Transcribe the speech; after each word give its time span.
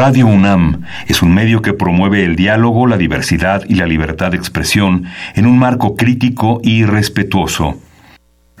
Radio 0.00 0.28
UNAM 0.28 0.80
es 1.08 1.20
un 1.20 1.34
medio 1.34 1.60
que 1.60 1.74
promueve 1.74 2.24
el 2.24 2.34
diálogo, 2.34 2.86
la 2.86 2.96
diversidad 2.96 3.64
y 3.68 3.74
la 3.74 3.84
libertad 3.84 4.30
de 4.30 4.38
expresión 4.38 5.04
en 5.34 5.44
un 5.44 5.58
marco 5.58 5.94
crítico 5.94 6.58
y 6.62 6.86
respetuoso. 6.86 7.76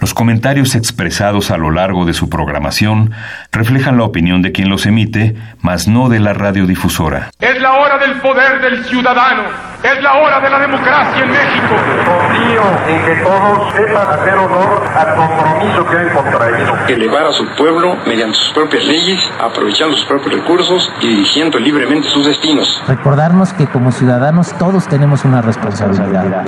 Los 0.00 0.14
comentarios 0.14 0.74
expresados 0.76 1.50
a 1.50 1.58
lo 1.58 1.70
largo 1.70 2.06
de 2.06 2.14
su 2.14 2.30
programación 2.30 3.12
reflejan 3.52 3.98
la 3.98 4.04
opinión 4.04 4.40
de 4.40 4.50
quien 4.50 4.70
los 4.70 4.86
emite, 4.86 5.36
mas 5.60 5.88
no 5.88 6.08
de 6.08 6.20
la 6.20 6.32
radiodifusora. 6.32 7.30
Es 7.38 7.60
la 7.60 7.72
hora 7.74 7.98
del 7.98 8.18
poder 8.22 8.62
del 8.62 8.82
ciudadano, 8.86 9.42
es 9.82 10.02
la 10.02 10.14
hora 10.14 10.40
de 10.40 10.48
la 10.48 10.58
democracia 10.58 11.22
en 11.22 11.30
México. 11.30 11.74
Confío 12.06 12.62
en 12.88 13.04
que 13.04 13.22
todos 13.22 13.72
sepan 13.74 14.08
hacer 14.08 14.34
honor 14.38 14.82
al 14.96 15.14
compromiso 15.14 15.86
que 15.90 15.96
han 15.98 16.08
contraído. 16.08 16.78
Elevar 16.88 17.26
a 17.26 17.32
su 17.32 17.46
pueblo 17.56 17.98
mediante 18.06 18.38
sus 18.38 18.54
propias 18.54 18.84
leyes, 18.84 19.20
aprovechando 19.38 19.96
sus 19.96 20.06
propios 20.06 20.34
recursos 20.34 20.90
y 21.02 21.08
dirigiendo 21.08 21.58
libremente 21.58 22.08
sus 22.08 22.24
destinos. 22.24 22.82
Recordarnos 22.88 23.52
que 23.52 23.66
como 23.66 23.92
ciudadanos 23.92 24.54
todos 24.58 24.88
tenemos 24.88 25.26
una 25.26 25.42
responsabilidad. 25.42 26.46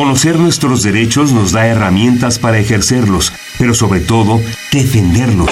Conocer 0.00 0.38
nuestros 0.38 0.82
derechos 0.82 1.32
nos 1.32 1.52
da 1.52 1.66
herramientas 1.66 2.38
para 2.38 2.58
ejercerlos, 2.58 3.34
pero 3.58 3.74
sobre 3.74 4.00
todo, 4.00 4.40
defenderlos. 4.72 5.50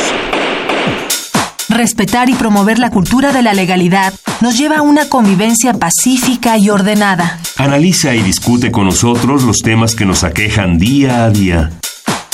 Respetar 1.68 2.30
y 2.30 2.32
promover 2.32 2.78
la 2.78 2.88
cultura 2.88 3.30
de 3.30 3.42
la 3.42 3.52
legalidad 3.52 4.14
nos 4.40 4.56
lleva 4.56 4.78
a 4.78 4.82
una 4.82 5.10
convivencia 5.10 5.74
pacífica 5.74 6.56
y 6.56 6.70
ordenada. 6.70 7.38
Analiza 7.58 8.14
y 8.14 8.22
discute 8.22 8.72
con 8.72 8.86
nosotros 8.86 9.42
los 9.42 9.58
temas 9.58 9.94
que 9.94 10.06
nos 10.06 10.24
aquejan 10.24 10.78
día 10.78 11.26
a 11.26 11.30
día. 11.30 11.70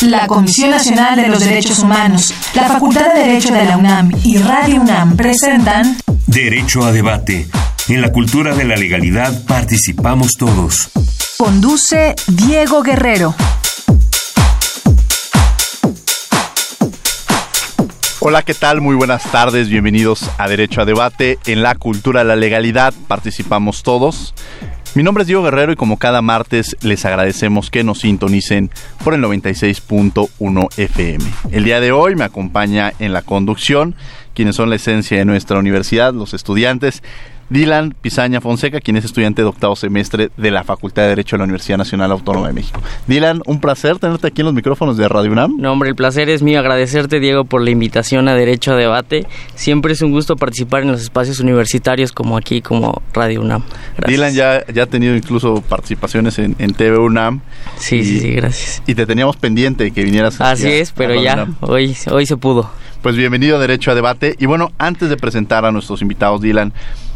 La 0.00 0.26
Comisión 0.26 0.70
Nacional 0.70 1.16
de 1.16 1.28
los 1.28 1.40
Derechos 1.40 1.78
Humanos, 1.78 2.34
la 2.54 2.64
Facultad 2.64 3.14
de 3.14 3.20
Derecho 3.20 3.54
de 3.54 3.64
la 3.64 3.76
UNAM 3.76 4.10
y 4.24 4.38
Radio 4.38 4.80
UNAM 4.80 5.16
presentan 5.16 5.96
Derecho 6.26 6.84
a 6.84 6.92
debate. 6.92 7.46
En 7.88 8.00
la 8.00 8.10
cultura 8.10 8.54
de 8.54 8.64
la 8.64 8.76
legalidad 8.76 9.44
participamos 9.46 10.32
todos. 10.38 10.90
Conduce 11.38 12.14
Diego 12.26 12.82
Guerrero. 12.82 13.34
Hola, 18.20 18.42
¿qué 18.42 18.54
tal? 18.54 18.80
Muy 18.80 18.96
buenas 18.96 19.22
tardes, 19.30 19.68
bienvenidos 19.68 20.30
a 20.38 20.48
Derecho 20.48 20.80
a 20.80 20.84
Debate. 20.86 21.38
En 21.46 21.62
la 21.62 21.74
cultura 21.74 22.20
de 22.20 22.26
la 22.26 22.36
legalidad 22.36 22.94
participamos 23.06 23.82
todos. 23.82 24.34
Mi 24.94 25.02
nombre 25.02 25.22
es 25.22 25.26
Diego 25.26 25.42
Guerrero 25.42 25.72
y 25.72 25.76
como 25.76 25.98
cada 25.98 26.22
martes 26.22 26.76
les 26.82 27.04
agradecemos 27.04 27.68
que 27.68 27.82
nos 27.82 28.02
sintonicen 28.02 28.70
por 29.02 29.12
el 29.12 29.22
96.1 29.22 30.68
FM. 30.78 31.24
El 31.50 31.64
día 31.64 31.80
de 31.80 31.90
hoy 31.90 32.14
me 32.14 32.22
acompaña 32.22 32.92
en 33.00 33.12
la 33.12 33.22
conducción 33.22 33.96
quienes 34.34 34.54
son 34.54 34.70
la 34.70 34.76
esencia 34.76 35.18
de 35.18 35.24
nuestra 35.24 35.58
universidad, 35.58 36.14
los 36.14 36.32
estudiantes. 36.32 37.02
Dylan 37.50 37.94
Pizaña 38.00 38.40
Fonseca, 38.40 38.80
quien 38.80 38.96
es 38.96 39.04
estudiante 39.04 39.42
de 39.42 39.48
octavo 39.48 39.76
semestre 39.76 40.30
de 40.36 40.50
la 40.50 40.64
Facultad 40.64 41.02
de 41.02 41.08
Derecho 41.08 41.36
de 41.36 41.38
la 41.38 41.44
Universidad 41.44 41.78
Nacional 41.78 42.10
Autónoma 42.12 42.48
de 42.48 42.54
México. 42.54 42.80
Dylan, 43.06 43.42
un 43.46 43.60
placer 43.60 43.98
tenerte 43.98 44.28
aquí 44.28 44.40
en 44.40 44.46
los 44.46 44.54
micrófonos 44.54 44.96
de 44.96 45.08
Radio 45.08 45.32
UNAM. 45.32 45.56
No, 45.58 45.72
hombre, 45.72 45.88
el 45.90 45.94
placer 45.94 46.28
es 46.28 46.42
mío. 46.42 46.58
Agradecerte, 46.58 47.20
Diego, 47.20 47.44
por 47.44 47.62
la 47.62 47.70
invitación 47.70 48.28
a 48.28 48.34
Derecho 48.34 48.72
a 48.72 48.76
Debate. 48.76 49.26
Siempre 49.54 49.92
es 49.92 50.02
un 50.02 50.10
gusto 50.10 50.36
participar 50.36 50.82
en 50.82 50.92
los 50.92 51.00
espacios 51.00 51.40
universitarios 51.40 52.12
como 52.12 52.36
aquí, 52.36 52.62
como 52.62 53.02
Radio 53.12 53.40
UNAM. 53.40 53.62
Gracias. 53.96 54.06
Dylan 54.06 54.34
ya, 54.34 54.66
ya 54.72 54.84
ha 54.84 54.86
tenido 54.86 55.14
incluso 55.14 55.62
participaciones 55.62 56.38
en, 56.38 56.56
en 56.58 56.72
TV 56.74 56.98
UNAM. 56.98 57.40
Sí, 57.76 57.96
y, 57.96 58.04
sí, 58.04 58.20
sí, 58.20 58.32
gracias. 58.32 58.82
Y 58.86 58.94
te 58.94 59.06
teníamos 59.06 59.36
pendiente 59.36 59.90
que 59.90 60.04
vinieras. 60.04 60.40
Así 60.40 60.68
es, 60.68 60.92
pero 60.92 61.20
ya, 61.20 61.48
hoy, 61.60 61.96
hoy 62.10 62.26
se 62.26 62.36
pudo. 62.36 62.70
Pues 63.02 63.16
bienvenido 63.16 63.56
a 63.56 63.60
Derecho 63.60 63.90
a 63.90 63.94
Debate. 63.94 64.34
Y 64.38 64.46
bueno, 64.46 64.72
antes 64.78 65.10
de 65.10 65.18
presentar 65.18 65.66
a 65.66 65.72
nuestros 65.72 66.00
invitados, 66.00 66.40
Dylan, 66.40 66.72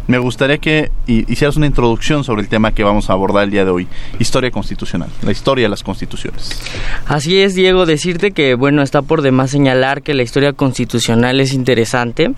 me 0.08 0.18
gustaría 0.18 0.56
que 0.56 0.90
hicieras 1.06 1.56
una 1.56 1.66
introducción 1.66 2.24
sobre 2.24 2.40
el 2.40 2.48
tema 2.48 2.72
que 2.72 2.82
vamos 2.82 3.10
a 3.10 3.12
abordar 3.12 3.44
el 3.44 3.50
día 3.50 3.66
de 3.66 3.70
hoy, 3.70 3.86
historia 4.18 4.50
constitucional, 4.50 5.10
la 5.22 5.32
historia 5.32 5.66
de 5.66 5.68
las 5.68 5.82
constituciones. 5.82 6.58
Así 7.06 7.38
es, 7.38 7.54
Diego, 7.54 7.84
decirte 7.84 8.30
que, 8.30 8.54
bueno, 8.54 8.80
está 8.80 9.02
por 9.02 9.20
demás 9.20 9.50
señalar 9.50 10.00
que 10.00 10.14
la 10.14 10.22
historia 10.22 10.54
constitucional 10.54 11.40
es 11.40 11.52
interesante, 11.52 12.32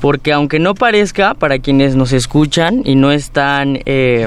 porque 0.00 0.32
aunque 0.32 0.58
no 0.58 0.74
parezca, 0.74 1.34
para 1.34 1.60
quienes 1.60 1.94
nos 1.94 2.12
escuchan 2.12 2.82
y 2.84 2.96
no 2.96 3.12
están 3.12 3.78
eh, 3.86 4.26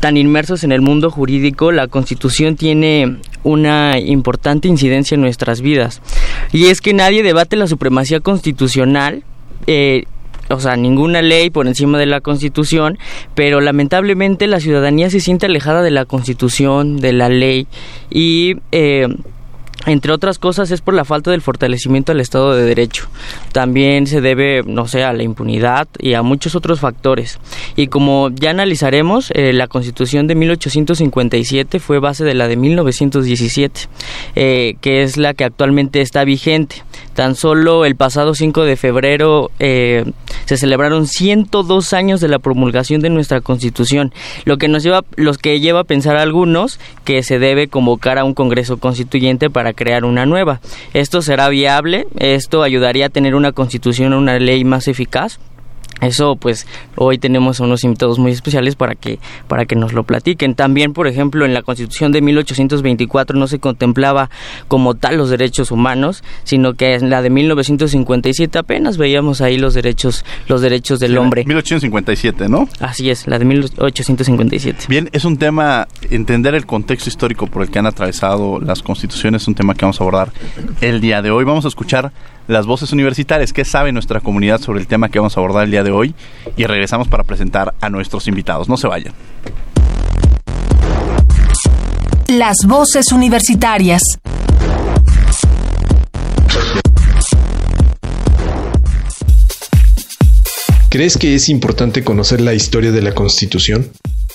tan 0.00 0.16
inmersos 0.16 0.64
en 0.64 0.72
el 0.72 0.80
mundo 0.80 1.12
jurídico, 1.12 1.70
la 1.70 1.86
constitución 1.86 2.56
tiene 2.56 3.18
una 3.44 4.00
importante 4.00 4.66
incidencia 4.66 5.14
en 5.14 5.20
nuestras 5.20 5.60
vidas. 5.60 6.02
Y 6.50 6.66
es 6.66 6.80
que 6.80 6.94
nadie 6.94 7.22
debate 7.22 7.54
la 7.54 7.68
supremacía 7.68 8.18
constitucional. 8.18 9.22
Eh, 9.68 10.04
o 10.48 10.60
sea, 10.60 10.76
ninguna 10.76 11.22
ley 11.22 11.50
por 11.50 11.66
encima 11.66 11.98
de 11.98 12.06
la 12.06 12.20
Constitución, 12.20 12.98
pero 13.34 13.60
lamentablemente 13.60 14.46
la 14.46 14.60
ciudadanía 14.60 15.10
se 15.10 15.20
siente 15.20 15.46
alejada 15.46 15.82
de 15.82 15.90
la 15.90 16.04
Constitución, 16.04 16.98
de 16.98 17.12
la 17.12 17.28
ley 17.28 17.66
y 18.10 18.56
eh, 18.72 19.08
entre 19.86 20.12
otras 20.12 20.38
cosas 20.38 20.70
es 20.70 20.80
por 20.80 20.94
la 20.94 21.04
falta 21.04 21.30
del 21.30 21.42
fortalecimiento 21.42 22.12
al 22.12 22.20
Estado 22.20 22.54
de 22.54 22.64
Derecho. 22.64 23.08
También 23.52 24.06
se 24.06 24.20
debe, 24.20 24.62
no 24.64 24.86
sé, 24.86 25.04
a 25.04 25.12
la 25.12 25.22
impunidad 25.22 25.88
y 25.98 26.14
a 26.14 26.22
muchos 26.22 26.54
otros 26.54 26.80
factores. 26.80 27.38
Y 27.76 27.88
como 27.88 28.30
ya 28.30 28.50
analizaremos, 28.50 29.30
eh, 29.32 29.52
la 29.52 29.68
Constitución 29.68 30.26
de 30.26 30.34
1857 30.34 31.80
fue 31.80 31.98
base 31.98 32.24
de 32.24 32.34
la 32.34 32.48
de 32.48 32.56
1917, 32.56 33.88
eh, 34.34 34.76
que 34.80 35.02
es 35.02 35.16
la 35.16 35.34
que 35.34 35.44
actualmente 35.44 36.00
está 36.00 36.24
vigente. 36.24 36.82
Tan 37.14 37.36
solo 37.36 37.84
el 37.84 37.94
pasado 37.94 38.34
5 38.34 38.64
de 38.64 38.76
febrero 38.76 39.50
eh, 39.60 40.04
se 40.46 40.56
celebraron 40.56 41.06
102 41.06 41.92
años 41.92 42.20
de 42.20 42.28
la 42.28 42.38
promulgación 42.38 43.00
de 43.00 43.10
nuestra 43.10 43.40
Constitución, 43.40 44.12
lo 44.44 44.56
que 44.56 44.68
nos 44.68 44.82
lleva, 44.82 45.04
los 45.16 45.38
que 45.38 45.60
lleva 45.60 45.80
a 45.80 45.84
pensar 45.84 46.16
a 46.16 46.22
algunos 46.22 46.80
que 47.04 47.22
se 47.22 47.38
debe 47.38 47.68
convocar 47.68 48.18
a 48.18 48.24
un 48.24 48.34
Congreso 48.34 48.78
Constituyente 48.78 49.50
para 49.50 49.73
crear 49.74 50.04
una 50.04 50.26
nueva. 50.26 50.60
Esto 50.92 51.22
será 51.22 51.48
viable, 51.48 52.06
esto 52.18 52.62
ayudaría 52.62 53.06
a 53.06 53.10
tener 53.10 53.34
una 53.34 53.52
constitución, 53.52 54.12
una 54.12 54.38
ley 54.38 54.64
más 54.64 54.88
eficaz. 54.88 55.38
Eso 56.00 56.36
pues 56.36 56.66
hoy 56.96 57.18
tenemos 57.18 57.60
unos 57.60 57.84
invitados 57.84 58.18
muy 58.18 58.32
especiales 58.32 58.76
para 58.76 58.94
que 58.94 59.18
para 59.48 59.64
que 59.64 59.76
nos 59.76 59.92
lo 59.92 60.04
platiquen. 60.04 60.54
También, 60.54 60.92
por 60.92 61.06
ejemplo, 61.06 61.44
en 61.44 61.54
la 61.54 61.62
Constitución 61.62 62.12
de 62.12 62.20
1824 62.20 63.38
no 63.38 63.46
se 63.46 63.58
contemplaba 63.58 64.30
como 64.68 64.94
tal 64.94 65.16
los 65.16 65.30
derechos 65.30 65.70
humanos, 65.70 66.22
sino 66.44 66.74
que 66.74 66.94
en 66.94 67.10
la 67.10 67.22
de 67.22 67.30
1957 67.30 68.58
apenas 68.58 68.98
veíamos 68.98 69.40
ahí 69.40 69.56
los 69.56 69.74
derechos 69.74 70.24
los 70.48 70.60
derechos 70.60 71.00
del 71.00 71.16
hombre. 71.18 71.44
1857, 71.44 72.48
¿no? 72.48 72.68
Así 72.80 73.10
es, 73.10 73.26
la 73.26 73.38
de 73.38 73.44
1857. 73.44 74.86
Bien, 74.88 75.08
es 75.12 75.24
un 75.24 75.36
tema, 75.36 75.88
entender 76.10 76.54
el 76.54 76.66
contexto 76.66 77.08
histórico 77.08 77.46
por 77.46 77.62
el 77.62 77.70
que 77.70 77.78
han 77.78 77.86
atravesado 77.86 78.60
las 78.60 78.82
constituciones, 78.82 79.42
es 79.42 79.48
un 79.48 79.54
tema 79.54 79.74
que 79.74 79.84
vamos 79.84 80.00
a 80.00 80.04
abordar 80.04 80.32
el 80.80 81.00
día 81.00 81.22
de 81.22 81.30
hoy. 81.30 81.44
Vamos 81.44 81.64
a 81.64 81.68
escuchar 81.68 82.12
las 82.46 82.66
voces 82.66 82.92
universitarias, 82.92 83.52
qué 83.52 83.64
sabe 83.64 83.92
nuestra 83.92 84.20
comunidad 84.20 84.60
sobre 84.60 84.80
el 84.80 84.86
tema 84.86 85.08
que 85.08 85.18
vamos 85.18 85.36
a 85.36 85.40
abordar 85.40 85.64
el 85.64 85.70
día 85.70 85.82
de 85.82 85.90
hoy 85.90 86.14
y 86.56 86.64
regresamos 86.64 87.08
para 87.08 87.24
presentar 87.24 87.74
a 87.80 87.88
nuestros 87.88 88.28
invitados. 88.28 88.68
No 88.68 88.76
se 88.76 88.86
vayan. 88.86 89.14
Las 92.28 92.56
voces 92.66 93.12
universitarias. 93.12 94.02
¿Crees 100.88 101.16
que 101.16 101.34
es 101.34 101.48
importante 101.48 102.04
conocer 102.04 102.40
la 102.40 102.54
historia 102.54 102.92
de 102.92 103.02
la 103.02 103.14
Constitución? 103.14 103.90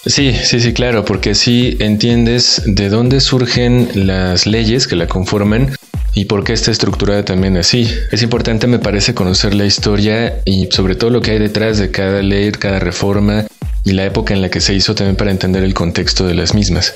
Sí, 0.05 0.33
sí, 0.33 0.59
sí, 0.59 0.73
claro, 0.73 1.05
porque 1.05 1.31
así 1.31 1.77
entiendes 1.79 2.61
de 2.65 2.89
dónde 2.89 3.21
surgen 3.21 3.89
las 3.93 4.45
leyes 4.45 4.87
que 4.87 4.95
la 4.95 5.07
conforman 5.07 5.75
y 6.13 6.25
por 6.25 6.43
qué 6.43 6.53
está 6.53 6.71
estructurada 6.71 7.23
también 7.23 7.57
así. 7.57 7.89
Es 8.11 8.21
importante, 8.23 8.67
me 8.67 8.79
parece, 8.79 9.13
conocer 9.13 9.53
la 9.53 9.65
historia 9.65 10.41
y 10.45 10.67
sobre 10.71 10.95
todo 10.95 11.09
lo 11.09 11.21
que 11.21 11.31
hay 11.31 11.39
detrás 11.39 11.77
de 11.77 11.91
cada 11.91 12.21
ley, 12.21 12.51
cada 12.51 12.79
reforma 12.79 13.45
y 13.83 13.93
la 13.93 14.05
época 14.05 14.33
en 14.33 14.41
la 14.41 14.49
que 14.49 14.61
se 14.61 14.73
hizo 14.73 14.95
también 14.95 15.15
para 15.15 15.31
entender 15.31 15.63
el 15.63 15.73
contexto 15.73 16.27
de 16.27 16.35
las 16.35 16.53
mismas. 16.53 16.93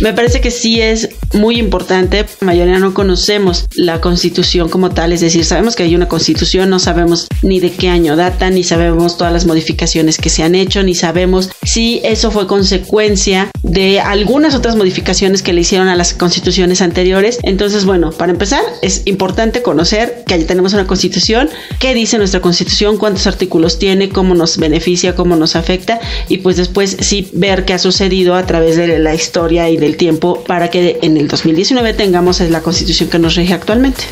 Me 0.00 0.14
parece 0.14 0.40
que 0.40 0.50
sí 0.50 0.80
es 0.80 1.10
muy 1.34 1.58
importante. 1.58 2.24
La 2.40 2.46
mayoría 2.46 2.78
no 2.78 2.94
conocemos 2.94 3.66
la 3.74 4.00
constitución 4.00 4.68
como 4.68 4.90
tal, 4.90 5.12
es 5.12 5.20
decir, 5.20 5.44
sabemos 5.44 5.76
que 5.76 5.82
hay 5.82 5.94
una 5.94 6.08
constitución, 6.08 6.70
no 6.70 6.78
sabemos 6.78 7.26
ni 7.42 7.60
de 7.60 7.70
qué 7.72 7.88
año 7.88 8.16
data, 8.16 8.48
ni 8.50 8.64
sabemos 8.64 9.18
todas 9.18 9.32
las 9.32 9.44
modificaciones 9.44 10.16
que 10.16 10.30
se 10.30 10.42
han 10.42 10.54
hecho, 10.54 10.82
ni 10.82 10.94
sabemos 10.94 11.50
si 11.62 12.00
eso 12.02 12.30
fue 12.30 12.46
consecuencia 12.46 13.50
de 13.62 14.00
algunas 14.00 14.54
otras 14.54 14.74
modificaciones 14.74 15.42
que 15.42 15.52
le 15.52 15.60
hicieron 15.60 15.88
a 15.88 15.96
las 15.96 16.14
constituciones 16.14 16.80
anteriores. 16.80 17.38
Entonces, 17.42 17.84
bueno, 17.84 18.10
para 18.10 18.32
empezar, 18.32 18.62
es 18.80 19.02
importante 19.04 19.62
conocer 19.62 20.24
que 20.26 20.34
allí 20.34 20.44
tenemos 20.44 20.72
una 20.72 20.86
constitución, 20.86 21.50
qué 21.78 21.94
dice 21.94 22.16
nuestra 22.16 22.40
constitución, 22.40 22.96
cuántos 22.96 23.26
artículos 23.26 23.78
tiene, 23.78 24.08
cómo 24.08 24.34
nos 24.34 24.56
beneficia, 24.56 25.14
cómo 25.14 25.36
nos 25.36 25.56
afecta, 25.56 26.00
y 26.28 26.38
pues 26.38 26.56
después 26.56 26.96
sí 27.00 27.28
ver 27.34 27.66
qué 27.66 27.74
ha 27.74 27.78
sucedido 27.78 28.34
a 28.34 28.46
través 28.46 28.76
de 28.76 28.98
la 28.98 29.14
historia 29.14 29.68
y 29.68 29.76
del 29.90 29.96
tiempo 29.96 30.44
para 30.44 30.70
que 30.70 31.00
en 31.02 31.16
el 31.16 31.26
2019 31.26 31.94
tengamos 31.94 32.40
la 32.40 32.60
constitución 32.60 33.10
que 33.10 33.18
nos 33.18 33.34
rige 33.34 33.54
actualmente. 33.54 34.04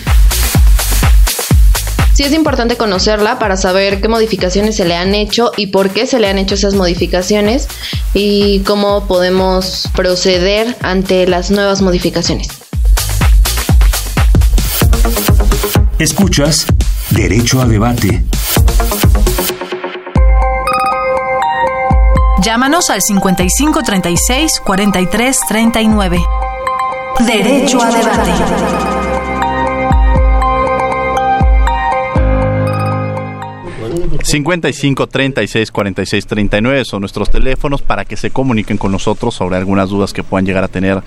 sí 2.15 2.25
es 2.25 2.33
importante 2.33 2.77
conocerla 2.77 3.39
para 3.39 3.57
saber 3.57 4.01
qué 4.01 4.09
modificaciones 4.09 4.75
se 4.75 4.85
le 4.85 4.97
han 4.97 5.15
hecho 5.15 5.53
y 5.57 5.69
por 5.69 5.91
qué 5.91 6.07
se 6.07 6.19
le 6.19 6.29
han 6.29 6.39
hecho 6.39 6.57
esas 6.57 6.75
modificaciones 6.75 7.69
y 8.13 8.61
cómo 8.61 9.07
podemos 9.07 9.89
proceder 9.95 10.77
ante 10.83 11.29
las 11.29 11.53
nuevas 11.53 11.81
modificaciones. 11.81 12.49
Escuchas 16.01 16.67
Derecho 17.11 17.61
a 17.61 17.67
Debate. 17.67 18.25
Llámanos 22.41 22.89
al 22.91 23.03
55 23.03 23.83
36 23.83 24.61
43 24.65 25.39
39. 25.49 26.25
Derecho 27.27 27.83
a 27.83 27.91
debate. 27.91 28.31
55 34.23 35.07
36 35.07 35.73
46 35.73 36.27
39 36.27 36.85
son 36.85 37.01
nuestros 37.01 37.31
teléfonos 37.31 37.83
para 37.83 38.05
que 38.05 38.17
se 38.17 38.31
comuniquen 38.31 38.79
con 38.79 38.93
nosotros 38.93 39.35
sobre 39.35 39.57
algunas 39.57 39.89
dudas 39.89 40.13
que 40.13 40.23
puedan 40.23 40.47
llegar 40.47 40.63
a 40.63 40.69
tener 40.69 41.03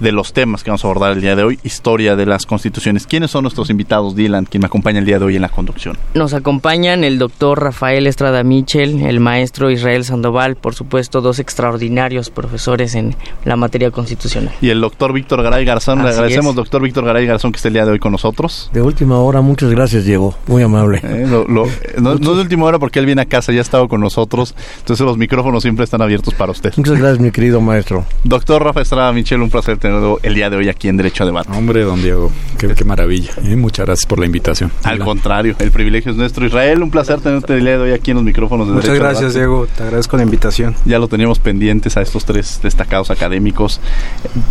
de 0.00 0.12
los 0.12 0.32
temas 0.32 0.64
que 0.64 0.70
vamos 0.70 0.84
a 0.84 0.88
abordar 0.88 1.12
el 1.12 1.20
día 1.20 1.36
de 1.36 1.44
hoy, 1.44 1.58
historia 1.62 2.16
de 2.16 2.26
las 2.26 2.46
constituciones. 2.46 3.06
¿Quiénes 3.06 3.30
son 3.30 3.42
nuestros 3.42 3.70
invitados, 3.70 4.16
Dylan, 4.16 4.46
quien 4.46 4.62
me 4.62 4.66
acompaña 4.66 4.98
el 4.98 5.04
día 5.04 5.18
de 5.18 5.24
hoy 5.26 5.36
en 5.36 5.42
la 5.42 5.48
conducción? 5.48 5.96
Nos 6.14 6.34
acompañan 6.34 7.04
el 7.04 7.18
doctor 7.18 7.62
Rafael 7.62 8.06
Estrada 8.06 8.42
Michel, 8.42 9.02
el 9.02 9.20
maestro 9.20 9.70
Israel 9.70 10.04
Sandoval, 10.04 10.56
por 10.56 10.74
supuesto, 10.74 11.20
dos 11.20 11.38
extraordinarios 11.38 12.30
profesores 12.30 12.94
en 12.94 13.14
la 13.44 13.56
materia 13.56 13.90
constitucional. 13.90 14.52
Y 14.60 14.70
el 14.70 14.80
doctor 14.80 15.12
Víctor 15.12 15.42
Garay 15.42 15.64
Garzón, 15.64 16.02
le 16.02 16.10
agradecemos, 16.10 16.54
doctor 16.54 16.82
Víctor 16.82 17.04
Garay 17.04 17.26
Garzón, 17.26 17.52
que 17.52 17.56
esté 17.56 17.68
el 17.68 17.74
día 17.74 17.84
de 17.84 17.92
hoy 17.92 17.98
con 17.98 18.12
nosotros. 18.12 18.70
De 18.72 18.82
última 18.82 19.18
hora, 19.18 19.40
muchas 19.40 19.70
gracias, 19.70 20.04
Diego, 20.04 20.34
muy 20.46 20.62
amable. 20.62 21.00
Eh, 21.02 21.26
no, 21.28 21.44
no, 21.46 22.34
de 22.34 22.40
última 22.40 22.64
hora 22.64 22.78
porque 22.78 22.98
él 22.98 23.06
viene 23.06 23.22
a 23.22 23.26
casa, 23.26 23.52
ya 23.52 23.58
ha 23.58 23.62
estado 23.62 23.88
con 23.88 24.00
nosotros, 24.00 24.54
entonces 24.78 25.04
los 25.04 25.16
micrófonos 25.16 25.62
siempre 25.62 25.84
están 25.84 26.02
abiertos 26.02 26.34
para 26.34 26.52
usted. 26.52 26.72
Muchas 26.76 26.98
gracias, 26.98 27.20
mi 27.20 27.30
querido 27.30 27.60
maestro. 27.60 28.04
Doctor 28.24 28.64
Rafael 28.64 28.82
Estrada 28.82 29.12
Michel, 29.12 29.42
un 29.42 29.50
placer 29.50 29.78
tener 29.78 29.89
el 30.22 30.34
día 30.34 30.50
de 30.50 30.56
hoy 30.56 30.68
aquí 30.68 30.88
en 30.88 30.96
Derecho 30.96 31.24
a 31.24 31.26
Debate. 31.26 31.50
Hombre, 31.52 31.82
don 31.82 32.02
Diego, 32.02 32.30
qué, 32.58 32.84
maravilla. 32.84 33.32
¿eh? 33.42 33.56
Muchas 33.56 33.86
gracias 33.86 34.06
por 34.06 34.18
la 34.18 34.26
invitación. 34.26 34.70
Al 34.82 34.98
contrario, 34.98 35.54
el 35.58 35.70
privilegio 35.70 36.12
es 36.12 36.16
nuestro. 36.16 36.46
Israel, 36.46 36.82
un 36.82 36.90
placer 36.90 37.20
tenerte 37.20 37.54
el 37.54 37.60
día 37.60 37.78
de 37.78 37.78
hoy 37.78 37.92
aquí 37.92 38.10
en 38.10 38.16
los 38.16 38.24
micrófonos 38.24 38.68
de 38.68 38.74
Muchas 38.74 38.98
gracias, 38.98 39.34
Diego. 39.34 39.66
Te 39.76 39.82
agradezco 39.82 40.16
la 40.16 40.22
invitación. 40.22 40.74
Ya 40.84 40.98
lo 40.98 41.08
teníamos 41.08 41.38
pendientes 41.38 41.96
a 41.96 42.02
estos 42.02 42.24
tres 42.24 42.60
destacados 42.62 43.10
académicos 43.10 43.80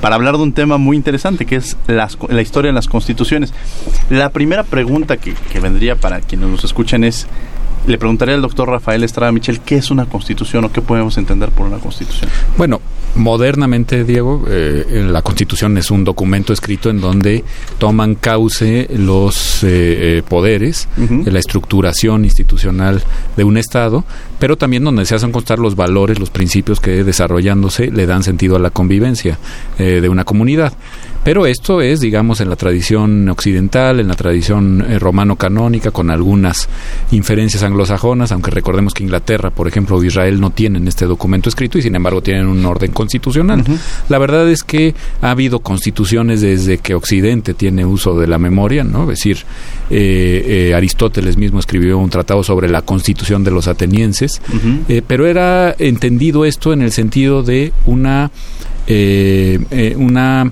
para 0.01 0.15
hablar 0.15 0.38
de 0.38 0.44
un 0.44 0.53
tema 0.53 0.77
muy 0.77 0.97
interesante 0.97 1.45
que 1.45 1.56
es 1.56 1.77
la 1.88 2.42
historia 2.42 2.69
de 2.69 2.75
las 2.75 2.88
constituciones. 2.88 3.53
La 4.09 4.30
primera 4.30 4.63
pregunta 4.63 5.18
que, 5.18 5.33
que 5.51 5.59
vendría 5.59 5.95
para 5.95 6.21
quienes 6.21 6.50
nos 6.50 6.63
escuchan 6.63 7.03
es 7.03 7.27
le 7.87 7.97
preguntaría 7.97 8.35
al 8.35 8.41
doctor 8.41 8.69
Rafael 8.69 9.03
Estrada 9.03 9.31
Michel 9.31 9.61
qué 9.61 9.75
es 9.75 9.91
una 9.91 10.05
constitución 10.05 10.65
o 10.65 10.71
qué 10.71 10.81
podemos 10.81 11.17
entender 11.17 11.49
por 11.49 11.67
una 11.67 11.77
constitución. 11.77 12.29
Bueno, 12.57 12.81
modernamente, 13.15 14.03
Diego, 14.03 14.45
eh, 14.47 15.05
la 15.09 15.21
constitución 15.21 15.77
es 15.77 15.89
un 15.91 16.03
documento 16.03 16.53
escrito 16.53 16.89
en 16.89 17.01
donde 17.01 17.43
toman 17.77 18.15
cauce 18.15 18.87
los 18.95 19.63
eh, 19.63 20.17
eh, 20.17 20.23
poderes, 20.27 20.87
la 20.97 21.39
estructuración 21.39 22.25
institucional 22.25 23.01
de 23.35 23.43
un 23.43 23.57
Estado, 23.57 24.03
pero 24.39 24.57
también 24.57 24.83
donde 24.83 25.05
se 25.05 25.15
hacen 25.15 25.31
constar 25.31 25.59
los 25.59 25.75
valores, 25.75 26.19
los 26.19 26.29
principios 26.29 26.79
que 26.79 27.03
desarrollándose 27.03 27.91
le 27.91 28.05
dan 28.05 28.23
sentido 28.23 28.55
a 28.55 28.59
la 28.59 28.69
convivencia 28.69 29.37
de 29.77 30.09
una 30.09 30.23
comunidad. 30.23 30.73
Pero 31.23 31.45
esto 31.45 31.81
es, 31.81 31.99
digamos, 31.99 32.39
en 32.39 32.49
la 32.49 32.55
tradición 32.55 33.27
occidental, 33.27 33.99
en 33.99 34.07
la 34.07 34.15
tradición 34.15 34.81
eh, 34.81 34.97
romano-canónica, 34.99 35.91
con 35.91 36.09
algunas 36.11 36.69
inferencias 37.11 37.61
anglosajonas, 37.69 38.31
aunque 38.31 38.51
recordemos 38.51 38.94
que 38.94 39.04
Inglaterra, 39.04 39.50
por 39.50 39.68
ejemplo, 39.68 39.98
o 39.98 40.04
Israel 40.04 40.39
no 40.39 40.50
tienen 40.51 40.88
este 40.88 41.06
documento 41.06 41.50
escrito 41.50 41.77
y 41.77 41.81
sin 41.81 41.95
embargo 41.95 42.21
tienen 42.21 42.48
un 42.48 42.66
orden 42.66 42.92
constitucional. 42.92 43.63
La 44.10 44.18
verdad 44.18 44.50
es 44.50 44.63
que 44.63 44.94
ha 45.21 45.31
habido 45.31 45.60
constituciones 45.60 46.42
desde 46.42 46.77
que 46.80 46.94
Occidente 46.95 47.54
tiene 47.54 47.86
uso 47.86 48.19
de 48.19 48.27
la 48.27 48.38
memoria, 48.38 48.83
¿no? 48.83 49.04
Es 49.04 49.19
decir, 49.19 49.38
eh, 49.89 50.69
eh, 50.69 50.74
Aristóteles 50.75 51.38
mismo 51.38 51.60
escribió 51.60 51.98
un 51.98 52.10
tratado 52.10 52.44
sobre 52.44 52.69
la 52.69 52.81
constitución 52.81 53.44
de 53.44 53.51
los 53.51 53.68
atenienses, 53.68 54.42
pero 55.07 55.25
era 55.25 55.75
entendido 55.77 56.45
esto 56.45 56.74
en 56.74 56.81
el 56.81 56.92
sentido 56.92 57.44
de 57.44 57.71
una 57.86 58.31
una 59.98 60.51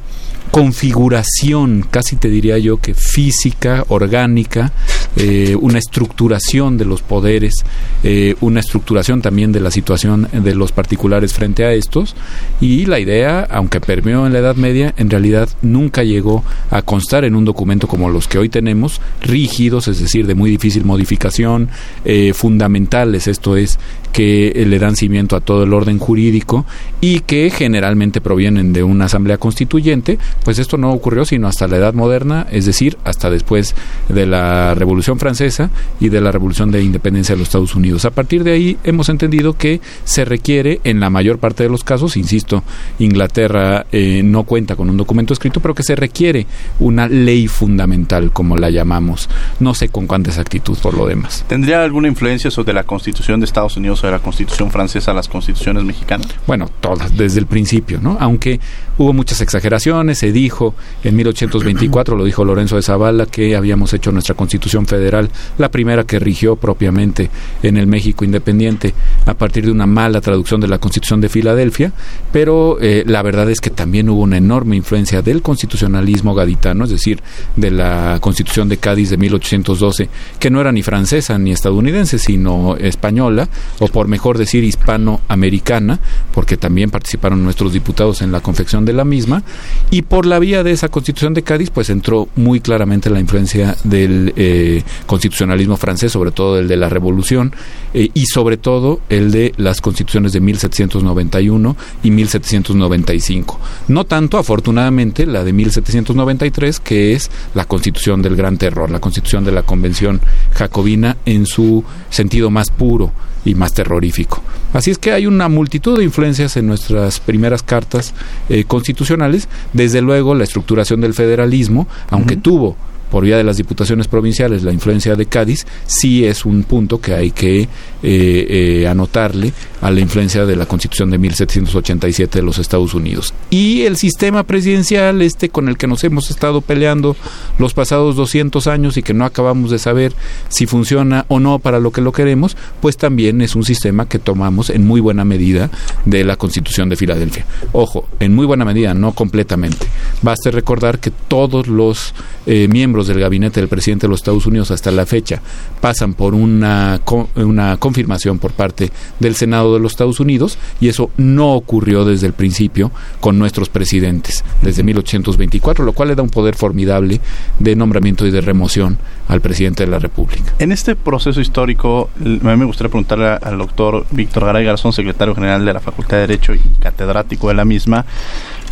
configuración, 0.51 1.85
casi 1.89 2.15
te 2.15 2.29
diría 2.29 2.57
yo 2.57 2.77
que 2.77 2.93
física, 2.93 3.85
orgánica, 3.89 4.71
eh, 5.15 5.55
una 5.59 5.79
estructuración 5.79 6.77
de 6.77 6.85
los 6.85 7.01
poderes, 7.01 7.55
eh, 8.03 8.35
una 8.41 8.59
estructuración 8.59 9.21
también 9.21 9.51
de 9.51 9.59
la 9.59 9.71
situación 9.71 10.27
de 10.31 10.55
los 10.55 10.71
particulares 10.71 11.33
frente 11.33 11.65
a 11.65 11.73
estos, 11.73 12.15
y 12.61 12.85
la 12.85 12.99
idea, 12.99 13.47
aunque 13.49 13.81
permeó 13.81 14.27
en 14.27 14.33
la 14.33 14.39
Edad 14.39 14.55
Media, 14.55 14.93
en 14.97 15.09
realidad 15.09 15.49
nunca 15.61 16.03
llegó 16.03 16.43
a 16.69 16.81
constar 16.81 17.25
en 17.25 17.35
un 17.35 17.45
documento 17.45 17.87
como 17.87 18.09
los 18.09 18.27
que 18.27 18.37
hoy 18.37 18.49
tenemos, 18.49 19.01
rígidos, 19.21 19.87
es 19.87 19.99
decir, 19.99 20.27
de 20.27 20.35
muy 20.35 20.49
difícil 20.49 20.85
modificación, 20.85 21.69
eh, 22.05 22.33
fundamentales, 22.33 23.27
esto 23.27 23.55
es, 23.55 23.79
que 24.13 24.65
le 24.67 24.79
dan 24.79 24.95
cimiento 24.95 25.35
a 25.35 25.41
todo 25.41 25.63
el 25.63 25.73
orden 25.73 25.99
jurídico 25.99 26.65
y 27.01 27.19
que 27.19 27.51
generalmente 27.51 28.19
provienen 28.19 28.73
de 28.73 28.81
una 28.81 29.05
asamblea 29.05 29.37
constituyente, 29.37 30.17
pues 30.47 30.59
esto 30.59 30.77
no 30.77 30.93
ocurrió 30.93 31.25
sino 31.25 31.49
hasta 31.49 31.67
la 31.67 31.75
Edad 31.75 31.93
Moderna, 31.93 32.47
es 32.49 32.65
decir, 32.65 32.97
hasta 33.03 33.29
después 33.29 33.75
de 34.07 34.25
la 34.25 34.73
Revolución 34.75 35.19
Francesa 35.19 35.69
y 35.99 36.07
de 36.07 36.21
la 36.21 36.31
Revolución 36.31 36.71
de 36.71 36.81
Independencia 36.81 37.35
de 37.35 37.39
los 37.39 37.49
Estados 37.49 37.75
Unidos. 37.75 38.05
A 38.05 38.11
partir 38.11 38.45
de 38.45 38.53
ahí 38.53 38.77
hemos 38.85 39.09
entendido 39.09 39.57
que 39.57 39.81
se 40.05 40.23
requiere, 40.23 40.79
en 40.85 41.01
la 41.01 41.09
mayor 41.09 41.39
parte 41.39 41.63
de 41.63 41.69
los 41.69 41.83
casos, 41.83 42.15
insisto, 42.15 42.63
Inglaterra 42.97 43.87
eh, 43.91 44.21
no 44.23 44.43
cuenta 44.43 44.77
con 44.77 44.89
un 44.89 44.95
documento 44.95 45.33
escrito, 45.33 45.59
pero 45.59 45.75
que 45.75 45.83
se 45.83 45.97
requiere 45.97 46.47
una 46.79 47.09
ley 47.09 47.49
fundamental, 47.49 48.31
como 48.31 48.55
la 48.55 48.69
llamamos. 48.69 49.27
No 49.59 49.73
sé 49.73 49.89
con 49.89 50.07
cuánta 50.07 50.29
exactitud 50.29 50.77
por 50.77 50.93
lo 50.93 51.07
demás. 51.07 51.43
¿Tendría 51.49 51.83
alguna 51.83 52.07
influencia 52.07 52.49
sobre 52.51 52.71
la 52.71 52.83
Constitución 52.83 53.41
de 53.41 53.47
Estados 53.47 53.75
Unidos 53.75 54.01
de 54.01 54.11
la 54.11 54.19
Constitución 54.19 54.71
francesa 54.71 55.11
a 55.11 55.13
las 55.13 55.27
constituciones 55.27 55.83
mexicanas? 55.83 56.27
Bueno, 56.47 56.69
todas, 56.79 57.17
desde 57.17 57.41
el 57.41 57.47
principio, 57.47 57.99
¿no? 58.01 58.15
Aunque 58.21 58.61
hubo 58.97 59.11
muchas 59.11 59.41
exageraciones, 59.41 60.23
dijo 60.31 60.75
en 61.03 61.15
1824, 61.15 62.15
lo 62.15 62.23
dijo 62.23 62.45
Lorenzo 62.45 62.75
de 62.75 62.81
Zavala, 62.81 63.25
que 63.25 63.55
habíamos 63.55 63.93
hecho 63.93 64.11
nuestra 64.11 64.35
Constitución 64.35 64.85
Federal, 64.85 65.29
la 65.57 65.69
primera 65.69 66.03
que 66.03 66.19
rigió 66.19 66.55
propiamente 66.55 67.29
en 67.63 67.77
el 67.77 67.87
México 67.87 68.25
independiente 68.25 68.93
a 69.25 69.33
partir 69.33 69.65
de 69.65 69.71
una 69.71 69.85
mala 69.85 70.21
traducción 70.21 70.61
de 70.61 70.67
la 70.67 70.79
Constitución 70.79 71.21
de 71.21 71.29
Filadelfia, 71.29 71.91
pero 72.31 72.77
eh, 72.81 73.03
la 73.05 73.21
verdad 73.21 73.49
es 73.49 73.61
que 73.61 73.69
también 73.69 74.09
hubo 74.09 74.21
una 74.21 74.37
enorme 74.37 74.75
influencia 74.75 75.21
del 75.21 75.41
constitucionalismo 75.41 76.33
gaditano, 76.33 76.85
es 76.85 76.91
decir, 76.91 77.21
de 77.55 77.71
la 77.71 78.17
Constitución 78.21 78.69
de 78.69 78.77
Cádiz 78.77 79.09
de 79.09 79.17
1812, 79.17 80.09
que 80.39 80.49
no 80.49 80.61
era 80.61 80.71
ni 80.71 80.83
francesa 80.83 81.37
ni 81.37 81.51
estadounidense, 81.51 82.19
sino 82.19 82.75
española, 82.77 83.49
o 83.79 83.87
por 83.87 84.07
mejor 84.07 84.37
decir 84.37 84.63
hispanoamericana, 84.63 85.99
porque 86.33 86.57
también 86.57 86.89
participaron 86.89 87.43
nuestros 87.43 87.73
diputados 87.73 88.21
en 88.21 88.31
la 88.31 88.39
confección 88.39 88.85
de 88.85 88.93
la 88.93 89.05
misma, 89.05 89.43
y 89.91 90.03
por 90.03 90.16
la 90.25 90.39
vía 90.39 90.63
de 90.63 90.71
esa 90.71 90.89
constitución 90.89 91.33
de 91.33 91.43
Cádiz, 91.43 91.69
pues 91.69 91.89
entró 91.89 92.27
muy 92.35 92.59
claramente 92.59 93.09
la 93.09 93.19
influencia 93.19 93.75
del 93.83 94.33
eh, 94.35 94.83
constitucionalismo 95.05 95.77
francés, 95.77 96.11
sobre 96.11 96.31
todo 96.31 96.59
el 96.59 96.67
de 96.67 96.77
la 96.77 96.89
Revolución, 96.89 97.53
eh, 97.93 98.09
y 98.13 98.25
sobre 98.25 98.57
todo 98.57 98.99
el 99.09 99.31
de 99.31 99.53
las 99.57 99.81
constituciones 99.81 100.33
de 100.33 100.39
1791 100.39 101.77
y 102.03 102.11
1795. 102.11 103.59
No 103.87 104.05
tanto, 104.05 104.37
afortunadamente, 104.37 105.25
la 105.25 105.43
de 105.43 105.53
1793, 105.53 106.79
que 106.79 107.13
es 107.13 107.29
la 107.53 107.65
constitución 107.65 108.21
del 108.21 108.35
Gran 108.35 108.57
Terror, 108.57 108.89
la 108.89 108.99
constitución 108.99 109.43
de 109.43 109.51
la 109.51 109.63
Convención 109.63 110.21
Jacobina 110.53 111.17
en 111.25 111.45
su 111.45 111.83
sentido 112.09 112.49
más 112.49 112.69
puro 112.69 113.11
y 113.45 113.55
más 113.55 113.73
terrorífico. 113.73 114.43
Así 114.73 114.91
es 114.91 114.97
que 114.97 115.13
hay 115.13 115.25
una 115.25 115.47
multitud 115.47 115.97
de 115.97 116.03
influencias 116.03 116.57
en 116.57 116.67
nuestras 116.67 117.19
primeras 117.19 117.63
cartas 117.63 118.13
eh, 118.49 118.65
constitucionales, 118.65 119.47
desde 119.73 120.01
luego 120.07 120.33
la 120.33 120.45
estructuración 120.45 121.01
del 121.01 121.13
federalismo, 121.13 121.87
aunque 122.09 122.37
tuvo 122.37 122.75
por 123.11 123.23
vía 123.23 123.37
de 123.37 123.43
las 123.43 123.57
diputaciones 123.57 124.07
provinciales 124.07 124.63
la 124.63 124.73
influencia 124.73 125.15
de 125.15 125.25
Cádiz, 125.25 125.65
sí 125.85 126.25
es 126.25 126.45
un 126.45 126.63
punto 126.63 126.99
que 126.99 127.13
hay 127.13 127.31
que 127.31 127.61
eh, 127.61 127.67
eh, 128.03 128.87
anotarle 128.87 129.53
a 129.81 129.91
la 129.91 129.99
influencia 129.99 130.45
de 130.45 130.55
la 130.55 130.65
Constitución 130.65 131.09
de 131.11 131.17
1787 131.17 132.39
de 132.39 132.45
los 132.45 132.57
Estados 132.57 132.93
Unidos. 132.93 133.33
Y 133.49 133.83
el 133.83 133.97
sistema 133.97 134.43
presidencial, 134.43 135.21
este 135.21 135.49
con 135.49 135.69
el 135.69 135.77
que 135.77 135.87
nos 135.87 136.03
hemos 136.03 136.29
estado 136.29 136.61
peleando 136.61 137.15
los 137.57 137.73
pasados 137.73 138.15
200 138.15 138.67
años 138.67 138.97
y 138.97 139.03
que 139.03 139.13
no 139.13 139.25
acabamos 139.25 139.71
de 139.71 139.79
saber 139.79 140.13
si 140.49 140.65
funciona 140.65 141.25
o 141.27 141.39
no 141.39 141.59
para 141.59 141.79
lo 141.79 141.91
que 141.91 142.01
lo 142.01 142.11
queremos, 142.11 142.57
pues 142.81 142.97
también 142.97 143.41
es 143.41 143.55
un 143.55 143.63
sistema 143.63 144.07
que 144.07 144.19
tomamos 144.19 144.69
en 144.69 144.85
muy 144.85 145.01
buena 145.01 145.25
medida 145.25 145.69
de 146.05 146.23
la 146.23 146.35
Constitución 146.35 146.89
de 146.89 146.95
Filadelfia. 146.95 147.45
Ojo, 147.71 148.07
en 148.19 148.35
muy 148.35 148.45
buena 148.45 148.65
medida, 148.65 148.93
no 148.93 149.13
completamente. 149.13 149.87
Baste 150.21 150.51
recordar 150.51 150.99
que 150.99 151.11
todos 151.11 151.67
los 151.67 152.13
eh, 152.45 152.67
miembros 152.67 152.96
miembros 152.97 153.07
del 153.07 153.19
gabinete 153.19 153.59
del 153.59 153.69
presidente 153.69 154.07
de 154.07 154.09
los 154.09 154.21
Estados 154.21 154.47
Unidos 154.47 154.71
hasta 154.71 154.89
la 154.89 155.05
fecha 155.05 155.39
pasan 155.81 156.15
por 156.15 156.33
una, 156.33 156.99
una 157.35 157.77
confirmación 157.77 158.39
por 158.39 158.53
parte 158.53 158.91
del 159.19 159.35
Senado 159.35 159.75
de 159.75 159.79
los 159.79 159.91
Estados 159.91 160.19
Unidos 160.19 160.57
y 160.81 160.87
eso 160.87 161.11
no 161.17 161.53
ocurrió 161.53 162.05
desde 162.05 162.25
el 162.25 162.33
principio 162.33 162.91
con 163.19 163.37
nuestros 163.37 163.69
presidentes, 163.69 164.43
desde 164.63 164.81
1824, 164.81 165.85
lo 165.85 165.93
cual 165.93 166.09
le 166.09 166.15
da 166.15 166.23
un 166.23 166.31
poder 166.31 166.55
formidable 166.55 167.21
de 167.59 167.75
nombramiento 167.75 168.25
y 168.25 168.31
de 168.31 168.41
remoción 168.41 168.97
al 169.27 169.41
presidente 169.41 169.85
de 169.85 169.91
la 169.91 169.99
República. 169.99 170.53
En 170.57 170.71
este 170.71 170.95
proceso 170.95 171.39
histórico, 171.39 172.09
a 172.19 172.23
mí 172.23 172.57
me 172.57 172.65
gustaría 172.65 172.89
preguntarle 172.89 173.27
al 173.27 173.59
doctor 173.59 174.07
Víctor 174.09 174.45
Garay 174.45 174.65
Garzón, 174.65 174.91
secretario 174.91 175.35
general 175.35 175.63
de 175.63 175.73
la 175.73 175.81
Facultad 175.81 176.17
de 176.17 176.21
Derecho 176.21 176.55
y 176.55 176.61
catedrático 176.79 177.49
de 177.49 177.53
la 177.53 177.65
misma, 177.65 178.05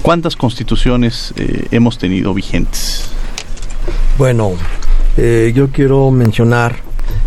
¿cuántas 0.01 0.35
constituciones 0.35 1.31
eh, 1.37 1.67
hemos 1.69 1.99
tenido 1.99 2.33
vigentes? 2.33 3.11
Bueno, 4.17 4.53
eh, 5.17 5.51
yo 5.53 5.71
quiero 5.71 6.09
mencionar 6.09 6.77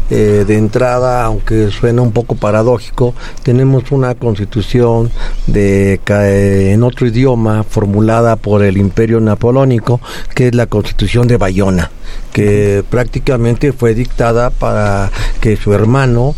eh, 0.09 0.47
de 0.49 0.57
entrada, 0.57 1.23
aunque 1.23 1.71
suena 1.71 2.00
un 2.00 2.12
poco 2.12 2.35
paradójico, 2.35 3.14
tenemos 3.42 3.92
una 3.92 4.14
constitución 4.14 5.11
de, 5.47 6.00
en 6.73 6.83
otro 6.83 7.07
idioma 7.07 7.62
formulada 7.62 8.37
por 8.37 8.62
el 8.62 8.78
Imperio 8.78 9.21
Napoleónico, 9.21 10.00
que 10.35 10.49
es 10.49 10.54
la 10.54 10.64
constitución 10.64 11.28
de 11.28 11.37
Bayona, 11.37 11.90
que 12.33 12.83
prácticamente 12.88 13.75
fue 13.75 13.92
dictada 13.92 14.49
para 14.49 15.11
que 15.42 15.59
su 15.59 15.75
hermano 15.75 16.35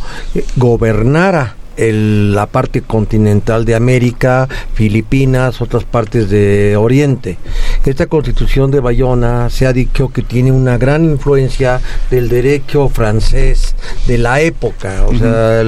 gobernara 0.56 1.54
la 1.80 2.46
parte 2.46 2.82
continental 2.82 3.64
de 3.64 3.74
América, 3.74 4.48
Filipinas, 4.74 5.60
otras 5.60 5.84
partes 5.84 6.28
de 6.28 6.76
Oriente. 6.76 7.38
Esta 7.84 8.06
constitución 8.06 8.70
de 8.70 8.80
Bayona 8.80 9.48
se 9.50 9.66
ha 9.66 9.72
dicho 9.72 10.10
que 10.10 10.22
tiene 10.22 10.52
una 10.52 10.76
gran 10.78 11.04
influencia 11.04 11.80
del 12.10 12.28
derecho 12.28 12.88
francés 12.88 13.74
de 14.06 14.18
la 14.18 14.40
época, 14.40 15.04
o 15.06 15.16
sea, 15.16 15.62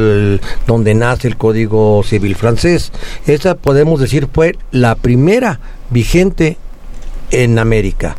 donde 0.67 0.95
nace 0.95 1.29
el 1.29 1.37
Código 1.37 2.03
Civil 2.05 2.35
francés. 2.35 2.93
Esa 3.27 3.55
podemos 3.55 4.01
decir 4.01 4.29
fue 4.33 4.57
la 4.71 4.95
primera 4.95 5.61
vigente 5.91 6.57
en 7.33 7.59
América. 7.59 8.17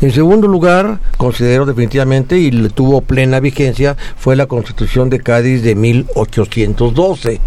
En 0.00 0.12
segundo 0.12 0.46
lugar, 0.46 1.00
considero 1.16 1.64
definitivamente 1.64 2.38
y 2.38 2.50
tuvo 2.68 3.00
plena 3.00 3.40
vigencia 3.40 3.96
fue 4.16 4.36
la 4.36 4.46
Constitución 4.46 5.08
de 5.08 5.20
Cádiz 5.20 5.62
de 5.62 5.74
1812. 5.74 7.40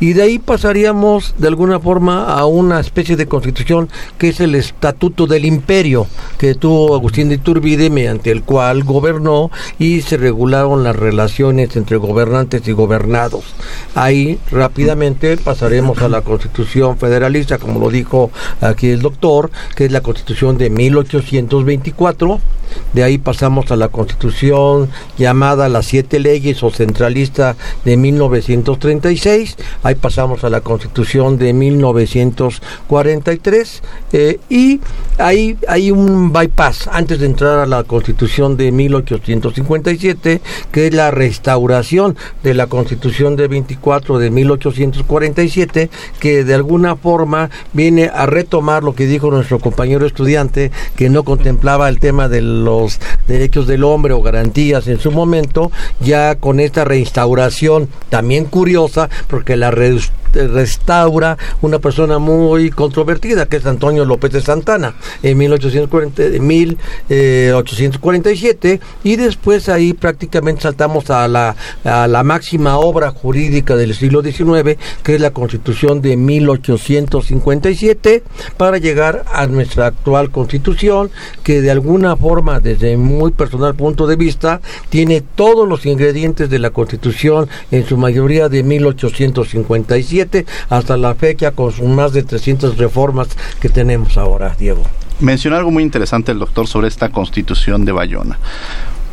Y 0.00 0.14
de 0.14 0.22
ahí 0.22 0.38
pasaríamos 0.38 1.34
de 1.38 1.48
alguna 1.48 1.78
forma 1.78 2.34
a 2.34 2.46
una 2.46 2.80
especie 2.80 3.16
de 3.16 3.26
constitución 3.26 3.88
que 4.18 4.28
es 4.30 4.40
el 4.40 4.54
Estatuto 4.54 5.26
del 5.26 5.44
Imperio 5.44 6.06
que 6.38 6.54
tuvo 6.54 6.94
Agustín 6.94 7.28
de 7.28 7.36
Iturbide 7.36 7.90
mediante 7.90 8.30
el 8.30 8.42
cual 8.42 8.84
gobernó 8.84 9.50
y 9.78 10.00
se 10.00 10.16
regularon 10.16 10.82
las 10.82 10.96
relaciones 10.96 11.76
entre 11.76 11.98
gobernantes 11.98 12.66
y 12.66 12.72
gobernados. 12.72 13.44
Ahí 13.94 14.38
rápidamente 14.50 15.36
pasaremos 15.36 16.00
a 16.02 16.08
la 16.08 16.22
Constitución 16.22 16.98
Federalista, 16.98 17.58
como 17.58 17.78
lo 17.78 17.90
dijo 17.90 18.30
aquí 18.60 18.88
el 18.88 19.02
doctor, 19.02 19.50
que 19.76 19.84
es 19.84 19.92
la 19.92 20.00
Constitución 20.00 20.58
de 20.58 20.61
1824 20.70 22.40
de 22.92 23.02
ahí 23.02 23.16
pasamos 23.18 23.70
a 23.70 23.76
la 23.76 23.88
constitución 23.88 24.90
llamada 25.16 25.68
las 25.68 25.86
siete 25.86 26.18
leyes 26.18 26.60
o 26.62 26.70
centralista 26.70 27.56
de 27.84 27.96
1936, 27.96 29.56
ahí 29.82 29.94
pasamos 29.94 30.44
a 30.44 30.50
la 30.50 30.60
constitución 30.60 31.38
de 31.38 31.54
1943 31.54 33.82
eh, 34.12 34.38
y 34.48 34.80
ahí 35.18 35.56
hay 35.68 35.90
un 35.90 36.32
bypass 36.32 36.88
antes 36.88 37.20
de 37.20 37.26
entrar 37.26 37.58
a 37.60 37.66
la 37.66 37.84
constitución 37.84 38.56
de 38.56 38.72
1857 38.72 40.40
que 40.70 40.86
es 40.86 40.94
la 40.94 41.10
restauración 41.10 42.16
de 42.42 42.54
la 42.54 42.66
constitución 42.66 43.36
de 43.36 43.48
24 43.48 44.18
de 44.18 44.30
1847 44.30 45.90
que 46.20 46.44
de 46.44 46.54
alguna 46.54 46.96
forma 46.96 47.50
viene 47.72 48.10
a 48.12 48.26
retomar 48.26 48.84
lo 48.84 48.94
que 48.94 49.06
dijo 49.06 49.30
nuestro 49.30 49.60
compañero 49.60 50.04
estudiante 50.04 50.51
que 50.52 51.10
no 51.10 51.24
contemplaba 51.24 51.88
el 51.88 51.98
tema 51.98 52.28
del 52.28 52.62
los 52.64 52.98
derechos 53.26 53.66
del 53.66 53.84
hombre 53.84 54.12
o 54.12 54.20
garantías 54.22 54.86
en 54.88 54.98
su 54.98 55.10
momento, 55.10 55.70
ya 56.00 56.34
con 56.36 56.60
esta 56.60 56.84
reinstauración 56.84 57.88
también 58.08 58.46
curiosa, 58.46 59.10
porque 59.28 59.56
la 59.56 59.70
restaura 60.32 61.36
una 61.60 61.78
persona 61.78 62.18
muy 62.18 62.70
controvertida, 62.70 63.44
que 63.46 63.58
es 63.58 63.66
Antonio 63.66 64.06
López 64.06 64.32
de 64.32 64.40
Santana, 64.40 64.94
en 65.22 65.38
1840, 65.38 66.42
1847, 66.42 68.80
y 69.04 69.16
después 69.16 69.68
ahí 69.68 69.92
prácticamente 69.92 70.62
saltamos 70.62 71.10
a 71.10 71.28
la, 71.28 71.54
a 71.84 72.08
la 72.08 72.22
máxima 72.22 72.78
obra 72.78 73.10
jurídica 73.10 73.76
del 73.76 73.94
siglo 73.94 74.22
XIX, 74.22 74.78
que 75.02 75.16
es 75.16 75.20
la 75.20 75.32
Constitución 75.32 76.00
de 76.00 76.16
1857, 76.16 78.22
para 78.56 78.78
llegar 78.78 79.26
a 79.32 79.46
nuestra 79.46 79.86
actual 79.86 80.30
Constitución, 80.30 80.41
que 81.42 81.60
de 81.60 81.70
alguna 81.70 82.16
forma, 82.16 82.60
desde 82.60 82.96
muy 82.96 83.30
personal 83.32 83.74
punto 83.74 84.06
de 84.06 84.16
vista, 84.16 84.60
tiene 84.88 85.20
todos 85.20 85.68
los 85.68 85.86
ingredientes 85.86 86.50
de 86.50 86.58
la 86.58 86.70
Constitución, 86.70 87.48
en 87.70 87.86
su 87.86 87.96
mayoría 87.96 88.48
de 88.48 88.62
1857, 88.62 90.46
hasta 90.68 90.96
la 90.96 91.14
fecha 91.14 91.52
con 91.52 91.72
más 91.94 92.12
de 92.12 92.22
300 92.22 92.78
reformas 92.78 93.28
que 93.60 93.68
tenemos 93.68 94.16
ahora, 94.16 94.54
Diego. 94.58 94.82
Mencionó 95.20 95.56
algo 95.56 95.70
muy 95.70 95.84
interesante 95.84 96.32
el 96.32 96.38
doctor 96.38 96.66
sobre 96.66 96.88
esta 96.88 97.10
constitución 97.10 97.84
de 97.84 97.92
Bayona. 97.92 98.38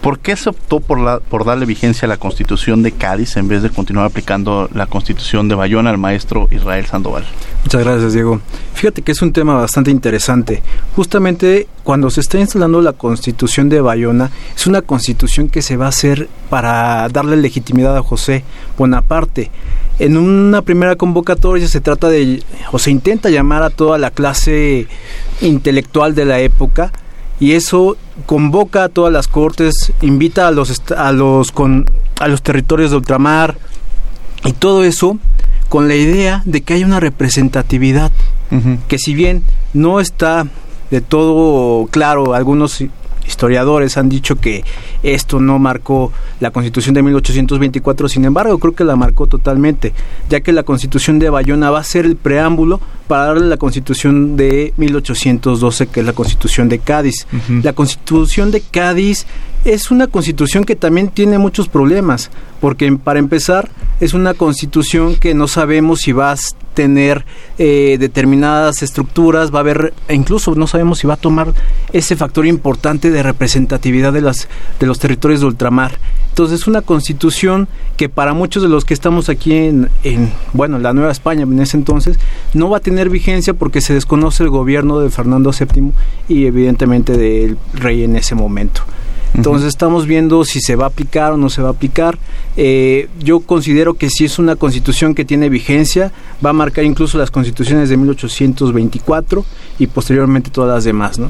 ¿Por 0.01 0.19
qué 0.19 0.35
se 0.37 0.49
optó 0.49 0.79
por, 0.79 0.99
la, 0.99 1.19
por 1.19 1.43
darle 1.43 1.65
vigencia 1.65 2.05
a 2.05 2.09
la 2.09 2.17
constitución 2.17 2.83
de 2.83 2.93
Cádiz 2.93 3.35
en 3.35 3.49
vez 3.49 3.61
de 3.63 3.69
continuar 3.69 4.05
aplicando 4.05 4.69
la 4.73 4.85
constitución 4.85 5.49
de 5.49 5.55
Bayona 5.55 5.89
al 5.89 5.97
maestro 5.97 6.47
Israel 6.51 6.85
Sandoval? 6.85 7.25
Muchas 7.63 7.83
gracias, 7.83 8.13
Diego. 8.13 8.39
Fíjate 8.75 9.01
que 9.01 9.11
es 9.11 9.21
un 9.21 9.33
tema 9.33 9.55
bastante 9.55 9.91
interesante. 9.91 10.63
Justamente 10.95 11.67
cuando 11.83 12.09
se 12.09 12.21
está 12.21 12.39
instalando 12.39 12.81
la 12.81 12.93
constitución 12.93 13.67
de 13.67 13.81
Bayona, 13.81 14.31
es 14.55 14.67
una 14.67 14.81
constitución 14.81 15.49
que 15.49 15.61
se 15.61 15.75
va 15.75 15.87
a 15.87 15.89
hacer 15.89 16.29
para 16.49 17.09
darle 17.09 17.35
legitimidad 17.35 17.97
a 17.97 18.01
José 18.01 18.43
Bonaparte. 18.77 19.51
En 19.99 20.15
una 20.15 20.61
primera 20.61 20.95
convocatoria 20.95 21.67
se 21.67 21.81
trata 21.81 22.07
de, 22.07 22.41
o 22.71 22.79
se 22.79 22.89
intenta 22.89 23.29
llamar 23.29 23.63
a 23.63 23.69
toda 23.69 23.97
la 23.97 24.11
clase 24.11 24.87
intelectual 25.41 26.15
de 26.15 26.23
la 26.23 26.39
época, 26.39 26.93
y 27.39 27.53
eso 27.53 27.97
convoca 28.25 28.85
a 28.85 28.89
todas 28.89 29.13
las 29.13 29.27
cortes, 29.27 29.93
invita 30.01 30.47
a 30.47 30.51
los 30.51 30.81
a 30.95 31.11
los 31.11 31.51
con 31.51 31.89
a 32.19 32.27
los 32.27 32.41
territorios 32.41 32.91
de 32.91 32.97
ultramar 32.97 33.57
y 34.45 34.53
todo 34.53 34.83
eso 34.83 35.17
con 35.69 35.87
la 35.87 35.95
idea 35.95 36.41
de 36.45 36.61
que 36.61 36.73
hay 36.73 36.83
una 36.83 36.99
representatividad 36.99 38.11
que 38.87 38.97
si 38.97 39.13
bien 39.13 39.43
no 39.73 39.99
está 39.99 40.47
de 40.89 41.01
todo 41.01 41.85
claro, 41.87 42.33
algunos 42.33 42.83
historiadores 43.29 43.97
han 43.97 44.09
dicho 44.09 44.35
que 44.35 44.63
esto 45.03 45.39
no 45.39 45.59
marcó 45.59 46.11
la 46.39 46.51
Constitución 46.51 46.95
de 46.95 47.03
1824, 47.03 48.09
sin 48.09 48.25
embargo, 48.25 48.57
creo 48.59 48.75
que 48.75 48.83
la 48.83 48.95
marcó 48.95 49.27
totalmente, 49.27 49.93
ya 50.29 50.41
que 50.41 50.51
la 50.51 50.63
Constitución 50.63 51.19
de 51.19 51.29
Bayona 51.29 51.69
va 51.69 51.79
a 51.79 51.83
ser 51.83 52.05
el 52.05 52.15
preámbulo 52.15 52.81
para 53.07 53.25
darle 53.25 53.47
la 53.47 53.57
Constitución 53.57 54.35
de 54.35 54.73
1812, 54.77 55.87
que 55.87 55.99
es 56.01 56.05
la 56.05 56.13
Constitución 56.13 56.69
de 56.69 56.79
Cádiz. 56.79 57.27
La 57.63 57.73
Constitución 57.73 58.51
de 58.51 58.61
Cádiz 58.61 59.25
es 59.65 59.91
una 59.91 60.07
constitución 60.07 60.63
que 60.63 60.75
también 60.75 61.09
tiene 61.09 61.37
muchos 61.37 61.67
problemas, 61.67 62.31
porque 62.61 62.91
para 63.03 63.19
empezar 63.19 63.69
es 63.99 64.13
una 64.13 64.33
constitución 64.33 65.15
que 65.15 65.33
no 65.33 65.47
sabemos 65.47 65.99
si 65.99 66.11
va 66.13 66.31
a 66.31 66.37
tener 66.79 67.25
eh, 67.57 67.97
determinadas 67.99 68.83
estructuras, 68.83 69.53
va 69.53 69.57
a 69.57 69.59
haber, 69.59 69.93
e 70.07 70.15
incluso 70.15 70.55
no 70.55 70.65
sabemos 70.65 70.99
si 70.99 71.07
va 71.07 71.15
a 71.15 71.17
tomar 71.17 71.53
ese 71.91 72.15
factor 72.15 72.45
importante 72.45 73.11
de 73.11 73.21
representatividad 73.21 74.13
de, 74.13 74.21
las, 74.21 74.47
de 74.79 74.87
los 74.87 74.97
territorios 74.97 75.41
de 75.41 75.47
ultramar. 75.47 75.99
Entonces 76.29 76.61
es 76.61 76.67
una 76.67 76.81
constitución 76.81 77.67
que 77.97 78.07
para 78.07 78.33
muchos 78.33 78.63
de 78.63 78.69
los 78.69 78.85
que 78.85 78.93
estamos 78.93 79.27
aquí 79.27 79.55
en, 79.55 79.89
en, 80.05 80.31
la 80.53 80.93
Nueva 80.93 81.11
España 81.11 81.43
en 81.43 81.59
ese 81.59 81.75
entonces, 81.75 82.17
no 82.53 82.69
va 82.69 82.77
a 82.77 82.79
tener 82.79 83.09
vigencia 83.09 83.53
porque 83.53 83.81
se 83.81 83.93
desconoce 83.93 84.43
el 84.43 84.49
gobierno 84.49 85.01
de 85.01 85.09
Fernando 85.09 85.51
VII 85.51 85.91
y 86.29 86.45
evidentemente 86.45 87.17
del 87.17 87.57
rey 87.73 88.05
en 88.05 88.15
ese 88.15 88.35
momento. 88.35 88.83
Entonces 89.33 89.67
estamos 89.67 90.05
viendo 90.05 90.43
si 90.43 90.59
se 90.59 90.75
va 90.75 90.85
a 90.85 90.87
aplicar 90.87 91.33
o 91.33 91.37
no 91.37 91.49
se 91.49 91.61
va 91.61 91.69
a 91.69 91.71
aplicar. 91.71 92.17
Eh, 92.57 93.07
yo 93.19 93.39
considero 93.41 93.93
que 93.93 94.09
si 94.09 94.25
es 94.25 94.39
una 94.39 94.55
constitución 94.55 95.15
que 95.15 95.25
tiene 95.25 95.49
vigencia, 95.49 96.11
va 96.43 96.49
a 96.49 96.53
marcar 96.53 96.83
incluso 96.83 97.17
las 97.17 97.31
constituciones 97.31 97.89
de 97.89 97.97
1824 97.97 99.45
y 99.79 99.87
posteriormente 99.87 100.49
todas 100.49 100.75
las 100.75 100.83
demás, 100.83 101.19
¿no? 101.19 101.29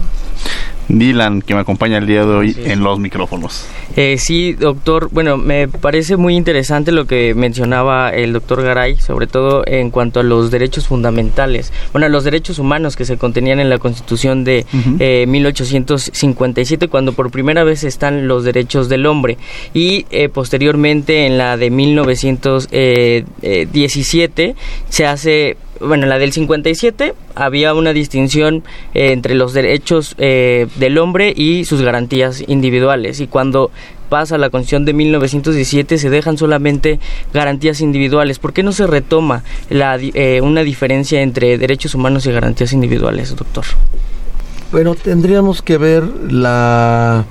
Dylan, 0.89 1.41
que 1.44 1.53
me 1.53 1.62
acompaña 1.62 2.00
el 2.00 2.08
día 2.08 2.25
de 2.25 2.32
hoy 2.32 2.58
en 2.65 2.84
los 2.84 3.00
micrófonos. 3.00 3.65
Eh, 3.96 4.18
sí, 4.18 4.53
doctor. 4.53 5.10
Bueno, 5.12 5.38
me 5.38 5.68
parece 5.68 6.18
muy 6.18 6.36
interesante 6.36 6.91
lo 6.91 7.06
que 7.06 7.36
mencionaba 7.36 8.10
el 8.10 8.34
doctor 8.34 8.63
Garay, 8.63 8.98
sobre 8.98 9.27
todo 9.27 9.63
en 9.68 9.91
cuanto 9.91 10.20
a 10.20 10.24
los 10.24 10.50
derechos 10.51 10.88
fundamentales, 10.88 11.72
bueno, 11.91 12.10
los 12.10 12.24
derechos 12.24 12.60
humanos 12.60 12.96
que 12.96 13.06
se 13.06 13.18
contenían 13.18 13.60
en 13.60 13.70
la 13.70 13.77
Constitución 13.77 14.44
de 14.44 14.65
1857, 15.27 16.86
eh, 16.86 16.88
cuando 16.88 17.13
por 17.13 17.29
primera 17.29 17.63
vez 17.63 17.84
están 17.89 18.27
los 18.27 18.43
derechos 18.43 18.89
del 18.89 19.05
hombre, 19.05 19.38
y 19.74 20.05
eh, 20.12 20.29
posteriormente 20.29 21.25
en 21.25 21.38
la 21.38 21.58
de 21.58 21.69
1917 21.69 24.55
se 24.89 25.05
hace 25.05 25.58
bueno, 25.79 26.08
la 26.08 26.19
del 26.19 26.34
57 26.34 27.13
había 27.36 27.74
una 27.74 27.93
distinción 27.93 28.63
eh, 28.93 29.12
entre 29.12 29.36
los 29.36 29.53
derechos 29.53 30.15
eh, 30.17 30.67
del 30.75 30.98
hombre 30.98 31.34
y 31.36 31.65
sus 31.65 31.81
garantías 31.81 32.43
individuales. 32.48 33.19
Y 33.22 33.27
cuando 33.27 33.72
pasa 34.10 34.38
la 34.38 34.50
Constitución 34.50 34.86
de 34.86 34.93
1917 34.93 35.98
se 35.98 36.10
dejan 36.10 36.38
solamente 36.38 37.00
garantías 37.34 37.81
individuales. 37.81 38.39
¿Por 38.39 38.53
qué 38.53 38.63
no 38.63 38.72
se 38.72 38.88
retoma 38.88 39.43
la, 39.69 39.98
eh, 40.00 40.41
una 40.41 40.63
diferencia 40.63 41.22
entre 41.22 41.58
derechos 41.58 41.96
humanos 41.96 42.25
y 42.25 42.31
garantías 42.31 42.74
individuales, 42.74 43.36
doctor? 43.36 43.65
Bueno, 44.72 44.96
tendríamos 44.96 45.62
que 45.62 45.77
ver 45.77 46.03
la 46.29 47.25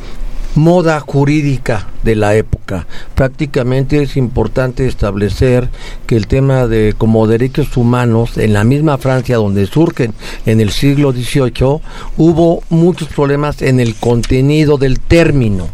moda 0.58 1.00
jurídica 1.00 1.86
de 2.02 2.14
la 2.14 2.34
época. 2.34 2.86
Prácticamente 3.14 4.02
es 4.02 4.16
importante 4.16 4.86
establecer 4.86 5.68
que 6.06 6.16
el 6.16 6.26
tema 6.26 6.66
de 6.66 6.94
como 6.96 7.26
derechos 7.26 7.76
humanos 7.76 8.36
en 8.36 8.52
la 8.52 8.64
misma 8.64 8.98
Francia 8.98 9.36
donde 9.36 9.66
surgen 9.66 10.12
en 10.44 10.60
el 10.60 10.70
siglo 10.70 11.12
XVIII 11.12 11.80
hubo 12.16 12.62
muchos 12.68 13.08
problemas 13.08 13.62
en 13.62 13.80
el 13.80 13.94
contenido 13.94 14.76
del 14.76 15.00
término. 15.00 15.68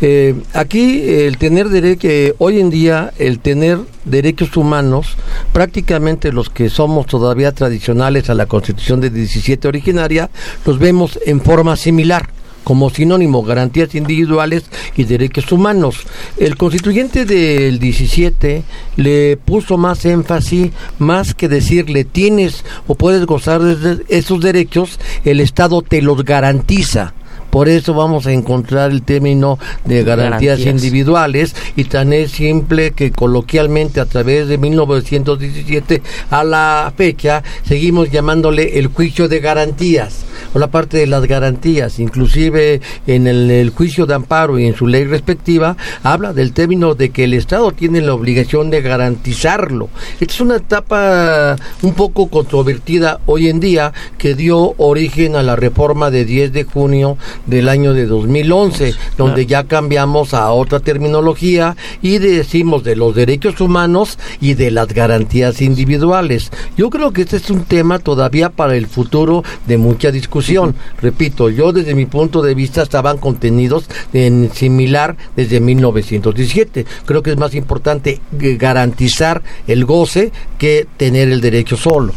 Eh, 0.00 0.34
aquí 0.52 1.02
el 1.08 1.38
tener 1.38 1.68
derecho, 1.68 2.08
eh, 2.08 2.34
hoy 2.38 2.60
en 2.60 2.70
día 2.70 3.12
el 3.18 3.38
tener 3.38 3.78
derechos 4.04 4.56
humanos, 4.56 5.16
prácticamente 5.52 6.32
los 6.32 6.50
que 6.50 6.68
somos 6.68 7.06
todavía 7.06 7.52
tradicionales 7.52 8.28
a 8.28 8.34
la 8.34 8.46
Constitución 8.46 9.00
de 9.00 9.10
17 9.10 9.66
originaria, 9.68 10.28
los 10.66 10.78
vemos 10.78 11.18
en 11.24 11.40
forma 11.40 11.76
similar 11.76 12.28
como 12.64 12.90
sinónimo 12.90 13.42
garantías 13.42 13.94
individuales 13.94 14.64
y 14.96 15.04
derechos 15.04 15.52
humanos. 15.52 16.06
El 16.36 16.56
constituyente 16.56 17.24
del 17.24 17.78
17 17.78 18.64
le 18.96 19.36
puso 19.36 19.76
más 19.76 20.04
énfasis, 20.04 20.72
más 20.98 21.34
que 21.34 21.48
decirle 21.48 22.04
tienes 22.04 22.64
o 22.88 22.94
puedes 22.94 23.26
gozar 23.26 23.62
de 23.62 24.04
esos 24.08 24.40
derechos, 24.40 24.98
el 25.24 25.40
Estado 25.40 25.82
te 25.82 26.02
los 26.02 26.24
garantiza. 26.24 27.14
Por 27.54 27.68
eso 27.68 27.94
vamos 27.94 28.26
a 28.26 28.32
encontrar 28.32 28.90
el 28.90 29.02
término 29.02 29.60
de 29.84 30.02
garantías, 30.02 30.58
individuales 30.58 31.54
y 31.76 31.84
tan 31.84 32.12
es 32.12 32.32
simple 32.32 32.90
que 32.90 33.12
coloquialmente 33.12 34.00
a 34.00 34.06
través 34.06 34.48
de 34.48 34.58
1917 34.58 36.02
a 36.30 36.42
la 36.42 36.92
fecha 36.96 37.44
seguimos 37.64 38.10
llamándole 38.10 38.80
el 38.80 38.88
juicio 38.88 39.28
de 39.28 39.38
garantías 39.38 40.24
o 40.52 40.58
la 40.58 40.66
parte 40.66 40.98
de 40.98 41.06
las 41.06 41.26
garantías, 41.26 42.00
inclusive 42.00 42.80
en 43.06 43.28
el, 43.28 43.70
juicio 43.70 44.06
de 44.06 44.14
amparo 44.14 44.58
y 44.58 44.66
en 44.66 44.74
su 44.74 44.88
ley 44.88 45.04
respectiva 45.04 45.76
habla 46.02 46.32
del 46.32 46.52
término 46.52 46.96
de 46.96 47.10
que 47.10 47.22
el 47.22 47.34
Estado 47.34 47.70
tiene 47.70 48.00
la 48.00 48.14
obligación 48.14 48.68
de 48.70 48.82
garantizarlo. 48.82 49.90
Esta 50.18 50.34
es 50.34 50.40
una 50.40 50.56
etapa 50.56 51.54
un 51.82 51.94
poco 51.94 52.26
controvertida 52.26 53.20
hoy 53.26 53.48
en 53.48 53.60
día 53.60 53.92
que 54.18 54.34
dio 54.34 54.74
origen 54.78 55.36
a 55.36 55.44
la 55.44 55.54
reforma 55.54 56.10
de 56.10 56.24
10 56.24 56.52
de 56.52 56.64
junio 56.64 57.16
del 57.46 57.68
año 57.68 57.94
de 57.94 58.06
2011, 58.06 58.94
donde 59.16 59.46
ya 59.46 59.64
cambiamos 59.64 60.34
a 60.34 60.50
otra 60.50 60.80
terminología 60.80 61.76
y 62.02 62.18
decimos 62.18 62.84
de 62.84 62.96
los 62.96 63.14
derechos 63.14 63.60
humanos 63.60 64.18
y 64.40 64.54
de 64.54 64.70
las 64.70 64.88
garantías 64.88 65.60
individuales. 65.62 66.50
Yo 66.76 66.90
creo 66.90 67.12
que 67.12 67.22
este 67.22 67.36
es 67.36 67.50
un 67.50 67.64
tema 67.64 67.98
todavía 67.98 68.50
para 68.50 68.76
el 68.76 68.86
futuro 68.86 69.42
de 69.66 69.78
mucha 69.78 70.10
discusión. 70.10 70.74
Repito, 71.00 71.50
yo 71.50 71.72
desde 71.72 71.94
mi 71.94 72.06
punto 72.06 72.42
de 72.42 72.54
vista 72.54 72.82
estaban 72.82 73.18
contenidos 73.18 73.88
en 74.12 74.50
similar 74.52 75.16
desde 75.36 75.60
1917. 75.60 76.86
Creo 77.04 77.22
que 77.22 77.30
es 77.30 77.36
más 77.36 77.54
importante 77.54 78.20
garantizar 78.32 79.42
el 79.66 79.84
goce 79.84 80.32
que 80.58 80.86
tener 80.96 81.28
el 81.28 81.40
derecho 81.40 81.76
solo. 81.76 82.12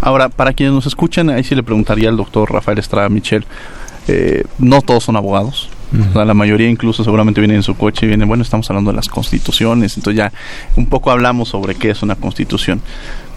Ahora, 0.00 0.28
para 0.28 0.52
quienes 0.52 0.74
nos 0.74 0.86
escuchan, 0.86 1.30
ahí 1.30 1.44
sí 1.44 1.54
le 1.54 1.62
preguntaría 1.62 2.08
al 2.08 2.16
doctor 2.16 2.52
Rafael 2.52 2.78
Estrada 2.78 3.08
Michel, 3.08 3.46
eh, 4.08 4.44
no 4.58 4.82
todos 4.82 5.04
son 5.04 5.16
abogados. 5.16 5.70
la 6.14 6.34
mayoría 6.34 6.68
incluso 6.68 7.04
seguramente 7.04 7.40
vienen 7.40 7.58
en 7.58 7.62
su 7.62 7.76
coche 7.76 8.04
y 8.04 8.08
vienen, 8.08 8.26
bueno, 8.26 8.42
estamos 8.42 8.68
hablando 8.68 8.90
de 8.90 8.96
las 8.96 9.08
constituciones, 9.08 9.96
entonces 9.96 10.18
ya 10.18 10.32
un 10.76 10.86
poco 10.86 11.10
hablamos 11.10 11.48
sobre 11.50 11.76
qué 11.76 11.90
es 11.90 12.02
una 12.02 12.16
constitución. 12.16 12.80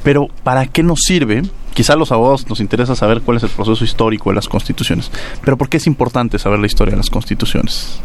Pero 0.03 0.27
¿para 0.43 0.65
qué 0.65 0.83
nos 0.83 1.01
sirve? 1.01 1.43
Quizá 1.73 1.93
a 1.93 1.95
los 1.95 2.11
abogados 2.11 2.47
nos 2.49 2.59
interesa 2.59 2.95
saber 2.95 3.21
cuál 3.21 3.37
es 3.37 3.43
el 3.43 3.49
proceso 3.49 3.83
histórico 3.83 4.31
de 4.31 4.35
las 4.35 4.47
constituciones, 4.47 5.11
pero 5.43 5.57
¿por 5.57 5.69
qué 5.69 5.77
es 5.77 5.85
importante 5.85 6.39
saber 6.39 6.57
la 6.57 6.65
historia 6.65 6.91
de 6.91 6.97
las 6.97 7.11
constituciones? 7.11 7.99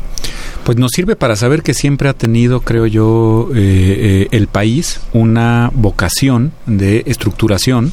Pues 0.65 0.77
nos 0.77 0.91
sirve 0.93 1.17
para 1.17 1.37
saber 1.37 1.63
que 1.63 1.73
siempre 1.73 2.09
ha 2.09 2.13
tenido, 2.13 2.61
creo 2.61 2.87
yo, 2.87 3.49
eh, 3.55 3.57
eh, 3.57 4.29
el 4.31 4.47
país 4.47 5.01
una 5.13 5.71
vocación 5.75 6.53
de 6.67 7.03
estructuración 7.07 7.93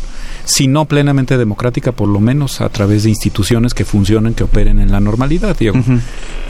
si 0.50 0.68
no 0.68 0.86
plenamente 0.86 1.38
democrática, 1.38 1.92
por 1.92 2.08
lo 2.08 2.20
menos 2.20 2.60
a 2.60 2.70
través 2.70 3.04
de 3.04 3.10
instituciones 3.10 3.76
que 3.76 3.86
funcionen, 3.86 4.34
que 4.34 4.44
operen 4.44 4.80
en 4.80 4.92
la 4.92 5.00
normalidad. 5.00 5.56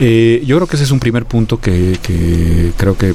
Eh, 0.00 0.42
yo 0.46 0.56
creo 0.56 0.66
que 0.66 0.76
ese 0.76 0.84
es 0.84 0.90
un 0.90 1.00
primer 1.00 1.26
punto 1.26 1.60
que, 1.60 1.98
creo 2.78 2.96
que 2.96 3.14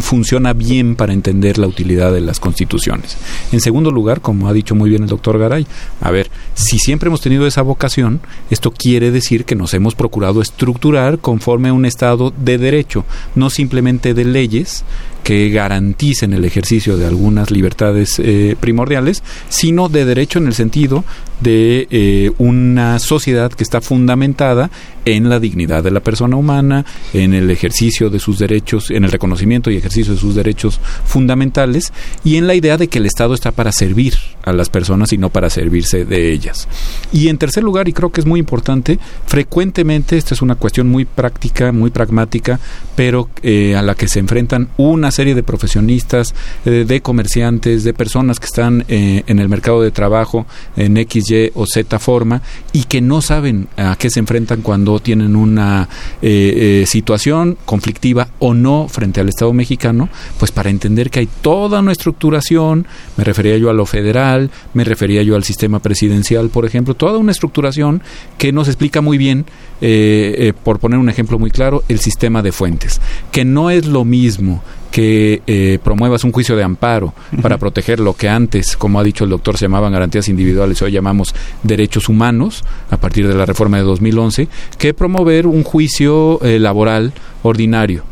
funciona 0.00 0.54
bien 0.54 0.96
para 0.96 1.12
entender 1.12 1.58
la 1.58 1.66
utilidad 1.66 2.10
de 2.10 2.22
las 2.22 2.40
constituciones. 2.40 3.18
En 3.52 3.60
segundo 3.60 3.90
lugar, 3.90 4.22
como 4.22 4.48
ha 4.48 4.54
dicho 4.54 4.74
muy 4.74 4.88
bien 4.88 5.02
el 5.02 5.10
doctor 5.10 5.38
Garay, 5.38 5.66
a 6.00 6.10
ver, 6.10 6.30
si 6.54 6.78
siempre 6.78 7.08
hemos 7.08 7.20
tenido 7.20 7.46
esa 7.46 7.60
vocación, 7.60 8.20
esto 8.48 8.70
quiere 8.70 9.10
decir 9.10 9.44
que 9.44 9.54
nos 9.54 9.74
hemos 9.74 9.94
procurado 9.94 10.40
estructurar 10.40 11.18
conforme 11.18 11.68
a 11.68 11.74
un 11.74 11.84
Estado 11.84 12.32
de 12.34 12.56
derecho, 12.56 13.04
no 13.34 13.50
simplemente 13.50 14.14
de 14.14 14.24
leyes, 14.24 14.84
que 15.24 15.48
garanticen 15.48 16.34
el 16.34 16.44
ejercicio 16.44 16.96
de 16.96 17.06
algunas 17.06 17.50
libertades 17.50 18.18
eh, 18.18 18.56
primordiales, 18.60 19.22
sino 19.48 19.88
de 19.88 20.04
derecho 20.04 20.38
en 20.38 20.46
el 20.46 20.54
sentido 20.54 21.04
de 21.44 21.86
eh, 21.90 22.32
una 22.38 22.98
sociedad 22.98 23.52
que 23.52 23.62
está 23.62 23.82
fundamentada 23.82 24.70
en 25.04 25.28
la 25.28 25.38
dignidad 25.38 25.84
de 25.84 25.90
la 25.90 26.00
persona 26.00 26.36
humana, 26.36 26.86
en 27.12 27.34
el 27.34 27.50
ejercicio 27.50 28.08
de 28.08 28.18
sus 28.18 28.38
derechos, 28.38 28.90
en 28.90 29.04
el 29.04 29.12
reconocimiento 29.12 29.70
y 29.70 29.76
ejercicio 29.76 30.14
de 30.14 30.20
sus 30.20 30.34
derechos 30.34 30.80
fundamentales 31.04 31.92
y 32.24 32.36
en 32.36 32.46
la 32.46 32.54
idea 32.54 32.78
de 32.78 32.88
que 32.88 32.98
el 32.98 33.04
Estado 33.04 33.34
está 33.34 33.52
para 33.52 33.72
servir 33.72 34.14
a 34.42 34.54
las 34.54 34.70
personas 34.70 35.12
y 35.12 35.18
no 35.18 35.28
para 35.28 35.50
servirse 35.50 36.06
de 36.06 36.32
ellas. 36.32 36.66
Y 37.12 37.28
en 37.28 37.36
tercer 37.36 37.62
lugar, 37.62 37.88
y 37.88 37.92
creo 37.92 38.10
que 38.10 38.22
es 38.22 38.26
muy 38.26 38.40
importante, 38.40 38.98
frecuentemente, 39.26 40.16
esta 40.16 40.32
es 40.32 40.40
una 40.40 40.54
cuestión 40.54 40.88
muy 40.88 41.04
práctica, 41.04 41.72
muy 41.72 41.90
pragmática, 41.90 42.58
pero 42.96 43.28
eh, 43.42 43.76
a 43.76 43.82
la 43.82 43.94
que 43.94 44.08
se 44.08 44.20
enfrentan 44.20 44.70
una 44.78 45.10
serie 45.10 45.34
de 45.34 45.42
profesionistas, 45.42 46.34
eh, 46.64 46.86
de 46.88 47.02
comerciantes, 47.02 47.84
de 47.84 47.92
personas 47.92 48.40
que 48.40 48.46
están 48.46 48.84
en 48.88 49.38
el 49.38 49.48
mercado 49.48 49.82
de 49.82 49.90
trabajo 49.90 50.46
en 50.76 50.96
X, 50.96 51.24
o 51.54 51.66
Z 51.66 51.98
forma 51.98 52.42
y 52.72 52.84
que 52.84 53.00
no 53.00 53.20
saben 53.20 53.68
a 53.76 53.96
qué 53.96 54.10
se 54.10 54.20
enfrentan 54.20 54.62
cuando 54.62 54.98
tienen 55.00 55.36
una 55.36 55.88
eh, 56.22 56.82
eh, 56.82 56.86
situación 56.86 57.56
conflictiva 57.64 58.28
o 58.38 58.54
no 58.54 58.88
frente 58.88 59.20
al 59.20 59.28
Estado 59.28 59.52
mexicano, 59.52 60.08
pues 60.38 60.52
para 60.52 60.70
entender 60.70 61.10
que 61.10 61.20
hay 61.20 61.28
toda 61.42 61.80
una 61.80 61.92
estructuración, 61.92 62.86
me 63.16 63.24
refería 63.24 63.56
yo 63.58 63.70
a 63.70 63.72
lo 63.72 63.86
federal, 63.86 64.50
me 64.74 64.84
refería 64.84 65.22
yo 65.22 65.36
al 65.36 65.44
sistema 65.44 65.80
presidencial, 65.80 66.48
por 66.48 66.64
ejemplo, 66.64 66.94
toda 66.94 67.18
una 67.18 67.32
estructuración 67.32 68.02
que 68.38 68.52
nos 68.52 68.68
explica 68.68 69.00
muy 69.00 69.18
bien, 69.18 69.46
eh, 69.80 70.52
por 70.62 70.78
poner 70.78 70.98
un 70.98 71.08
ejemplo 71.08 71.38
muy 71.38 71.50
claro, 71.50 71.82
el 71.88 72.00
sistema 72.00 72.42
de 72.42 72.52
fuentes, 72.52 73.00
que 73.32 73.44
no 73.44 73.70
es 73.70 73.86
lo 73.86 74.04
mismo 74.04 74.62
que 74.94 75.42
eh, 75.48 75.80
promuevas 75.82 76.22
un 76.22 76.30
juicio 76.30 76.54
de 76.54 76.62
amparo 76.62 77.14
para 77.42 77.58
proteger 77.58 77.98
lo 77.98 78.14
que 78.14 78.28
antes, 78.28 78.76
como 78.76 79.00
ha 79.00 79.02
dicho 79.02 79.24
el 79.24 79.30
doctor, 79.30 79.58
se 79.58 79.64
llamaban 79.64 79.92
garantías 79.92 80.28
individuales, 80.28 80.80
hoy 80.82 80.92
llamamos 80.92 81.34
derechos 81.64 82.08
humanos, 82.08 82.62
a 82.90 82.96
partir 82.96 83.26
de 83.26 83.34
la 83.34 83.44
reforma 83.44 83.76
de 83.76 83.82
2011, 83.82 84.46
que 84.78 84.94
promover 84.94 85.48
un 85.48 85.64
juicio 85.64 86.40
eh, 86.44 86.60
laboral 86.60 87.12
ordinario 87.42 88.04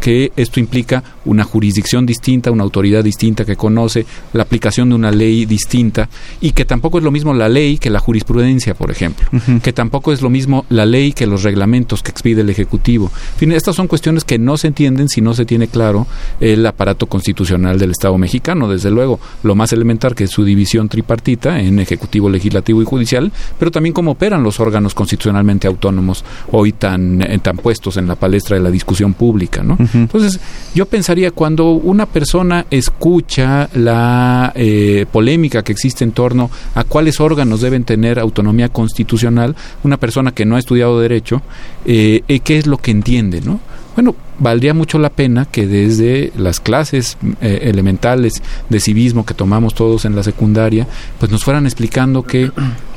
que 0.00 0.32
esto 0.36 0.60
implica 0.60 1.02
una 1.24 1.44
jurisdicción 1.44 2.06
distinta, 2.06 2.50
una 2.50 2.64
autoridad 2.64 3.04
distinta 3.04 3.44
que 3.44 3.56
conoce 3.56 4.06
la 4.32 4.42
aplicación 4.42 4.88
de 4.88 4.94
una 4.94 5.10
ley 5.10 5.46
distinta 5.46 6.08
y 6.40 6.52
que 6.52 6.64
tampoco 6.64 6.98
es 6.98 7.04
lo 7.04 7.10
mismo 7.10 7.34
la 7.34 7.48
ley 7.48 7.78
que 7.78 7.90
la 7.90 8.00
jurisprudencia, 8.00 8.74
por 8.74 8.90
ejemplo, 8.90 9.26
que 9.62 9.72
tampoco 9.72 10.12
es 10.12 10.22
lo 10.22 10.30
mismo 10.30 10.64
la 10.68 10.86
ley 10.86 11.12
que 11.12 11.26
los 11.26 11.42
reglamentos 11.42 12.02
que 12.02 12.10
expide 12.10 12.42
el 12.42 12.50
Ejecutivo. 12.50 13.10
En 13.34 13.38
fin, 13.38 13.52
estas 13.52 13.76
son 13.76 13.88
cuestiones 13.88 14.24
que 14.24 14.38
no 14.38 14.56
se 14.56 14.68
entienden 14.68 15.08
si 15.08 15.20
no 15.20 15.34
se 15.34 15.44
tiene 15.44 15.68
claro 15.68 16.06
el 16.40 16.64
aparato 16.66 17.06
constitucional 17.06 17.78
del 17.78 17.90
Estado 17.90 18.16
mexicano, 18.18 18.68
desde 18.68 18.90
luego, 18.90 19.18
lo 19.42 19.54
más 19.54 19.72
elemental 19.72 20.14
que 20.14 20.24
es 20.24 20.30
su 20.30 20.44
división 20.44 20.88
tripartita 20.88 21.60
en 21.60 21.78
Ejecutivo, 21.78 22.28
Legislativo 22.28 22.82
y 22.82 22.84
Judicial, 22.84 23.32
pero 23.58 23.70
también 23.70 23.92
cómo 23.92 24.12
operan 24.12 24.42
los 24.42 24.60
órganos 24.60 24.94
constitucionalmente 24.94 25.66
autónomos 25.66 26.24
hoy 26.52 26.72
tan, 26.72 27.22
eh, 27.22 27.38
tan 27.42 27.56
puestos 27.56 27.96
en 27.96 28.06
la 28.06 28.14
palestra 28.14 28.56
de 28.56 28.62
la 28.62 28.70
discusión 28.70 29.14
pública. 29.14 29.64
Entonces, 29.94 30.40
yo 30.74 30.86
pensaría 30.86 31.13
cuando 31.30 31.70
una 31.70 32.06
persona 32.06 32.66
escucha 32.70 33.68
la 33.74 34.52
eh, 34.56 35.06
polémica 35.10 35.62
que 35.62 35.72
existe 35.72 36.02
en 36.02 36.12
torno 36.12 36.50
a 36.74 36.82
cuáles 36.84 37.20
órganos 37.20 37.60
deben 37.60 37.84
tener 37.84 38.18
autonomía 38.18 38.68
constitucional, 38.68 39.54
una 39.84 39.96
persona 39.96 40.32
que 40.32 40.44
no 40.44 40.56
ha 40.56 40.58
estudiado 40.58 40.98
derecho, 40.98 41.42
eh, 41.84 42.22
eh, 42.26 42.40
¿qué 42.40 42.58
es 42.58 42.66
lo 42.66 42.78
que 42.78 42.90
entiende? 42.90 43.40
¿no? 43.40 43.60
Bueno, 43.94 44.16
valdría 44.40 44.74
mucho 44.74 44.98
la 44.98 45.10
pena 45.10 45.44
que 45.44 45.68
desde 45.68 46.32
las 46.36 46.58
clases 46.58 47.16
elementales 47.40 48.42
de 48.68 48.80
civismo 48.80 49.24
que 49.24 49.34
tomamos 49.34 49.74
todos 49.74 50.04
en 50.04 50.16
la 50.16 50.24
secundaria, 50.24 50.88
pues 51.20 51.30
nos 51.30 51.44
fueran 51.44 51.66
explicando 51.66 52.24
que 52.24 52.50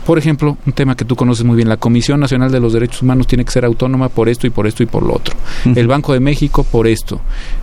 por 0.08 0.18
ejemplo, 0.18 0.58
un 0.66 0.72
tema 0.72 0.96
que 0.96 1.04
tú 1.04 1.18
conoces 1.18 1.44
muy 1.44 1.58
bien, 1.58 1.68
la 1.68 1.76
Comisión 1.76 2.22
Nacional 2.22 2.50
de 2.50 2.62
los 2.62 2.72
Derechos 2.72 3.02
Humanos 3.02 3.28
tiene 3.28 3.44
que 3.44 3.52
ser 3.52 3.66
autónoma 3.66 4.08
por 4.08 4.30
esto 4.30 4.48
y 4.48 4.50
por 4.50 4.66
esto 4.66 4.82
y 4.82 4.86
por 4.86 5.04
lo 5.04 5.14
otro. 5.14 5.36
El 5.76 5.86
Banco 5.86 6.14
de 6.14 6.22
México 6.22 6.64
por 6.64 6.88
esto. 6.88 7.20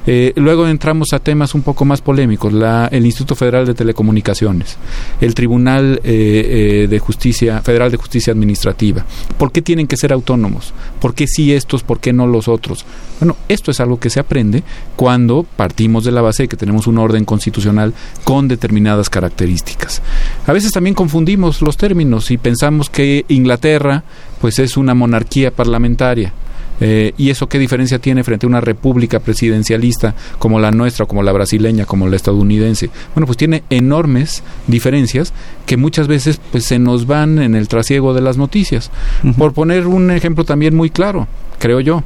Eh, 0.06 0.34
luego 0.36 0.68
entramos 0.68 1.14
a 1.14 1.20
temas 1.20 1.54
un 1.54 1.62
poco 1.62 1.86
más 1.86 2.02
polémicos, 2.02 2.52
la, 2.52 2.88
el 2.92 3.06
Instituto 3.06 3.34
Federal 3.34 3.64
de 3.64 3.72
Telecomunicaciones, 3.72 4.76
el 5.22 5.34
Tribunal 5.34 6.02
eh, 6.04 6.82
eh, 6.84 6.86
de 6.86 6.98
Justicia 6.98 7.62
Federal 7.62 7.90
de 7.90 7.96
Justicia 7.96 8.34
Administrativa. 8.34 9.06
¿Por 9.38 9.50
qué 9.50 9.62
tienen 9.62 9.86
que 9.86 9.96
ser 9.96 10.12
autónomos? 10.12 10.74
¿Por 11.00 11.14
qué 11.14 11.26
sí 11.26 11.50
estos? 11.50 11.82
¿Por 11.82 11.98
qué 11.98 12.12
no 12.12 12.26
los 12.26 12.46
otros? 12.48 12.84
Bueno, 13.24 13.38
esto 13.48 13.70
es 13.70 13.80
algo 13.80 13.98
que 13.98 14.10
se 14.10 14.20
aprende 14.20 14.62
cuando 14.96 15.46
partimos 15.56 16.04
de 16.04 16.12
la 16.12 16.20
base 16.20 16.42
de 16.42 16.48
que 16.50 16.58
tenemos 16.58 16.86
un 16.86 16.98
orden 16.98 17.24
constitucional 17.24 17.94
con 18.22 18.48
determinadas 18.48 19.08
características. 19.08 20.02
A 20.46 20.52
veces 20.52 20.72
también 20.72 20.94
confundimos 20.94 21.62
los 21.62 21.78
términos 21.78 22.30
y 22.30 22.36
pensamos 22.36 22.90
que 22.90 23.24
Inglaterra 23.28 24.04
pues 24.42 24.58
es 24.58 24.76
una 24.76 24.92
monarquía 24.92 25.50
parlamentaria. 25.50 26.34
Eh, 26.80 27.14
¿Y 27.16 27.30
eso 27.30 27.48
qué 27.48 27.58
diferencia 27.58 27.98
tiene 27.98 28.24
frente 28.24 28.44
a 28.44 28.48
una 28.48 28.60
república 28.60 29.20
presidencialista 29.20 30.14
como 30.38 30.60
la 30.60 30.70
nuestra, 30.70 31.06
como 31.06 31.22
la 31.22 31.32
brasileña, 31.32 31.86
como 31.86 32.06
la 32.08 32.16
estadounidense? 32.16 32.90
Bueno, 33.14 33.24
pues 33.24 33.38
tiene 33.38 33.62
enormes 33.70 34.42
diferencias 34.66 35.32
que 35.64 35.78
muchas 35.78 36.08
veces 36.08 36.38
pues 36.52 36.64
se 36.64 36.78
nos 36.78 37.06
van 37.06 37.38
en 37.38 37.54
el 37.54 37.68
trasiego 37.68 38.12
de 38.12 38.20
las 38.20 38.36
noticias. 38.36 38.90
Por 39.38 39.54
poner 39.54 39.86
un 39.86 40.10
ejemplo 40.10 40.44
también 40.44 40.76
muy 40.76 40.90
claro, 40.90 41.26
creo 41.58 41.80
yo, 41.80 42.02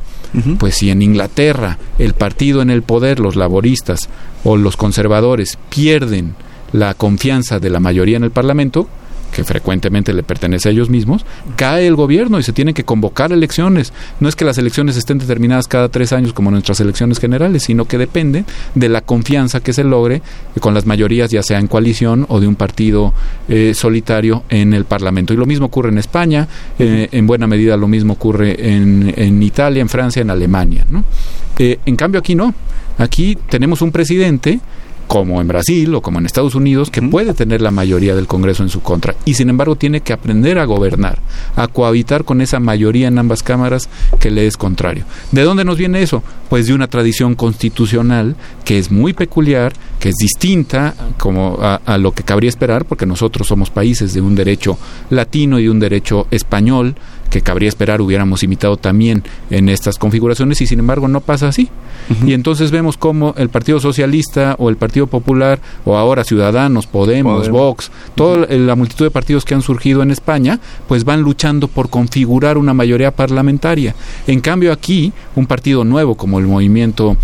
pues 0.59 0.77
si 0.77 0.91
en 0.91 1.03
Inglaterra 1.03 1.79
el 1.99 2.15
partido 2.15 2.63
en 2.63 2.71
el 2.71 2.83
poder, 2.83 3.21
los 3.21 3.37
laboristas 3.37 4.09
o 4.45 4.57
los 4.57 4.77
conservadores 4.77 5.59
pierden 5.69 6.35
la 6.73 6.95
confianza 6.95 7.59
de 7.59 7.71
la 7.71 7.81
mayoría 7.81 8.17
en 8.17 8.25
el 8.25 8.31
Parlamento, 8.31 8.89
que 9.33 9.45
frecuentemente 9.45 10.13
le 10.13 10.23
pertenece 10.23 10.69
a 10.69 10.73
ellos 10.73 10.91
mismos, 10.91 11.25
cae 11.57 11.87
el 11.87 11.97
gobierno 11.97 12.39
y 12.39 12.43
se 12.43 12.53
tienen 12.53 12.75
que 12.75 12.85
convocar 12.85 13.33
elecciones. 13.33 13.93
No 14.21 14.29
es 14.29 14.37
que 14.37 14.45
las 14.45 14.59
elecciones 14.59 14.97
estén 14.97 15.19
determinadas 15.19 15.69
cada 15.69 15.89
tres 15.89 16.13
años 16.13 16.33
como 16.33 16.51
nuestras 16.51 16.81
elecciones 16.81 17.19
generales, 17.19 17.65
sino 17.65 17.87
que 17.87 17.99
depende 17.99 18.45
de 18.75 18.89
la 18.89 19.01
confianza 19.01 19.61
que 19.61 19.73
se 19.73 19.85
logre 19.85 20.23
con 20.61 20.75
las 20.75 20.87
mayorías, 20.87 21.31
ya 21.31 21.43
sea 21.43 21.59
en 21.59 21.67
coalición 21.67 22.27
o 22.29 22.41
de 22.41 22.47
un 22.47 22.57
partido 22.57 23.13
eh, 23.49 23.73
solitario 23.75 24.45
en 24.49 24.75
el 24.75 24.85
Parlamento. 24.85 25.35
Y 25.35 25.37
lo 25.37 25.47
mismo 25.47 25.67
ocurre 25.67 25.91
en 25.91 25.99
España, 25.99 26.49
eh, 26.79 27.09
en 27.13 27.27
buena 27.27 27.47
medida 27.47 27.77
lo 27.77 27.89
mismo 27.89 28.15
ocurre 28.15 28.73
en, 28.73 29.13
en 29.17 29.43
Italia, 29.43 29.81
en 29.81 29.89
Francia, 29.89 30.23
en 30.23 30.31
Alemania. 30.31 30.85
¿no? 30.91 31.05
Eh, 31.59 31.79
en 31.85 31.97
cambio 31.97 32.21
aquí 32.21 32.35
no. 32.35 32.55
Aquí 32.99 33.39
tenemos 33.49 33.83
un 33.83 33.93
presidente 33.93 34.61
como 35.09 35.41
en 35.41 35.49
Brasil 35.49 35.93
o 35.95 36.03
como 36.03 36.21
en 36.21 36.27
Estados 36.27 36.55
Unidos, 36.55 36.91
que 36.91 37.03
puede 37.03 37.35
tener 37.35 37.61
la 37.61 37.71
mayoría 37.71 38.15
del 38.15 38.29
Congreso 38.29 38.63
en 38.63 38.69
su 38.69 38.81
contra 38.81 39.17
y 39.25 39.35
sin 39.35 39.49
embargo 39.51 39.75
tiene 39.75 40.03
que 40.03 40.13
aprender 40.13 40.59
a 40.59 40.67
gobernar, 40.67 41.19
a 41.57 41.67
cohabitar 41.67 42.25
con 42.25 42.41
esa 42.41 42.61
mayoría 42.61 43.09
en 43.09 43.19
ambas 43.19 43.43
cámaras 43.43 43.89
que 44.21 44.31
le 44.31 44.47
es 44.47 44.57
contrario. 44.57 45.05
¿De 45.33 45.43
dónde 45.43 45.65
nos 45.65 45.79
viene 45.79 46.03
eso? 46.03 46.23
Pues 46.49 46.67
de 46.67 46.75
una 46.75 46.87
tradición 46.87 47.35
constitucional 47.35 48.37
que 48.65 48.79
es 48.79 48.91
muy 48.91 49.15
peculiar, 49.15 49.73
que 49.99 50.11
es 50.11 50.15
distinta 50.17 50.95
como 51.17 51.59
a, 51.61 51.81
a 51.85 51.99
lo 51.99 52.13
que 52.13 52.23
cabría 52.23 52.51
esperar, 52.51 52.85
porque 52.85 53.07
nosotros 53.07 53.49
somos 53.49 53.71
países 53.71 54.13
de 54.13 54.21
un 54.21 54.35
derecho 54.35 54.79
latino 55.11 55.59
y 55.59 55.65
de 55.65 55.71
un 55.71 55.81
derecho 55.81 56.27
español, 56.31 56.95
que 57.31 57.41
cabría 57.41 57.69
esperar 57.69 58.01
hubiéramos 58.01 58.43
imitado 58.43 58.77
también 58.77 59.23
en 59.51 59.69
estas 59.69 59.99
configuraciones 59.99 60.61
y 60.61 60.67
sin 60.67 60.79
embargo 60.79 61.09
no 61.09 61.21
pasa 61.21 61.49
así. 61.49 61.69
Y 62.25 62.33
entonces 62.33 62.71
vemos 62.71 62.97
cómo 62.97 63.35
el 63.37 63.51
Partido 63.51 63.81
Socialista 63.81 64.57
o 64.59 64.71
el 64.71 64.77
Partido 64.77 65.09
Popular 65.09 65.61
o 65.85 65.97
ahora 65.97 66.25
Ciudadanos, 66.25 66.87
Podemos, 66.87 67.51
Vox, 67.51 67.91
toda 68.15 68.47
la 68.47 68.75
multitud 68.77 69.05
de 69.05 69.11
partidos 69.11 69.45
que 69.45 69.55
han 69.55 69.63
surgido 69.63 70.03
en 70.03 70.11
España, 70.11 70.59
pues 70.87 71.05
van 71.05 71.21
luchando 71.21 71.69
por 71.69 71.91
configurar 71.91 72.57
una 72.57 72.73
mayoría 72.73 73.11
parlamentaria. 73.11 73.95
En 74.27 74.41
cambio 74.41 74.73
aquí, 74.73 75.13
un 75.37 75.47
partido 75.47 75.85
nuevo 75.85 76.15
como 76.15 76.39
el 76.39 76.47
Movimiento 76.47 77.17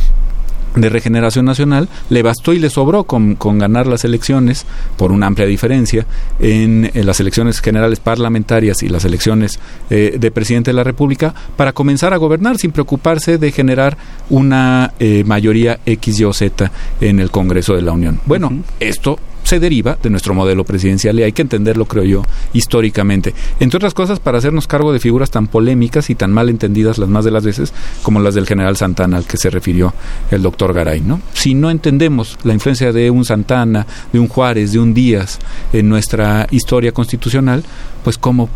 de 0.75 0.89
Regeneración 0.89 1.45
Nacional, 1.45 1.89
le 2.11 2.23
bastó 2.23 2.53
y 2.53 2.59
le 2.59 2.71
sobró 2.71 3.05
con, 3.05 3.35
con 3.37 3.59
ganar 3.59 3.87
las 3.87 4.05
elecciones 4.05 4.67
por 4.97 5.13
una 5.13 5.27
amplia 5.27 5.47
diferencia 5.47 6.07
en, 6.39 6.91
las 6.95 7.21
elecciones 7.21 7.61
generales 7.61 8.01
parlamentarias 8.01 8.83
y 8.83 8.89
las 8.89 9.05
elecciones 9.05 9.59
eh, 9.91 10.17
de 10.19 10.31
presidente 10.31 10.71
de 10.71 10.77
la 10.77 10.85
República 10.85 11.35
para 11.57 11.73
comenzar 11.73 12.13
a 12.13 12.17
gobernar 12.17 12.59
sin 12.59 12.73
preocuparse 12.73 13.39
de 13.39 13.53
generar 13.53 13.97
una 14.31 14.93
eh, 14.99 15.23
mayoría 15.25 15.81
X, 15.85 16.21
Y 16.21 16.25
o 16.25 16.33
Z 16.33 16.71
en 17.01 17.21
el 17.21 17.31
Congreso 17.31 17.75
de 17.75 17.83
la 17.83 17.93
Unión. 17.93 18.21
Bueno, 18.27 18.53
esto 18.81 19.19
se 19.45 19.61
deriva 19.61 19.97
de 20.03 20.11
nuestro 20.11 20.35
modelo 20.35 20.65
presidencial 20.65 21.19
y 21.19 21.23
hay 21.23 21.33
que 21.33 21.43
entenderlo, 21.43 21.85
creo 21.85 22.05
yo, 22.05 22.23
históricamente. 22.53 23.35
Entre 23.61 23.77
otras 23.77 23.95
cosas, 23.95 24.19
para 24.19 24.39
hacernos 24.39 24.67
cargo 24.67 24.93
de 24.93 24.99
figuras 24.99 25.31
tan 25.31 25.47
polémicas 25.47 26.11
y 26.11 26.15
tan 26.15 26.33
mal 26.33 26.49
entendidas 26.49 26.99
las 26.99 27.09
más 27.09 27.25
de 27.25 27.31
las 27.31 27.45
veces 27.45 27.73
como 28.03 28.21
las 28.21 28.35
del 28.35 28.47
general 28.47 28.77
Santana 28.77 29.19
al 29.19 29.27
que 29.27 29.37
se 29.37 29.51
refirió 29.51 29.95
el 30.31 30.43
doctor 30.43 30.73
Garay. 30.73 31.01
¿no? 31.01 31.21
Si 31.33 31.55
no 31.55 31.71
entendemos 31.71 32.39
la 32.43 32.55
influencia 32.55 32.93
de 32.93 33.11
un 33.11 33.25
Santana, 33.25 33.87
de 34.13 34.19
un 34.19 34.29
Juárez, 34.29 34.73
de 34.73 34.79
un 34.79 34.95
Díaz 34.95 35.39
en 35.73 35.89
nuestra 35.89 36.47
historia 36.51 36.93
constitucional, 36.93 37.65
pues 38.05 38.19
cómo 38.19 38.49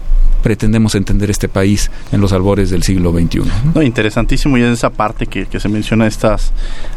pretendemos 0.42 0.94
entender 0.94 1.30
este 1.30 1.48
país 1.48 1.90
en 2.12 2.20
los 2.20 2.32
albores 2.32 2.70
del 2.70 2.82
siglo 2.82 3.12
XXI. 3.12 3.40
¿no? 3.74 3.82
interesantísimo 3.82 4.56
y 4.56 4.62
en 4.62 4.72
esa 4.72 4.90
parte 4.90 5.26
que, 5.26 5.46
que, 5.46 5.58
se 5.58 5.68
menciona 5.68 6.06
estas 6.06 6.52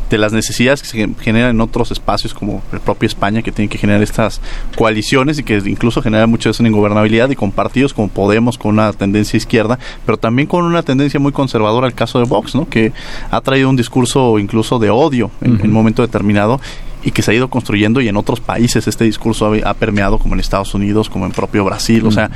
de 0.10 0.18
las 0.18 0.32
necesidades 0.32 0.82
que 0.82 0.88
se 0.88 1.10
generan 1.22 1.52
en 1.52 1.62
otros 1.62 1.92
espacios 1.92 2.34
como 2.34 2.62
el 2.72 2.80
propio 2.80 3.08
España 3.08 3.42
que 3.42 3.52
tiene 3.52 3.70
que 3.70 3.78
generar 3.78 4.04
estas 4.04 4.42
coaliciones 4.78 5.40
y 5.40 5.44
que 5.44 5.58
incluso 5.66 6.02
genera 6.02 6.28
mucho 6.28 6.50
eso 6.50 6.62
en 6.62 6.68
ingobernabilidad 6.68 7.30
y 7.30 7.36
con 7.36 7.52
partidos 7.52 7.94
como 7.94 8.10
Podemos 8.10 8.58
con 8.58 8.74
una 8.74 8.92
tendencia 8.94 9.38
izquierda, 9.38 9.80
pero 10.06 10.18
también 10.18 10.48
con 10.48 10.64
una 10.66 10.84
tendencia 10.84 11.20
muy 11.20 11.32
conservadora 11.32 11.88
el 11.88 11.94
caso 11.94 12.20
de 12.20 12.26
Vox, 12.26 12.54
¿no? 12.54 12.68
que 12.70 12.92
ha 13.32 13.42
traído 13.42 13.70
un 13.70 13.76
discurso 13.76 14.38
incluso 14.38 14.78
de 14.80 14.90
odio 14.90 15.32
en, 15.42 15.54
uh 15.54 15.56
-huh. 15.56 15.62
en 15.62 15.68
un 15.68 15.74
momento 15.74 16.02
determinado 16.02 16.60
y 17.04 17.12
que 17.12 17.22
se 17.22 17.32
ha 17.32 17.34
ido 17.34 17.50
construyendo 17.50 18.02
y 18.02 18.08
en 18.08 18.18
otros 18.18 18.40
países 18.40 18.88
este 18.88 19.06
discurso 19.06 19.54
ha, 19.54 19.70
ha 19.70 19.74
permeado 19.74 20.18
como 20.18 20.34
en 20.36 20.40
Estados 20.40 20.74
Unidos, 20.74 21.10
como 21.10 21.26
en 21.26 21.32
propio 21.32 21.64
Brasil, 21.66 22.06
o 22.06 22.12
sea, 22.12 22.30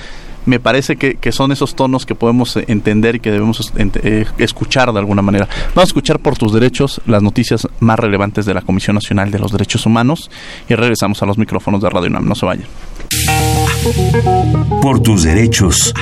me 0.45 0.60
parece 0.60 0.95
que, 0.95 1.15
que, 1.15 1.32
son 1.32 1.51
esos 1.51 1.75
tonos 1.75 2.06
que 2.06 2.15
podemos 2.15 2.56
entender 2.56 3.15
y 3.15 3.19
que 3.19 3.32
debemos 3.32 3.71
eh, 3.75 4.25
escuchar 4.38 4.93
de 4.93 4.99
alguna 4.99 5.21
manera. 5.21 5.47
Vamos 5.73 5.89
a 5.89 5.91
escuchar 5.91 6.19
por 6.19 6.38
tus 6.38 6.54
derechos 6.54 7.01
las 7.06 7.21
noticias 7.21 7.67
más 7.80 7.99
relevantes 7.99 8.45
de 8.45 8.54
la 8.54 8.62
Comisión 8.62 8.95
Nacional 8.95 9.32
de 9.32 9.39
los 9.39 9.51
Derechos 9.51 9.86
Humanos 9.86 10.30
y 10.69 10.75
regresamos 10.75 11.21
a 11.23 11.25
los 11.25 11.38
micrófonos 11.38 11.82
de 11.82 11.89
Radio 11.89 12.10
UNAM. 12.10 12.28
No 12.28 12.36
se 12.36 12.45
vayan. 12.45 12.67
Por 14.82 14.99
tus 15.01 15.23
derechos. 15.23 15.93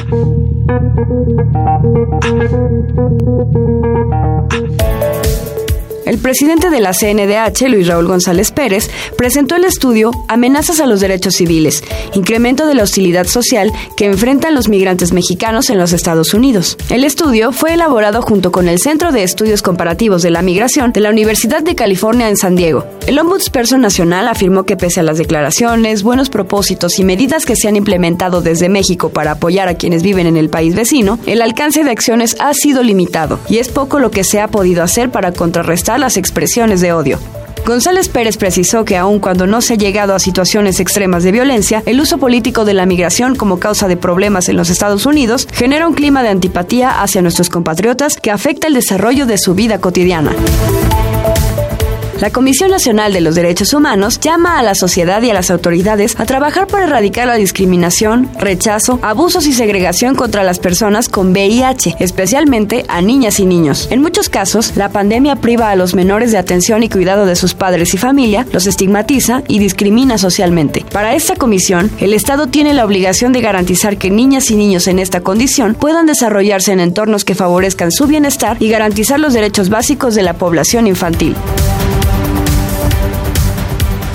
El 6.13 6.19
presidente 6.19 6.69
de 6.69 6.79
la 6.79 6.93
CNDH, 6.93 7.69
Luis 7.69 7.87
Raúl 7.87 8.05
González 8.05 8.51
Pérez, 8.51 8.87
presentó 9.17 9.55
el 9.55 9.63
estudio 9.63 10.11
Amenazas 10.27 10.79
a 10.79 10.85
los 10.85 10.99
Derechos 10.99 11.33
Civiles, 11.33 11.83
incremento 12.13 12.67
de 12.67 12.75
la 12.75 12.83
hostilidad 12.83 13.25
social 13.25 13.71
que 13.97 14.05
enfrentan 14.05 14.53
los 14.53 14.69
migrantes 14.69 15.11
mexicanos 15.11 15.71
en 15.71 15.79
los 15.79 15.91
Estados 15.91 16.35
Unidos. 16.35 16.77
El 16.91 17.03
estudio 17.03 17.51
fue 17.51 17.73
elaborado 17.73 18.21
junto 18.21 18.51
con 18.51 18.69
el 18.69 18.77
Centro 18.77 19.11
de 19.11 19.23
Estudios 19.23 19.63
Comparativos 19.63 20.21
de 20.21 20.29
la 20.29 20.43
Migración 20.43 20.93
de 20.93 20.99
la 20.99 21.09
Universidad 21.09 21.63
de 21.63 21.73
California 21.73 22.29
en 22.29 22.37
San 22.37 22.55
Diego. 22.55 22.85
El 23.07 23.17
Ombudsperson 23.17 23.81
Nacional 23.81 24.27
afirmó 24.27 24.65
que 24.65 24.77
pese 24.77 24.99
a 24.99 25.03
las 25.03 25.17
declaraciones, 25.17 26.03
buenos 26.03 26.29
propósitos 26.29 26.99
y 26.99 27.03
medidas 27.03 27.43
que 27.43 27.55
se 27.55 27.67
han 27.67 27.75
implementado 27.75 28.41
desde 28.41 28.69
México 28.69 29.09
para 29.09 29.31
apoyar 29.31 29.67
a 29.67 29.77
quienes 29.77 30.03
viven 30.03 30.27
en 30.27 30.37
el 30.37 30.51
país 30.51 30.75
vecino, 30.75 31.17
el 31.25 31.41
alcance 31.41 31.83
de 31.83 31.89
acciones 31.89 32.35
ha 32.39 32.53
sido 32.53 32.83
limitado 32.83 33.39
y 33.49 33.57
es 33.57 33.69
poco 33.69 33.97
lo 33.97 34.11
que 34.11 34.23
se 34.23 34.39
ha 34.39 34.47
podido 34.47 34.83
hacer 34.83 35.09
para 35.09 35.31
contrarrestar 35.31 36.02
las 36.03 36.17
expresiones 36.17 36.81
de 36.81 36.91
odio. 36.91 37.17
González 37.65 38.09
Pérez 38.09 38.35
precisó 38.35 38.83
que 38.83 38.97
aun 38.97 39.19
cuando 39.19 39.47
no 39.47 39.61
se 39.61 39.75
ha 39.75 39.77
llegado 39.77 40.13
a 40.13 40.19
situaciones 40.19 40.81
extremas 40.81 41.23
de 41.23 41.31
violencia, 41.31 41.81
el 41.85 42.01
uso 42.01 42.17
político 42.17 42.65
de 42.65 42.73
la 42.73 42.85
migración 42.85 43.37
como 43.37 43.57
causa 43.57 43.87
de 43.87 43.95
problemas 43.95 44.49
en 44.49 44.57
los 44.57 44.69
Estados 44.69 45.05
Unidos 45.05 45.47
genera 45.49 45.87
un 45.87 45.93
clima 45.93 46.21
de 46.21 46.27
antipatía 46.27 47.01
hacia 47.01 47.21
nuestros 47.21 47.49
compatriotas 47.49 48.17
que 48.17 48.31
afecta 48.31 48.67
el 48.67 48.73
desarrollo 48.73 49.25
de 49.25 49.37
su 49.37 49.55
vida 49.55 49.79
cotidiana. 49.79 50.35
La 52.23 52.29
Comisión 52.29 52.71
Nacional 52.71 53.11
de 53.11 53.19
los 53.19 53.35
Derechos 53.35 53.73
Humanos 53.73 54.21
llama 54.21 54.57
a 54.57 54.63
la 54.63 54.75
sociedad 54.75 55.21
y 55.21 55.29
a 55.29 55.33
las 55.33 55.51
autoridades 55.51 56.17
a 56.17 56.25
trabajar 56.25 56.67
para 56.67 56.85
erradicar 56.85 57.27
la 57.27 57.35
discriminación, 57.35 58.29
rechazo, 58.39 58.97
abusos 59.01 59.45
y 59.45 59.51
segregación 59.51 60.15
contra 60.15 60.45
las 60.45 60.59
personas 60.59 61.09
con 61.09 61.31
VIH, 61.31 61.97
especialmente 61.99 62.85
a 62.87 63.01
niñas 63.01 63.41
y 63.41 63.45
niños. 63.45 63.89
En 63.91 64.01
muchos 64.01 64.29
casos, 64.29 64.77
la 64.77 64.87
pandemia 64.87 65.35
priva 65.35 65.69
a 65.69 65.75
los 65.75 65.95
menores 65.95 66.31
de 66.31 66.37
atención 66.37 66.81
y 66.81 66.87
cuidado 66.87 67.25
de 67.25 67.35
sus 67.35 67.55
padres 67.55 67.93
y 67.93 67.97
familia, 67.97 68.47
los 68.53 68.67
estigmatiza 68.67 69.43
y 69.49 69.59
discrimina 69.59 70.17
socialmente. 70.17 70.85
Para 70.93 71.15
esta 71.15 71.35
comisión, 71.35 71.91
el 71.99 72.13
Estado 72.13 72.47
tiene 72.47 72.73
la 72.73 72.85
obligación 72.85 73.33
de 73.33 73.41
garantizar 73.41 73.97
que 73.97 74.09
niñas 74.09 74.49
y 74.49 74.55
niños 74.55 74.87
en 74.87 74.99
esta 74.99 75.19
condición 75.19 75.75
puedan 75.75 76.05
desarrollarse 76.05 76.71
en 76.71 76.79
entornos 76.79 77.25
que 77.25 77.35
favorezcan 77.35 77.91
su 77.91 78.07
bienestar 78.07 78.55
y 78.61 78.69
garantizar 78.69 79.19
los 79.19 79.33
derechos 79.33 79.67
básicos 79.67 80.15
de 80.15 80.23
la 80.23 80.35
población 80.35 80.87
infantil. 80.87 81.35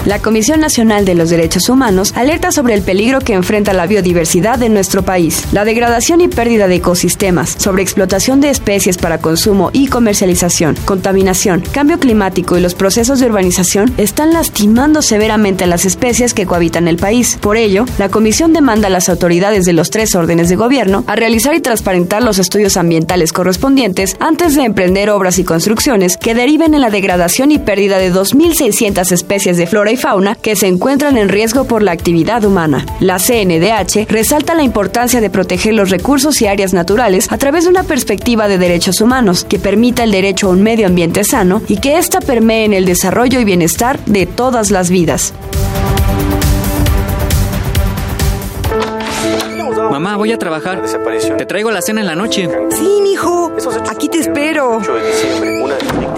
La 0.08 0.20
Comisión 0.20 0.60
Nacional 0.60 1.04
de 1.04 1.14
los 1.14 1.28
Derechos 1.28 1.68
Humanos 1.68 2.14
alerta 2.16 2.50
sobre 2.50 2.72
el 2.72 2.80
peligro 2.80 3.20
que 3.20 3.34
enfrenta 3.34 3.74
la 3.74 3.86
biodiversidad 3.86 4.58
de 4.58 4.70
nuestro 4.70 5.02
país, 5.02 5.44
la 5.52 5.66
degradación 5.66 6.22
y 6.22 6.28
pérdida 6.28 6.66
de 6.66 6.76
ecosistemas, 6.76 7.56
sobre 7.58 7.82
explotación 7.82 8.40
de 8.40 8.48
especies 8.48 8.96
para 8.96 9.18
consumo 9.18 9.68
y 9.74 9.88
comercialización, 9.88 10.76
contaminación, 10.86 11.62
cambio 11.72 11.98
climático 11.98 12.56
y 12.56 12.62
los 12.62 12.74
procesos 12.74 13.20
de 13.20 13.26
urbanización 13.26 13.92
están 13.98 14.32
lastimando 14.32 15.02
severamente 15.02 15.64
a 15.64 15.66
las 15.66 15.84
especies 15.84 16.32
que 16.32 16.46
cohabitan 16.46 16.88
el 16.88 16.96
país. 16.96 17.36
Por 17.38 17.58
ello, 17.58 17.84
la 17.98 18.08
Comisión 18.08 18.54
demanda 18.54 18.86
a 18.86 18.90
las 18.90 19.10
autoridades 19.10 19.66
de 19.66 19.74
los 19.74 19.90
tres 19.90 20.14
órdenes 20.14 20.48
de 20.48 20.56
gobierno 20.56 21.04
a 21.06 21.16
realizar 21.16 21.54
y 21.54 21.60
transparentar 21.60 22.22
los 22.22 22.38
estudios 22.38 22.78
ambientales 22.78 23.34
correspondientes 23.34 24.16
antes 24.20 24.54
de 24.54 24.62
emprender 24.62 25.10
obras 25.10 25.38
y 25.38 25.44
construcciones 25.44 26.16
que 26.16 26.34
deriven 26.34 26.72
en 26.72 26.80
la 26.80 26.88
degradación 26.88 27.52
y 27.52 27.58
pérdida 27.58 27.98
de 27.98 28.10
2.600 28.10 29.12
especies 29.12 29.58
de 29.58 29.66
flora 29.66 29.92
y 29.92 29.97
fauna 29.98 30.34
que 30.34 30.56
se 30.56 30.66
encuentran 30.66 31.18
en 31.18 31.28
riesgo 31.28 31.64
por 31.64 31.82
la 31.82 31.92
actividad 31.92 32.44
humana. 32.44 32.86
La 33.00 33.18
CNDH 33.18 34.06
resalta 34.08 34.54
la 34.54 34.62
importancia 34.62 35.20
de 35.20 35.28
proteger 35.28 35.74
los 35.74 35.90
recursos 35.90 36.40
y 36.40 36.46
áreas 36.46 36.72
naturales 36.72 37.30
a 37.30 37.36
través 37.36 37.64
de 37.64 37.70
una 37.70 37.82
perspectiva 37.82 38.48
de 38.48 38.56
derechos 38.56 39.00
humanos 39.00 39.44
que 39.44 39.58
permita 39.58 40.04
el 40.04 40.12
derecho 40.12 40.46
a 40.46 40.50
un 40.50 40.62
medio 40.62 40.86
ambiente 40.86 41.24
sano 41.24 41.60
y 41.68 41.78
que 41.78 41.98
ésta 41.98 42.20
permee 42.20 42.64
en 42.64 42.72
el 42.72 42.86
desarrollo 42.86 43.40
y 43.40 43.44
bienestar 43.44 43.98
de 44.06 44.24
todas 44.26 44.70
las 44.70 44.88
vidas. 44.88 45.34
Mamá, 49.90 50.16
voy 50.16 50.32
a 50.32 50.38
trabajar. 50.38 50.82
Te 51.36 51.46
traigo 51.46 51.70
la 51.70 51.82
cena 51.82 52.00
en 52.02 52.06
la 52.06 52.14
noche. 52.14 52.48
Sí, 52.70 53.00
mijo. 53.02 53.52
Aquí 53.90 54.08
te 54.08 54.18
espero. 54.18 54.80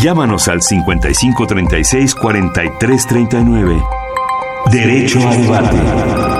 Llámanos 0.00 0.48
al 0.48 0.62
5536 0.62 2.14
4339. 2.14 3.82
Derecho 4.72 5.28
a 5.28 5.36
Debate. 5.36 6.39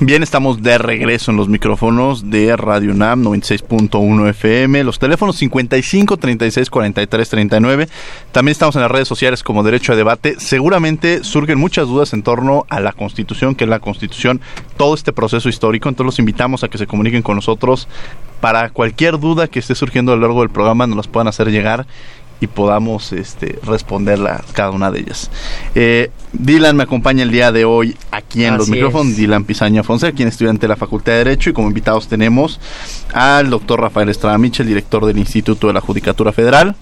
Bien, 0.00 0.22
estamos 0.22 0.62
de 0.62 0.78
regreso 0.78 1.32
en 1.32 1.36
los 1.36 1.48
micrófonos 1.48 2.30
de 2.30 2.56
Radio 2.56 2.94
NAM 2.94 3.24
96.1 3.24 4.28
FM, 4.28 4.84
los 4.84 5.00
teléfonos 5.00 5.34
55 5.34 6.16
36 6.16 6.70
43 6.70 7.28
39. 7.28 7.88
También 8.30 8.52
estamos 8.52 8.76
en 8.76 8.82
las 8.82 8.92
redes 8.92 9.08
sociales 9.08 9.42
como 9.42 9.64
Derecho 9.64 9.92
a 9.92 9.96
Debate. 9.96 10.36
Seguramente 10.38 11.24
surgen 11.24 11.58
muchas 11.58 11.88
dudas 11.88 12.12
en 12.12 12.22
torno 12.22 12.64
a 12.68 12.78
la 12.78 12.92
Constitución, 12.92 13.56
que 13.56 13.64
es 13.64 13.70
la 13.70 13.80
Constitución, 13.80 14.40
todo 14.76 14.94
este 14.94 15.12
proceso 15.12 15.48
histórico. 15.48 15.88
Entonces 15.88 16.06
los 16.06 16.18
invitamos 16.20 16.62
a 16.62 16.68
que 16.68 16.78
se 16.78 16.86
comuniquen 16.86 17.22
con 17.22 17.34
nosotros 17.34 17.88
para 18.40 18.70
cualquier 18.70 19.18
duda 19.18 19.48
que 19.48 19.58
esté 19.58 19.74
surgiendo 19.74 20.12
a 20.12 20.14
lo 20.14 20.22
largo 20.22 20.42
del 20.42 20.50
programa, 20.50 20.86
nos 20.86 20.96
las 20.96 21.08
puedan 21.08 21.26
hacer 21.26 21.50
llegar 21.50 21.88
y 22.40 22.46
podamos 22.46 23.12
este, 23.12 23.58
responderla 23.64 24.42
cada 24.52 24.70
una 24.70 24.90
de 24.90 25.00
ellas. 25.00 25.30
Eh, 25.74 26.10
Dylan 26.32 26.76
me 26.76 26.82
acompaña 26.82 27.22
el 27.22 27.30
día 27.30 27.52
de 27.52 27.64
hoy 27.64 27.96
aquí 28.10 28.44
en 28.44 28.58
los 28.58 28.68
micrófonos, 28.68 29.12
es. 29.12 29.16
Dylan 29.16 29.44
Pizaña 29.44 29.82
Fonseca, 29.82 30.14
quien 30.14 30.28
es 30.28 30.34
estudiante 30.34 30.62
de 30.62 30.68
la 30.68 30.76
Facultad 30.76 31.12
de 31.12 31.18
Derecho 31.18 31.50
y 31.50 31.52
como 31.52 31.68
invitados 31.68 32.06
tenemos 32.06 32.60
al 33.14 33.48
doctor 33.48 33.80
Rafael 33.80 34.08
Estrada 34.10 34.36
Michel, 34.36 34.66
director 34.66 35.06
del 35.06 35.18
Instituto 35.18 35.68
de 35.68 35.72
la 35.72 35.80
Judicatura 35.80 36.32
Federal, 36.32 36.76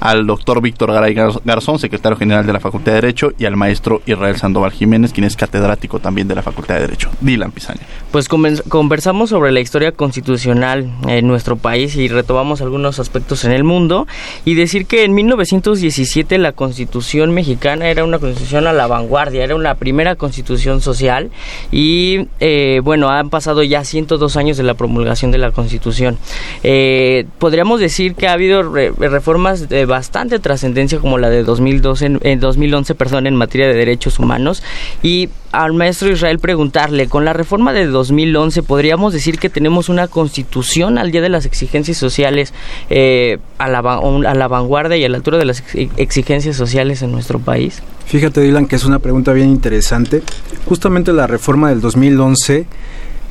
al 0.00 0.26
doctor 0.26 0.62
Víctor 0.62 0.92
Garay 0.92 1.14
Gar- 1.14 1.40
Garzón, 1.44 1.78
secretario 1.78 2.16
general 2.16 2.46
de 2.46 2.52
la 2.52 2.60
Facultad 2.60 2.92
de 2.92 3.00
Derecho 3.00 3.32
y 3.36 3.46
al 3.46 3.56
maestro 3.56 4.00
Israel 4.06 4.36
Sandoval 4.36 4.70
Jiménez, 4.70 5.12
quien 5.12 5.24
es 5.24 5.36
catedrático 5.36 5.98
también 5.98 6.28
de 6.28 6.36
la 6.36 6.42
Facultad 6.42 6.76
de 6.76 6.82
Derecho. 6.82 7.10
Dylan 7.20 7.50
Pizaña. 7.50 7.80
Pues 8.12 8.28
conversamos 8.28 9.30
sobre 9.30 9.50
la 9.50 9.60
historia 9.60 9.92
constitucional 9.92 10.90
en 11.08 11.26
nuestro 11.26 11.56
país 11.56 11.96
y 11.96 12.06
retomamos 12.08 12.60
algunos 12.60 13.00
aspectos 13.00 13.44
en 13.44 13.52
el 13.52 13.64
mundo 13.64 14.06
y 14.44 14.54
decir 14.54 14.86
que 14.94 15.02
en 15.02 15.12
1917 15.12 16.38
la 16.38 16.52
constitución 16.52 17.32
mexicana 17.34 17.88
era 17.88 18.04
una 18.04 18.20
constitución 18.20 18.68
a 18.68 18.72
la 18.72 18.86
vanguardia, 18.86 19.42
era 19.42 19.56
una 19.56 19.74
primera 19.74 20.14
constitución 20.14 20.80
social 20.80 21.30
y 21.72 22.28
eh, 22.38 22.80
bueno, 22.84 23.08
han 23.10 23.28
pasado 23.28 23.64
ya 23.64 23.82
102 23.82 24.36
años 24.36 24.56
de 24.56 24.62
la 24.62 24.74
promulgación 24.74 25.32
de 25.32 25.38
la 25.38 25.50
constitución. 25.50 26.16
Eh, 26.62 27.26
podríamos 27.40 27.80
decir 27.80 28.14
que 28.14 28.28
ha 28.28 28.34
habido 28.34 28.62
re- 28.72 28.92
reformas 28.96 29.68
de 29.68 29.84
bastante 29.84 30.38
trascendencia 30.38 31.00
como 31.00 31.18
la 31.18 31.28
de 31.28 31.42
2012, 31.42 32.06
en, 32.06 32.20
en 32.22 32.38
2011 32.38 32.94
perdón, 32.94 33.26
en 33.26 33.34
materia 33.34 33.66
de 33.66 33.74
derechos 33.74 34.20
humanos 34.20 34.62
y 35.02 35.28
al 35.50 35.72
maestro 35.72 36.10
Israel 36.10 36.40
preguntarle, 36.40 37.08
con 37.08 37.24
la 37.24 37.32
reforma 37.32 37.72
de 37.72 37.86
2011 37.86 38.62
podríamos 38.64 39.12
decir 39.12 39.38
que 39.38 39.48
tenemos 39.48 39.88
una 39.88 40.08
constitución 40.08 40.98
al 40.98 41.10
día 41.12 41.20
de 41.20 41.28
las 41.28 41.46
exigencias 41.46 41.96
sociales 41.96 42.52
eh, 42.90 43.38
a, 43.58 43.68
la, 43.68 43.78
a 43.78 44.34
la 44.34 44.48
vanguardia 44.48 44.83
y 44.96 45.04
a 45.04 45.08
la 45.08 45.16
altura 45.16 45.38
de 45.38 45.44
las 45.44 45.60
ex- 45.60 45.90
exigencias 45.96 46.56
sociales 46.56 47.02
en 47.02 47.12
nuestro 47.12 47.38
país. 47.38 47.82
Fíjate, 48.06 48.40
Dylan, 48.40 48.66
que 48.66 48.76
es 48.76 48.84
una 48.84 48.98
pregunta 48.98 49.32
bien 49.32 49.48
interesante. 49.48 50.22
Justamente 50.66 51.12
la 51.12 51.26
reforma 51.26 51.70
del 51.70 51.80
2011 51.80 52.66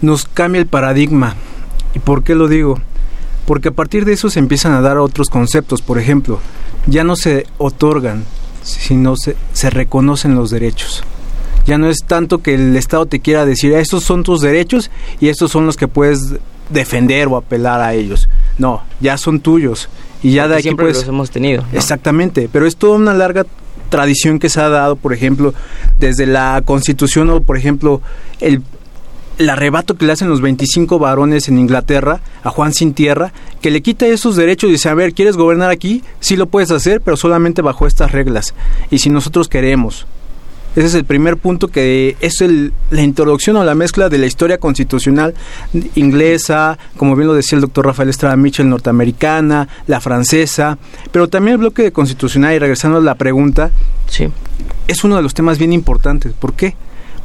nos 0.02 0.26
cambia 0.26 0.60
el 0.60 0.68
paradigma. 0.68 1.36
¿Y 1.96 2.00
por 2.00 2.24
qué 2.24 2.36
lo 2.36 2.48
digo? 2.48 2.80
Porque 3.46 3.70
a 3.70 3.72
partir 3.72 4.06
de 4.06 4.14
eso 4.14 4.30
se 4.30 4.40
empiezan 4.40 4.72
a 4.74 4.82
dar 4.82 4.98
otros 4.98 5.30
conceptos. 5.30 5.82
Por 5.82 6.00
ejemplo, 6.00 6.40
ya 6.88 7.04
no 7.04 7.16
se 7.16 7.46
otorgan, 7.58 8.24
sino 8.64 9.16
se, 9.16 9.36
se 9.54 9.70
reconocen 9.70 10.36
los 10.36 10.50
derechos. 10.50 11.04
Ya 11.66 11.78
no 11.78 11.88
es 11.90 12.00
tanto 12.06 12.40
que 12.42 12.56
el 12.56 12.76
Estado 12.76 13.06
te 13.06 13.20
quiera 13.22 13.46
decir, 13.46 13.72
estos 13.74 14.04
son 14.04 14.24
tus 14.24 14.42
derechos 14.42 14.92
y 15.22 15.30
estos 15.30 15.52
son 15.52 15.66
los 15.66 15.78
que 15.78 15.88
puedes 15.88 16.20
defender 16.70 17.28
o 17.28 17.38
apelar 17.38 17.80
a 17.82 17.94
ellos. 17.94 18.28
No, 18.58 18.84
ya 19.00 19.18
son 19.18 19.40
tuyos. 19.40 19.88
Y 20.24 20.32
ya 20.32 20.48
de 20.48 20.56
aquí 20.56 20.64
siempre 20.64 20.86
pues 20.88 20.98
los 20.98 21.08
hemos 21.08 21.30
tenido. 21.30 21.62
¿no? 21.62 21.78
Exactamente, 21.78 22.50
pero 22.52 22.66
es 22.66 22.76
toda 22.78 22.96
una 22.96 23.14
larga 23.14 23.46
tradición 23.90 24.40
que 24.40 24.50
se 24.50 24.60
ha 24.60 24.70
dado, 24.70 24.96
por 24.96 25.14
ejemplo, 25.14 25.54
desde 26.00 26.26
la 26.26 26.62
Constitución 26.66 27.30
o, 27.30 27.42
por 27.42 27.58
ejemplo, 27.58 28.02
el 28.40 28.64
el 29.38 29.50
arrebato 29.50 29.96
que 29.96 30.06
le 30.06 30.14
hacen 30.14 30.30
los 30.30 30.42
25 30.42 31.00
varones 31.00 31.48
en 31.48 31.58
Inglaterra 31.58 32.22
a 32.44 32.50
Juan 32.50 32.74
sin 32.74 32.94
tierra, 32.94 33.34
que 33.62 33.72
le 33.72 33.82
quita 33.82 34.06
esos 34.06 34.36
derechos 34.36 34.70
y 34.70 34.74
dice, 34.74 34.90
a 34.90 34.94
ver, 34.94 35.14
¿quieres 35.14 35.38
gobernar 35.38 35.72
aquí? 35.72 36.04
Sí 36.20 36.36
lo 36.36 36.48
puedes 36.48 36.72
hacer, 36.72 37.02
pero 37.02 37.18
solamente 37.18 37.62
bajo 37.62 37.88
estas 37.88 38.12
reglas. 38.12 38.54
Y 38.92 39.00
si 39.00 39.10
nosotros 39.10 39.48
queremos. 39.48 40.06
Ese 40.76 40.88
es 40.88 40.96
el 40.96 41.06
primer 41.06 41.38
punto 41.38 41.68
que 41.68 42.18
es 42.20 42.42
el, 42.42 42.74
la 42.90 43.04
introducción 43.04 43.56
o 43.58 43.64
la 43.64 43.76
mezcla 43.76 44.10
de 44.10 44.18
la 44.18 44.26
historia 44.26 44.58
constitucional 44.58 45.36
inglesa, 45.96 46.80
como 46.98 47.16
bien 47.16 47.28
lo 47.28 47.36
decía 47.36 47.58
el 47.58 47.62
doctor 47.62 47.86
Rafael 47.86 48.10
Estrada 48.10 48.36
Mitchell, 48.36 48.68
norteamericana, 48.68 49.68
la 49.86 50.02
francesa, 50.02 50.78
pero 51.12 51.28
también 51.28 51.54
el 51.54 51.60
bloque 51.60 51.84
de 51.84 51.92
constitucional, 51.92 52.56
y 52.56 52.60
regresando 52.60 52.98
a 52.98 53.02
la 53.02 53.16
pregunta, 53.16 53.72
sí. 54.08 54.30
es 54.88 55.04
uno 55.04 55.16
de 55.16 55.22
los 55.22 55.34
temas 55.34 55.60
bien 55.60 55.74
importantes. 55.74 56.34
¿Por 56.34 56.54
qué? 56.54 56.76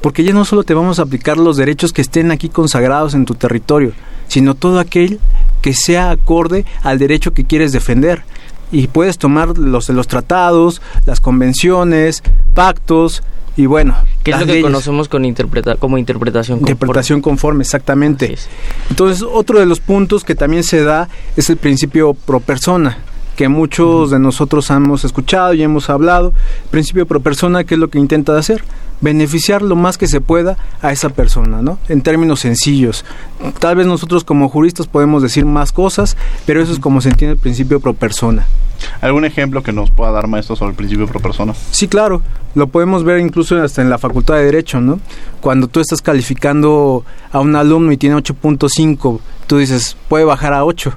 Porque 0.03 0.25
ya 0.25 0.33
no 0.33 0.45
solo 0.45 0.63
te 0.63 0.75
vamos 0.75 0.99
a 0.99 1.03
aplicar 1.03 1.39
los 1.39 1.57
derechos 1.57 1.93
que 1.93 2.03
estén 2.03 2.31
aquí 2.31 2.51
consagrados 2.51 3.15
en 3.15 3.25
tu 3.25 3.35
territorio, 3.35 3.93
sino 4.29 4.55
todo 4.55 4.79
aquel 4.79 5.21
que 5.63 5.73
sea 5.73 6.11
acorde 6.11 6.65
al 6.83 6.99
derecho 6.99 7.33
que 7.33 7.45
quieres 7.45 7.73
defender. 7.73 8.23
Y 8.71 8.89
puedes 8.89 9.19
tomar 9.19 9.57
los 9.57 9.87
de 9.87 9.95
los 9.95 10.07
tratados, 10.07 10.83
las 11.07 11.21
convenciones, 11.21 12.23
pactos, 12.55 13.23
y 13.57 13.67
bueno, 13.67 13.97
que 14.23 14.31
es 14.31 14.39
lo 14.39 14.47
que 14.47 14.63
conocemos 14.63 15.09
con 15.09 15.25
interpreta 15.25 15.75
como 15.75 15.99
interpretación 15.99 16.59
conforme. 16.59 16.73
Interpretación 16.73 17.21
conforme, 17.21 17.63
exactamente. 17.63 18.37
Entonces, 18.89 19.27
otro 19.29 19.59
de 19.59 19.67
los 19.67 19.81
puntos 19.81 20.23
que 20.23 20.37
también 20.37 20.63
se 20.63 20.85
da 20.85 21.09
es 21.37 21.51
el 21.51 21.57
principio 21.57 22.15
pro 22.15 22.39
persona 22.39 22.99
que 23.39 23.49
muchos 23.49 24.11
de 24.11 24.19
nosotros 24.19 24.69
hemos 24.71 25.05
escuchado 25.05 25.55
y 25.55 25.63
hemos 25.63 25.91
hablado. 25.91 26.33
El 26.65 26.71
principio 26.71 27.07
pro 27.07 27.21
persona, 27.21 27.63
¿qué 27.63 27.75
es 27.75 27.81
lo 27.81 27.89
que 27.89 27.99
intenta 27.99 28.37
hacer? 28.37 28.65
Beneficiar 29.01 29.63
lo 29.63 29.77
más 29.77 29.99
que 29.99 30.09
se 30.09 30.21
pueda 30.21 30.57
a 30.83 30.93
esa 30.93 31.11
persona, 31.11 31.63
¿no? 31.63 31.79
En 31.89 32.03
términos 32.03 32.41
sencillos. 32.41 33.05
Tal 33.61 33.77
vez 33.77 33.87
nosotros 33.87 34.25
como 34.25 34.49
juristas 34.49 34.87
podemos 34.87 35.23
decir 35.23 35.45
más 35.45 35.73
cosas, 35.73 36.17
pero 36.47 36.61
eso 36.61 36.73
es 36.73 36.79
como 36.79 37.01
se 37.01 37.11
entiende 37.11 37.35
el 37.35 37.39
principio 37.39 37.81
pro 37.81 37.95
persona. 37.95 38.47
¿Algún 39.01 39.25
ejemplo 39.25 39.63
que 39.63 39.73
nos 39.73 39.91
pueda 39.91 40.11
dar, 40.13 40.29
maestro, 40.29 40.57
sobre 40.57 40.71
el 40.71 40.77
principio 40.77 41.07
pro 41.07 41.21
persona? 41.21 41.55
Sí, 41.71 41.89
claro. 41.89 42.23
Lo 42.55 42.69
podemos 42.69 43.05
ver 43.05 43.21
incluso 43.21 43.61
hasta 43.63 43.83
en 43.83 43.91
la 43.91 43.99
Facultad 43.99 44.35
de 44.35 44.45
Derecho, 44.45 44.81
¿no? 44.81 45.01
Cuando 45.41 45.69
tú 45.69 45.81
estás 45.81 46.03
calificando 46.03 47.05
a 47.31 47.41
un 47.41 47.55
alumno 47.57 47.93
y 47.93 47.97
tiene 47.97 48.17
8.5, 48.17 49.21
tú 49.47 49.59
dices, 49.59 49.97
puede 50.09 50.25
bajar 50.25 50.53
a 50.53 50.65
8 50.65 50.97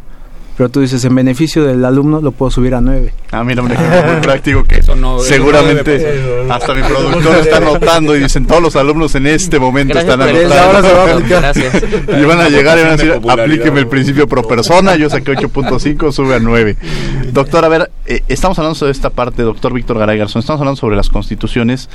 pero 0.58 0.70
tú 0.70 0.82
dices, 0.82 1.04
en 1.06 1.16
beneficio 1.16 1.64
del 1.64 1.84
alumno 1.86 2.22
lo 2.22 2.32
puedo 2.32 2.52
subir 2.52 2.76
a 2.76 2.82
9. 2.82 3.14
Ah, 3.32 3.44
mira, 3.44 3.62
un 3.62 3.72
ejemplo 3.72 4.12
muy 4.12 4.22
práctico 4.22 4.64
que 4.64 4.80
eso 4.80 4.96
no, 4.96 5.20
seguramente 5.20 6.46
hasta 6.50 6.74
mi 6.74 6.82
productor 6.82 7.36
está 7.38 7.58
anotando 7.58 8.16
y 8.16 8.20
dicen, 8.20 8.46
todos 8.46 8.62
los 8.62 8.76
alumnos 8.76 9.16
en 9.16 9.28
este 9.28 9.60
momento 9.60 9.98
están 9.98 10.22
anotando. 10.22 10.56
Ahora 10.56 10.82
se 10.82 10.94
va 10.94 11.04
a 11.04 11.14
aplicar. 11.14 12.20
Y 12.20 12.26
van 12.26 12.40
a 12.42 12.50
llegar 12.50 12.78
y 12.78 12.82
van 12.82 12.92
a 12.92 12.98
decir, 12.98 13.20
aplíqueme 13.28 13.80
el 13.80 13.88
principio 13.88 14.28
pro 14.28 14.44
persona, 14.44 14.96
yo 14.96 15.10
saqué 15.10 15.32
8.5, 15.34 16.12
sube 16.12 16.36
a 16.36 16.40
9. 16.40 16.76
Doctor, 17.32 17.64
a 17.66 17.70
ver, 17.70 17.92
eh, 18.06 18.22
estamos 18.28 18.60
hablando 18.60 18.76
sobre 18.76 18.92
esta 18.92 19.10
parte, 19.10 19.44
doctor 19.44 19.74
Víctor 19.74 19.98
Garay 19.98 20.18
Garzón, 20.18 20.42
estamos 20.42 20.60
hablando 20.60 20.80
sobre 20.80 20.96
las 20.96 21.10
constituciones 21.10 21.90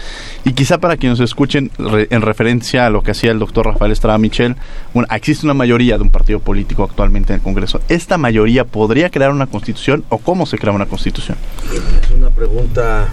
y 0.44 0.52
quizá 0.52 0.78
para 0.78 0.96
quienes 0.96 1.18
nos 1.18 1.28
escuchen 1.28 1.70
en 1.78 2.22
referencia 2.22 2.86
a 2.86 2.90
lo 2.90 3.02
que 3.02 3.10
hacía 3.10 3.32
el 3.32 3.38
doctor 3.38 3.66
Rafael 3.66 3.92
Estrada 3.92 4.18
Michel, 4.18 4.56
bueno, 4.94 5.08
existe 5.14 5.44
una 5.46 5.54
mayoría 5.54 5.96
de 5.96 6.02
un 6.02 6.10
partido 6.10 6.40
político 6.40 6.84
actualmente 6.84 7.32
en 7.32 7.40
el 7.40 7.42
Congreso. 7.42 7.80
¿Esta 7.88 8.16
mayoría 8.16 8.45
podría 8.64 9.10
crear 9.10 9.30
una 9.30 9.46
constitución 9.46 10.04
o 10.08 10.18
cómo 10.18 10.46
se 10.46 10.58
crea 10.58 10.72
una 10.72 10.86
constitución? 10.86 11.36
Es 11.72 12.10
una 12.10 12.30
pregunta 12.30 13.08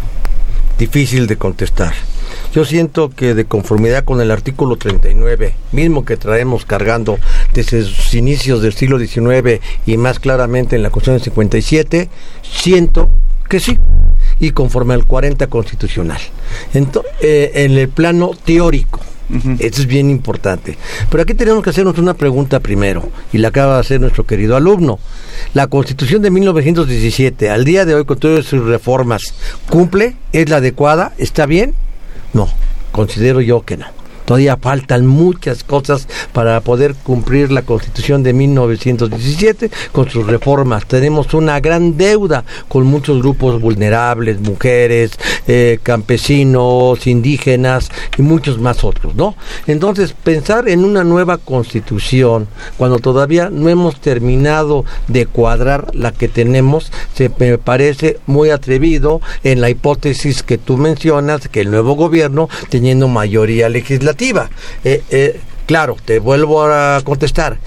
difícil 0.78 1.28
de 1.28 1.38
contestar. 1.38 1.94
Yo 2.54 2.66
siento 2.66 3.10
que 3.10 3.34
de 3.34 3.46
conformidad 3.46 4.04
con 4.04 4.22
el 4.22 4.32
artículo 4.32 4.76
39, 4.76 5.56
mismo 5.72 6.06
que 6.06 6.18
traemos 6.18 6.66
cargando 6.66 7.18
desde 7.54 7.84
sus 7.84 8.14
inicios 8.14 8.62
del 8.62 8.74
siglo 8.74 9.00
XIX 9.00 9.60
y 9.86 9.98
más 9.98 10.20
claramente 10.20 10.76
en 10.76 10.84
la 10.84 10.90
Constitución 10.90 11.24
57, 11.24 12.10
siento 12.42 13.10
que 13.48 13.60
sí, 13.60 13.78
y 14.40 14.52
conforme 14.52 14.94
al 14.94 15.06
40 15.06 15.48
constitucional. 15.48 16.20
Eh, 16.74 17.52
en 17.54 17.78
el 17.78 17.90
plano 17.90 18.32
teórico, 18.44 19.00
eso 19.60 19.82
es 19.82 19.88
bien 19.88 20.10
importante. 20.10 20.78
Pero 21.10 21.24
aquí 21.24 21.34
tenemos 21.34 21.64
que 21.64 21.70
hacernos 21.70 21.98
una 21.98 22.14
pregunta 22.14 22.60
primero, 22.60 23.10
y 23.32 23.38
la 23.38 23.50
acaba 23.50 23.76
de 23.76 23.80
hacer 23.82 24.02
nuestro 24.02 24.26
querido 24.26 24.56
alumno. 24.56 25.00
La 25.54 25.68
Constitución 25.68 26.22
de 26.22 26.32
1917, 26.32 27.50
al 27.50 27.66
día 27.66 27.86
de 27.86 27.96
hoy, 27.96 28.06
con 28.06 28.20
todas 28.20 28.46
sus 28.46 28.64
reformas, 28.64 29.34
¿cumple? 29.70 30.16
¿Es 30.32 30.50
la 30.50 30.58
adecuada? 30.58 31.14
¿Está 31.18 31.46
bien? 31.46 31.74
No, 32.34 32.50
considero 32.92 33.42
yo 33.42 33.62
que 33.62 33.78
no. 33.78 34.03
Todavía 34.26 34.58
faltan 34.58 35.06
muchas 35.06 35.64
cosas 35.64 36.08
para 36.32 36.60
poder 36.62 36.96
cumplir 36.96 37.52
la 37.52 37.64
Constitución 37.64 38.24
de 38.24 38.34
1917 38.34 39.70
con 39.92 40.10
sus 40.10 40.26
reformas. 40.26 40.86
Tenemos 40.86 41.34
una 41.34 41.60
gran 41.60 41.98
deuda 41.98 42.44
con 42.68 42.86
muchos 42.86 43.20
grupos 43.20 43.62
vulnerables, 43.62 44.40
mujeres, 44.40 45.12
eh, 45.48 45.80
campesinos, 45.84 47.06
indígenas 47.08 47.90
y 48.18 48.22
muchos 48.22 48.60
más 48.60 48.84
otros, 48.84 49.16
¿no? 49.16 49.36
Entonces, 49.68 50.14
pensar 50.14 50.70
en 50.70 50.86
una 50.86 51.04
nueva 51.04 51.38
Constitución 51.38 52.48
cuando 52.78 53.00
todavía 53.00 53.50
no 53.50 53.70
hemos 53.70 54.00
terminado 54.00 54.86
de 55.08 55.26
cuadrar 55.26 55.94
la 55.94 56.12
que 56.12 56.28
tenemos, 56.28 56.92
se 57.14 57.30
me 57.38 57.58
parece 57.58 58.20
muy 58.26 58.50
atrevido 58.50 59.22
en 59.44 59.62
la 59.62 59.70
hipótesis 59.70 60.44
que 60.44 60.58
tú 60.58 60.78
mencionas 60.78 61.48
que 61.48 61.62
el 61.62 61.72
nuevo 61.72 61.96
gobierno, 61.96 62.50
teniendo 62.70 63.08
mayoría 63.08 63.70
legislativa, 63.70 64.13
eh, 64.84 65.04
eh, 65.10 65.40
claro, 65.66 65.98
te 66.04 66.20
vuelvo 66.20 66.64
a 66.64 67.02
contestar. 67.04 67.58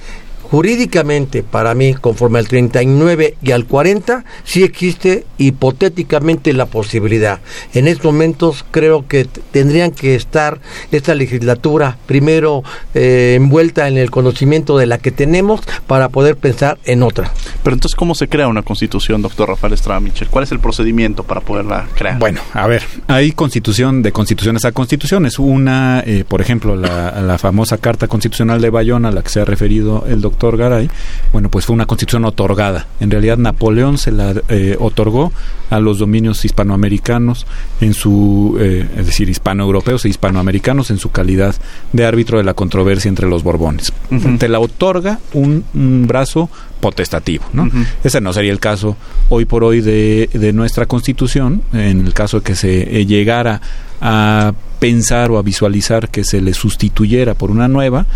Jurídicamente, 0.51 1.43
para 1.43 1.75
mí, 1.75 1.95
conforme 1.95 2.39
al 2.39 2.47
39 2.47 3.37
y 3.43 3.51
al 3.51 3.67
40, 3.67 4.25
sí 4.45 4.63
existe 4.63 5.27
hipotéticamente 5.39 6.53
la 6.53 6.67
posibilidad. 6.67 7.41
En 7.75 7.89
estos 7.89 8.05
momentos 8.07 8.65
creo 8.71 9.07
que 9.07 9.27
tendrían 9.51 9.91
que 9.91 10.15
estar 10.15 10.61
esta 10.93 11.15
legislatura 11.15 11.99
primero 12.07 12.63
eh, 12.95 13.35
envuelta 13.37 13.89
en 13.89 13.99
el 13.99 14.11
conocimiento 14.11 14.79
de 14.79 14.87
la 14.87 14.99
que 14.99 15.11
tenemos 15.11 15.61
para 15.87 16.09
poder 16.09 16.37
pensar 16.37 16.79
en 16.85 17.03
otra. 17.03 17.33
Pero 17.63 17.75
entonces, 17.75 17.97
¿cómo 17.97 18.15
se 18.15 18.29
crea 18.29 18.49
una 18.49 18.63
constitución, 18.63 19.23
doctor 19.23 19.49
Rafael 19.49 19.73
Estrada 19.73 20.01
Michel? 20.01 20.29
¿Cuál 20.29 20.45
es 20.45 20.53
el 20.53 20.61
procedimiento 20.61 21.25
para 21.25 21.41
poderla 21.41 21.89
crear? 21.97 22.19
Bueno, 22.19 22.41
a 22.53 22.67
ver, 22.67 22.85
hay 23.09 23.33
constitución 23.33 24.03
de 24.03 24.13
constituciones 24.13 24.65
a 24.65 24.73
constituciones. 24.73 25.39
Una, 25.39 26.03
eh, 26.07 26.25
por 26.27 26.41
ejemplo, 26.41 26.77
la, 26.77 27.21
la 27.21 27.39
famosa 27.39 27.79
Carta 27.79 28.07
Constitucional 28.07 28.61
de 28.61 28.71
Bayona, 28.71 29.09
a 29.09 29.13
la 29.13 29.23
que 29.23 29.31
se 29.31 29.41
ha 29.41 29.45
referido 29.45 30.05
el 30.09 30.21
doctor 30.21 30.37
doctor 30.37 30.59
Garay, 30.59 30.91
bueno, 31.33 31.49
pues 31.51 31.65
fue 31.65 31.75
una 31.75 31.87
constitución 31.87 32.25
otorgada. 32.27 32.87
En 33.01 33.11
realidad 33.11 33.39
Napoleón 33.39 33.97
se 33.97 34.13
la 34.13 34.35
eh, 34.49 34.77
otorgó 34.79 35.26
a 35.71 35.81
los 35.81 35.99
dominios 35.99 36.45
hispanoamericanos 36.45 37.47
en 37.81 37.95
su, 37.95 38.57
eh, 38.61 38.89
es 38.97 39.07
decir, 39.07 39.29
hispanoeuropeos 39.29 40.05
e 40.05 40.09
hispanoamericanos 40.09 40.91
en 40.91 40.99
su 40.99 41.11
calidad 41.11 41.55
de 41.93 42.05
árbitro 42.05 42.39
de 42.39 42.45
la 42.45 42.55
controversia 42.55 43.09
entre 43.09 43.29
los 43.29 43.43
Borbones. 43.43 43.93
Te 44.39 44.49
la 44.49 44.61
otorga 44.61 45.19
un, 45.33 45.65
brazo 46.07 46.49
potestativo, 46.81 47.45
¿no? 47.53 47.69
Ese 48.05 48.21
no 48.21 48.33
sería 48.33 48.53
el 48.53 48.61
caso 48.61 48.97
hoy 49.29 49.45
por 49.45 49.65
hoy 49.65 49.81
de, 49.81 50.29
de 50.33 50.53
nuestra 50.53 50.87
constitución, 50.87 51.63
en 51.73 52.07
el 52.07 52.15
caso 52.15 52.39
de 52.39 52.45
que 52.45 52.55
se 52.55 53.01
eh, 53.01 53.07
llegara 53.07 53.61
a 54.01 54.53
pensar 54.79 55.31
o 55.31 55.39
a 55.39 55.43
visualizar 55.43 56.09
que 56.09 56.25
se 56.25 56.41
le 56.41 56.55
sustituyera 56.55 57.35
por 57.35 57.51
una 57.51 57.69
nueva, 57.69 58.07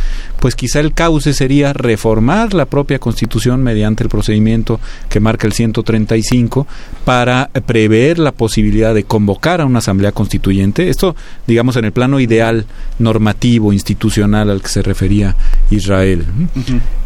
pues 0.40 0.54
quizá 0.54 0.80
el 0.80 0.92
cauce 0.92 1.32
sería 1.34 1.72
reformar 1.72 2.54
la 2.54 2.66
propia 2.66 2.98
Constitución 2.98 3.62
mediante 3.62 4.02
el 4.02 4.08
procedimiento 4.08 4.80
que 5.08 5.20
marca 5.20 5.46
el 5.46 5.52
135 5.52 6.66
para 7.04 7.50
prever 7.66 8.18
la 8.18 8.32
posibilidad 8.32 8.94
de 8.94 9.04
convocar 9.04 9.60
a 9.60 9.66
una 9.66 9.78
asamblea 9.78 10.12
constituyente. 10.12 10.88
Esto, 10.88 11.16
digamos, 11.46 11.76
en 11.76 11.84
el 11.84 11.92
plano 11.92 12.20
ideal 12.20 12.66
normativo, 12.98 13.72
institucional 13.72 14.50
al 14.50 14.62
que 14.62 14.68
se 14.68 14.82
refería 14.82 15.36
Israel. 15.70 16.24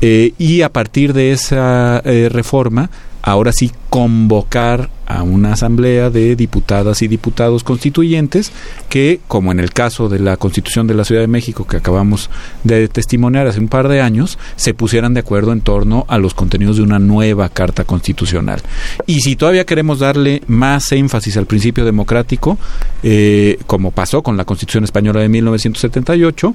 Eh, 0.01 0.33
y 0.39 0.63
a 0.63 0.69
partir 0.69 1.13
de 1.13 1.33
esa 1.33 2.03
eh, 2.05 2.29
reforma, 2.31 2.91
ahora 3.25 3.53
sí 3.53 3.73
convocar 3.89 4.91
a 5.07 5.23
una 5.23 5.55
asamblea 5.55 6.11
de 6.11 6.37
diputadas 6.37 7.01
y 7.01 7.09
diputados 7.09 7.65
constituyentes 7.65 8.53
que, 8.91 9.21
como 9.29 9.51
en 9.51 9.61
el 9.61 9.73
caso 9.73 10.11
de 10.11 10.19
la 10.19 10.37
Constitución 10.37 10.87
de 10.87 10.95
la 10.95 11.05
Ciudad 11.05 11.23
de 11.23 11.27
México 11.27 11.67
que 11.67 11.79
acabamos 11.79 12.29
de 12.65 12.87
testimoniar 12.89 13.47
hace 13.47 13.61
un 13.61 13.69
par 13.69 13.89
de 13.89 14.03
años, 14.03 14.39
se 14.57 14.75
pusieran 14.75 15.15
de 15.15 15.21
acuerdo 15.21 15.53
en 15.53 15.63
torno 15.63 16.05
a 16.09 16.19
los 16.19 16.35
contenidos 16.35 16.77
de 16.77 16.83
una 16.83 16.99
nueva 16.99 17.49
Carta 17.49 17.85
Constitucional. 17.85 18.61
Y 19.07 19.21
si 19.21 19.37
todavía 19.37 19.65
queremos 19.65 20.01
darle 20.01 20.43
más 20.47 20.93
énfasis 20.93 21.39
al 21.39 21.47
principio 21.47 21.87
democrático, 21.87 22.59
eh, 23.03 23.59
como 23.67 23.91
pasó 23.91 24.23
con 24.23 24.37
la 24.37 24.45
Constitución 24.45 24.85
Española 24.85 25.21
de 25.21 25.29
1978, 25.31 26.55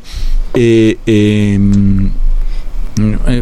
eh, 0.54 0.98
eh, 1.06 1.60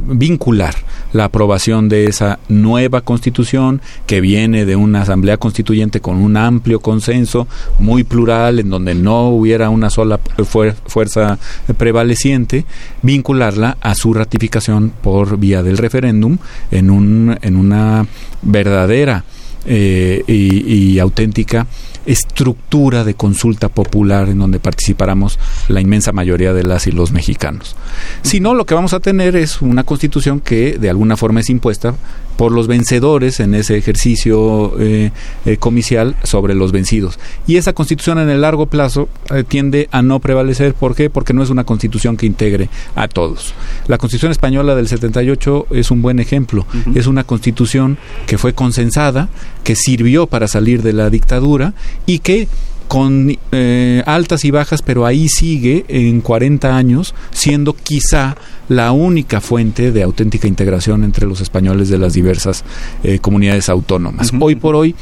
vincular 0.04 0.76
la 1.14 1.26
aprobación 1.26 1.90
de 1.90 2.06
esa 2.06 2.40
nueva 2.50 3.02
constitución 3.02 3.82
que 4.06 4.22
viene 4.22 4.66
de 4.66 4.76
una 4.76 5.02
asamblea 5.02 5.38
constituyente 5.38 6.02
con 6.02 6.18
un 6.18 6.38
amplio 6.38 6.80
consenso, 6.80 7.48
muy 7.80 8.04
plural, 8.04 8.60
en 8.60 8.70
donde 8.70 8.94
no 8.96 9.30
hubiera 9.30 9.70
una 9.70 9.90
sola 9.90 10.20
fuerza 10.46 11.40
prevaleciente, 11.78 12.66
vincularla 13.02 13.78
a 13.82 13.96
su 13.96 14.14
ratificación 14.14 14.92
por 15.02 15.38
vía 15.38 15.64
del 15.64 15.78
referéndum 15.78 16.38
en, 16.72 16.90
un, 16.90 17.38
en 17.42 17.56
una 17.56 18.06
verdadera 18.42 19.24
eh, 19.66 20.24
y, 20.28 20.98
auténtica 21.00 21.68
estructura 22.08 23.04
de 23.04 23.14
consulta 23.14 23.70
popular 23.70 24.30
en 24.30 24.40
donde 24.40 24.60
participáramos 24.60 25.38
la 25.68 25.82
inmensa 25.82 26.12
mayoría 26.12 26.54
de 26.54 26.64
las 26.64 26.88
y 26.88 26.92
los 26.92 27.12
mexicanos. 27.12 27.76
Si 28.24 28.40
no, 28.40 28.54
lo 28.54 28.66
que 28.66 28.74
vamos 28.74 28.94
a 28.94 29.00
tener 29.00 29.36
es 29.36 29.62
una 29.62 29.84
constitución 29.84 30.40
que 30.40 30.78
de 30.80 30.90
alguna 30.90 31.18
forma 31.18 31.42
es 31.42 31.50
impuesta 31.50 31.94
por 32.38 32.52
los 32.52 32.68
vencedores 32.68 33.40
en 33.40 33.56
ese 33.56 33.78
ejercicio 33.78 34.74
eh, 34.80 35.12
eh, 35.46 35.58
comicial 35.58 36.16
sobre 36.24 36.56
los 36.56 36.72
vencidos. 36.72 37.20
Y 37.48 37.58
esa 37.58 37.74
constitución 37.74 38.20
en 38.20 38.30
el 38.30 38.42
largo 38.42 38.68
plazo 38.68 39.10
eh, 39.34 39.44
tiende 39.46 39.90
a 39.92 40.02
no 40.02 40.20
prevalecer. 40.20 40.74
¿Por 40.76 40.96
qué? 40.96 41.10
Porque 41.10 41.34
no 41.34 41.44
es 41.44 41.50
una 41.50 41.64
constitución 41.64 42.16
que 42.16 42.28
integre 42.28 42.70
a 42.96 43.08
todos. 43.08 43.54
La 43.88 43.98
constitución 43.98 44.32
española 44.32 44.76
del 44.76 44.88
78 44.88 45.68
es 45.72 45.92
un 45.92 46.02
buen 46.02 46.20
ejemplo. 46.20 46.66
Es 46.94 47.08
una 47.08 47.24
constitución 47.24 47.98
que 48.28 48.38
fue 48.38 48.54
consensada, 48.54 49.30
que 49.64 49.76
sirvió 49.76 50.28
para 50.28 50.48
salir 50.48 50.84
de 50.84 50.94
la 50.94 51.10
dictadura 51.10 51.74
y 52.06 52.20
que 52.20 52.48
con 52.88 53.38
eh, 53.52 54.04
altas 54.06 54.46
y 54.46 54.52
bajas, 54.52 54.82
pero 54.82 55.06
ahí 55.06 55.28
sigue 55.28 55.86
en 55.88 56.22
40 56.22 56.76
años 56.76 57.14
siendo 57.32 57.74
quizá 57.74 58.38
la 58.70 58.92
única 58.92 59.42
fuente 59.42 59.92
de 59.92 60.04
auténtica 60.04 60.48
integración 60.48 61.04
entre 61.04 61.26
los 61.26 61.42
españoles 61.42 61.90
de 61.90 61.98
las 61.98 62.14
diversas 62.14 62.64
eh, 63.04 63.20
comunidades 63.20 63.70
autónomas. 63.70 64.32
Hoy 64.40 64.56
por 64.56 64.76
hoy 64.76 64.96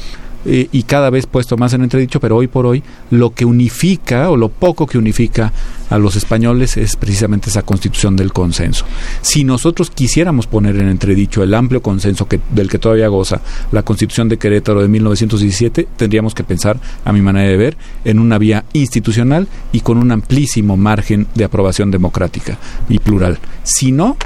eh, 0.46 0.68
y 0.72 0.84
cada 0.84 1.10
vez 1.10 1.26
puesto 1.26 1.56
más 1.56 1.72
en 1.72 1.82
entredicho, 1.82 2.20
pero 2.20 2.36
hoy 2.36 2.46
por 2.46 2.66
hoy 2.66 2.82
lo 3.10 3.30
que 3.30 3.44
unifica 3.44 4.30
o 4.30 4.36
lo 4.36 4.48
poco 4.48 4.86
que 4.86 4.98
unifica 4.98 5.52
a 5.90 5.98
los 5.98 6.16
españoles 6.16 6.76
es 6.76 6.96
precisamente 6.96 7.50
esa 7.50 7.62
constitución 7.62 8.16
del 8.16 8.32
consenso. 8.32 8.84
Si 9.22 9.44
nosotros 9.44 9.90
quisiéramos 9.90 10.46
poner 10.46 10.76
en 10.76 10.88
entredicho 10.88 11.42
el 11.42 11.54
amplio 11.54 11.82
consenso 11.82 12.26
que, 12.26 12.40
del 12.50 12.68
que 12.68 12.78
todavía 12.78 13.08
goza 13.08 13.40
la 13.72 13.82
constitución 13.82 14.28
de 14.28 14.38
Querétaro 14.38 14.82
de 14.82 14.88
1917, 14.88 15.88
tendríamos 15.96 16.34
que 16.34 16.44
pensar, 16.44 16.78
a 17.04 17.12
mi 17.12 17.22
manera 17.22 17.48
de 17.48 17.56
ver, 17.56 17.76
en 18.04 18.18
una 18.18 18.38
vía 18.38 18.64
institucional 18.72 19.48
y 19.72 19.80
con 19.80 19.98
un 19.98 20.12
amplísimo 20.12 20.76
margen 20.76 21.26
de 21.34 21.44
aprobación 21.44 21.90
democrática 21.90 22.58
y 22.88 22.98
plural. 22.98 23.38
Si 23.62 23.92
no, 23.92 24.16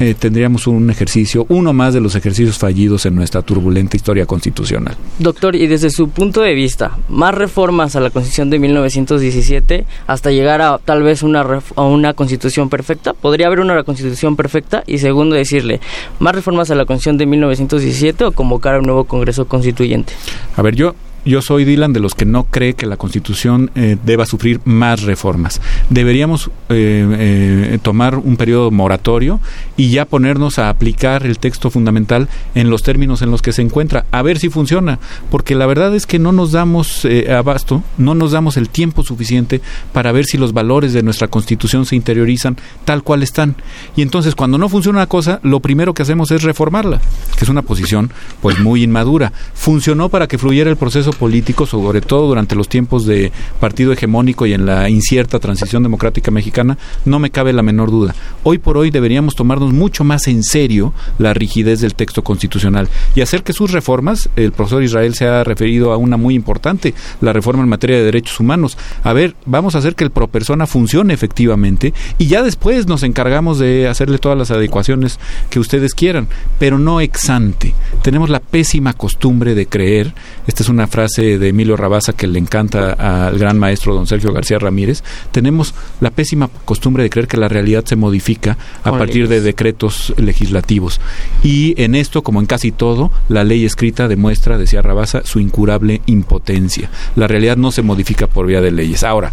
eh, 0.00 0.14
tendríamos 0.18 0.66
un 0.66 0.90
ejercicio, 0.90 1.46
uno 1.48 1.72
más 1.72 1.94
de 1.94 2.00
los 2.00 2.14
ejercicios 2.14 2.58
fallidos 2.58 3.06
en 3.06 3.14
nuestra 3.14 3.42
turbulenta 3.42 3.96
historia 3.96 4.26
constitucional. 4.26 4.96
Doctor, 5.18 5.54
y 5.54 5.66
desde 5.66 5.90
su 5.90 6.08
punto 6.08 6.40
de 6.40 6.54
vista, 6.54 6.98
más 7.08 7.34
reformas 7.34 7.94
a 7.96 8.00
la 8.00 8.10
Constitución 8.10 8.50
de 8.50 8.58
1917 8.58 9.86
hasta 10.06 10.30
llegar 10.30 10.62
a 10.62 10.78
tal 10.78 11.02
vez 11.02 11.22
una, 11.22 11.44
a 11.76 11.82
una 11.82 12.14
Constitución 12.14 12.68
perfecta. 12.68 13.14
¿Podría 13.14 13.46
haber 13.46 13.60
una 13.60 13.82
Constitución 13.84 14.36
perfecta? 14.36 14.82
Y 14.86 14.98
segundo, 14.98 15.36
decirle, 15.36 15.80
¿más 16.18 16.34
reformas 16.34 16.70
a 16.70 16.74
la 16.74 16.84
Constitución 16.84 17.18
de 17.18 17.26
1917 17.26 18.24
o 18.24 18.32
convocar 18.32 18.74
a 18.74 18.78
un 18.78 18.86
nuevo 18.86 19.04
Congreso 19.04 19.46
Constituyente? 19.46 20.12
A 20.56 20.62
ver, 20.62 20.74
yo 20.74 20.94
yo 21.24 21.42
soy 21.42 21.64
Dylan 21.64 21.92
de 21.92 22.00
los 22.00 22.14
que 22.14 22.24
no 22.24 22.44
cree 22.44 22.74
que 22.74 22.86
la 22.86 22.96
Constitución 22.96 23.70
eh, 23.74 23.96
deba 24.04 24.26
sufrir 24.26 24.60
más 24.64 25.02
reformas. 25.02 25.60
Deberíamos 25.90 26.50
eh, 26.68 27.70
eh, 27.70 27.78
tomar 27.82 28.16
un 28.16 28.36
periodo 28.36 28.70
moratorio 28.70 29.40
y 29.76 29.90
ya 29.90 30.04
ponernos 30.04 30.58
a 30.58 30.68
aplicar 30.68 31.24
el 31.26 31.38
texto 31.38 31.70
fundamental 31.70 32.28
en 32.54 32.70
los 32.70 32.82
términos 32.82 33.22
en 33.22 33.30
los 33.30 33.42
que 33.42 33.52
se 33.52 33.62
encuentra, 33.62 34.04
a 34.10 34.22
ver 34.22 34.38
si 34.38 34.48
funciona, 34.48 34.98
porque 35.30 35.54
la 35.54 35.66
verdad 35.66 35.94
es 35.94 36.06
que 36.06 36.18
no 36.18 36.32
nos 36.32 36.52
damos 36.52 37.06
abasto, 37.30 37.82
no 37.98 38.14
nos 38.14 38.32
damos 38.32 38.56
el 38.56 38.68
tiempo 38.68 39.02
suficiente 39.02 39.60
para 39.92 40.12
ver 40.12 40.24
si 40.24 40.38
los 40.38 40.52
valores 40.52 40.92
de 40.92 41.02
nuestra 41.02 41.28
Constitución 41.28 41.86
se 41.86 41.96
interiorizan 41.96 42.56
tal 42.84 43.02
cual 43.02 43.22
están. 43.22 43.56
Y 43.96 44.02
entonces 44.02 44.34
cuando 44.34 44.58
no 44.58 44.68
funciona 44.68 44.98
una 44.98 45.06
cosa, 45.06 45.40
lo 45.42 45.60
primero 45.60 45.94
que 45.94 46.02
hacemos 46.02 46.30
es 46.30 46.42
reformarla, 46.42 47.00
que 47.36 47.44
es 47.44 47.48
una 47.48 47.62
posición 47.62 48.10
pues 48.40 48.58
muy 48.58 48.82
inmadura. 48.82 49.32
Funcionó 49.54 50.08
para 50.08 50.26
que 50.26 50.38
fluyera 50.38 50.70
el 50.70 50.76
proceso 50.76 51.13
políticos, 51.14 51.70
sobre 51.70 52.00
todo 52.00 52.28
durante 52.28 52.54
los 52.54 52.68
tiempos 52.68 53.06
de 53.06 53.32
partido 53.60 53.92
hegemónico 53.92 54.46
y 54.46 54.52
en 54.52 54.66
la 54.66 54.88
incierta 54.90 55.38
transición 55.38 55.82
democrática 55.82 56.30
mexicana, 56.30 56.76
no 57.04 57.18
me 57.18 57.30
cabe 57.30 57.52
la 57.52 57.62
menor 57.62 57.90
duda. 57.90 58.14
Hoy 58.42 58.58
por 58.58 58.76
hoy 58.76 58.90
deberíamos 58.90 59.34
tomarnos 59.34 59.72
mucho 59.72 60.04
más 60.04 60.28
en 60.28 60.42
serio 60.42 60.92
la 61.18 61.34
rigidez 61.34 61.80
del 61.80 61.94
texto 61.94 62.24
constitucional 62.24 62.88
y 63.14 63.20
hacer 63.20 63.42
que 63.42 63.52
sus 63.52 63.70
reformas, 63.70 64.28
el 64.36 64.52
profesor 64.52 64.82
Israel 64.82 65.14
se 65.14 65.26
ha 65.26 65.44
referido 65.44 65.92
a 65.92 65.96
una 65.96 66.16
muy 66.16 66.34
importante, 66.34 66.94
la 67.20 67.32
reforma 67.32 67.62
en 67.62 67.68
materia 67.68 67.96
de 67.96 68.04
derechos 68.04 68.40
humanos. 68.40 68.76
A 69.02 69.12
ver, 69.12 69.36
vamos 69.46 69.74
a 69.74 69.78
hacer 69.78 69.94
que 69.94 70.04
el 70.04 70.10
pro 70.10 70.28
persona 70.28 70.66
funcione 70.66 71.14
efectivamente 71.14 71.94
y 72.18 72.26
ya 72.26 72.42
después 72.42 72.86
nos 72.86 73.02
encargamos 73.02 73.58
de 73.58 73.88
hacerle 73.88 74.18
todas 74.18 74.36
las 74.36 74.50
adecuaciones 74.50 75.18
que 75.50 75.60
ustedes 75.60 75.94
quieran, 75.94 76.28
pero 76.58 76.78
no 76.78 77.00
ex 77.00 77.30
ante. 77.30 77.74
Tenemos 78.02 78.30
la 78.30 78.40
pésima 78.40 78.94
costumbre 78.94 79.54
de 79.54 79.66
creer, 79.66 80.12
esta 80.46 80.62
es 80.62 80.68
una 80.68 80.86
frase 80.86 81.03
de 81.12 81.48
Emilio 81.48 81.76
Rabasa 81.76 82.12
que 82.12 82.26
le 82.26 82.38
encanta 82.38 82.92
al 83.26 83.38
gran 83.38 83.58
maestro 83.58 83.94
don 83.94 84.06
Sergio 84.06 84.32
García 84.32 84.58
Ramírez, 84.58 85.02
tenemos 85.32 85.74
la 86.00 86.10
pésima 86.10 86.48
costumbre 86.64 87.02
de 87.02 87.10
creer 87.10 87.28
que 87.28 87.36
la 87.36 87.48
realidad 87.48 87.84
se 87.84 87.96
modifica 87.96 88.56
a 88.82 88.90
partir 88.90 89.28
de 89.28 89.40
decretos 89.40 90.14
legislativos. 90.16 91.00
Y 91.42 91.80
en 91.82 91.94
esto, 91.94 92.22
como 92.22 92.40
en 92.40 92.46
casi 92.46 92.72
todo, 92.72 93.10
la 93.28 93.44
ley 93.44 93.64
escrita 93.64 94.08
demuestra, 94.08 94.58
decía 94.58 94.82
Rabasa, 94.82 95.22
su 95.24 95.40
incurable 95.40 96.00
impotencia. 96.06 96.90
La 97.16 97.26
realidad 97.26 97.56
no 97.56 97.70
se 97.70 97.82
modifica 97.82 98.26
por 98.26 98.46
vía 98.46 98.60
de 98.60 98.70
leyes. 98.70 99.04
Ahora, 99.04 99.32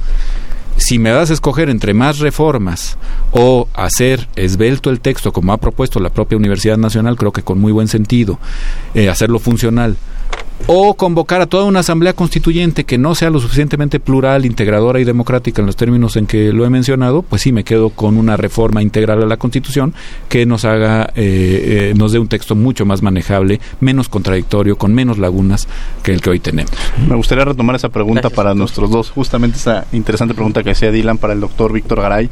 si 0.78 1.00
me 1.00 1.12
das 1.12 1.30
a 1.30 1.34
escoger 1.34 1.70
entre 1.70 1.94
más 1.94 2.20
reformas 2.20 2.98
o 3.32 3.68
hacer 3.74 4.28
esbelto 4.36 4.90
el 4.90 5.00
texto 5.00 5.32
como 5.32 5.54
ha 5.54 5.58
propuesto 5.58 6.00
la 6.00 6.10
propia 6.10 6.38
Universidad 6.38 6.78
Nacional, 6.78 7.18
creo 7.18 7.32
que 7.32 7.44
con 7.44 7.60
muy 7.60 7.72
buen 7.72 7.88
sentido, 7.88 8.40
eh, 8.94 9.10
hacerlo 9.10 9.40
funcional, 9.40 9.98
o 10.68 10.94
convocar 10.94 11.42
a 11.42 11.48
toda 11.48 11.66
una 11.66 11.80
asamblea 11.80 12.14
constituyente 12.14 12.84
que 12.84 12.98
no 12.98 13.16
sea 13.16 13.30
lo 13.30 13.40
suficientemente 13.40 14.00
plural, 14.00 14.46
integradora 14.46 15.00
y 15.00 15.04
democrática 15.04 15.62
en 15.62 15.66
los 15.66 15.76
términos 15.76 16.16
en 16.16 16.28
que 16.28 16.54
lo 16.54 16.66
he 16.66 16.70
mencionado, 16.70 17.24
pues 17.24 17.42
sí 17.42 17.52
me 17.52 17.64
quedo 17.64 17.90
con 17.90 18.18
una 18.18 18.38
reforma 18.38 18.82
integral 18.82 19.24
a 19.24 19.26
la 19.26 19.38
Constitución 19.38 19.94
que 20.30 20.46
nos 20.46 20.66
haga, 20.66 21.12
eh, 21.16 21.92
eh, 21.92 21.94
nos 21.98 22.12
dé 22.12 22.20
un 22.20 22.28
texto 22.28 22.56
mucho 22.56 22.86
más 22.86 23.02
manejable, 23.02 23.60
menos 23.80 24.10
contradictorio, 24.10 24.78
con 24.78 24.94
menos 24.94 25.18
lagunas 25.18 25.68
que 26.04 26.14
el 26.14 26.22
que 26.22 26.30
hoy 26.30 26.40
tenemos. 26.40 26.72
Me 27.08 27.16
gustaría 27.16 27.46
retomar 27.46 27.76
esa 27.76 27.90
pregunta 27.90 28.30
para 28.30 28.54
nuestros 28.54 28.90
dos, 28.92 29.10
justamente 29.10 29.58
esa 29.58 29.86
interesante 29.92 30.34
pregunta 30.34 30.64
que 30.64 30.72
hacía 30.72 30.92
Dylan 30.92 31.18
para 31.18 31.34
el 31.34 31.40
doctor 31.40 31.74
Víctor 31.74 32.02
Garay 32.02 32.30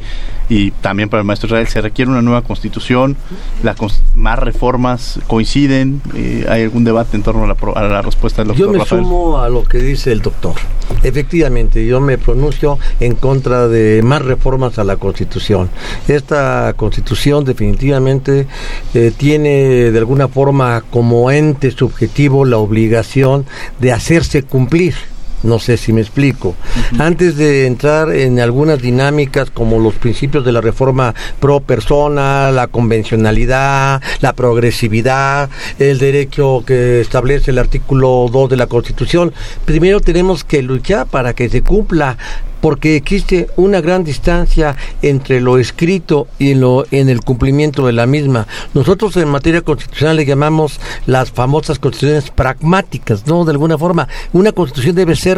y 0.50 0.72
también 0.72 1.10
para 1.10 1.22
el 1.22 1.28
maestro 1.28 1.48
Israel. 1.48 1.68
¿Se 1.68 1.82
requiere 1.82 2.12
una 2.12 2.22
nueva 2.22 2.42
Constitución? 2.44 3.18
La, 3.64 3.76
¿Más 4.16 4.40
reformas 4.40 5.20
coinciden? 5.28 6.02
Eh, 6.16 6.46
¿Hay 6.50 6.64
algún 6.64 6.84
debate 6.84 7.16
en 7.16 7.24
torno 7.24 7.44
a 7.44 7.48
la, 7.48 7.56
a 7.76 7.88
la 7.88 8.02
respuesta? 8.02 8.18
Yo 8.55 8.70
me 8.72 8.86
sumo 8.86 9.39
a 9.39 9.49
lo 9.49 9.63
que 9.63 9.80
dice 9.80 10.11
el 10.11 10.22
doctor. 10.22 10.55
Efectivamente, 11.03 11.86
yo 11.86 12.01
me 12.01 12.17
pronuncio 12.17 12.78
en 12.99 13.15
contra 13.15 13.67
de 13.67 14.01
más 14.03 14.22
reformas 14.22 14.80
a 14.80 14.84
la 14.84 14.97
Constitución. 14.97 15.70
Esta 16.07 16.74
Constitución 16.76 17.45
definitivamente 17.45 18.47
eh, 18.93 19.11
tiene 19.15 19.91
de 19.91 19.97
alguna 19.97 20.28
forma 20.28 20.84
como 20.89 21.32
ente 21.32 21.72
subjetivo 21.72 22.43
la 22.43 22.57
obligación 22.57 23.45
de 23.80 23.93
hacerse 23.93 24.43
cumplir 24.43 24.95
no 25.44 25.60
sé 25.60 25.78
si 25.78 25.94
me 25.94 26.02
explico. 26.02 26.56
Antes 26.98 27.36
de 27.38 27.66
entrar 27.66 28.12
en 28.12 28.40
algunas 28.40 28.82
dinámicas 28.82 29.50
como 29.50 29.80
los 29.80 29.96
principios 29.96 30.46
de 30.46 30.52
la 30.52 30.62
reforma 30.62 31.14
pro 31.40 31.60
persona, 31.60 32.52
la 32.52 32.68
convencionalidad, 32.68 34.02
la 34.22 34.34
progresividad, 34.34 35.50
el 35.80 36.00
derecho 36.00 36.64
que 36.66 37.02
establece 37.02 37.52
el 37.52 37.60
artículo 37.60 38.28
2 38.32 38.50
de 38.50 38.58
la 38.58 38.68
Constitución, 38.68 39.34
primero 39.66 40.00
tenemos 40.00 40.44
que 40.44 40.62
luchar 40.62 41.08
para 41.08 41.34
que 41.34 41.50
se 41.50 41.62
cumpla 41.62 42.18
porque 42.62 42.96
existe 42.96 43.48
una 43.56 43.82
gran 43.82 44.04
distancia 44.04 44.76
entre 45.02 45.42
lo 45.42 45.58
escrito 45.58 46.28
y 46.38 46.56
lo 46.56 46.86
en 46.92 47.10
el 47.10 47.22
cumplimiento 47.22 47.86
de 47.86 47.94
la 47.94 48.06
misma. 48.06 48.48
Nosotros 48.74 49.16
en 49.18 49.30
materia 49.30 49.62
constitucional 49.62 50.18
le 50.18 50.26
llamamos 50.26 50.80
las 51.06 51.32
famosas 51.32 51.80
constituciones 51.80 52.32
pragmáticas, 52.32 53.26
¿no? 53.28 53.46
De 53.46 53.52
alguna 53.52 53.78
forma, 53.78 54.08
una 54.34 54.52
constitución 54.52 54.96
debe 54.96 55.16
ser 55.16 55.29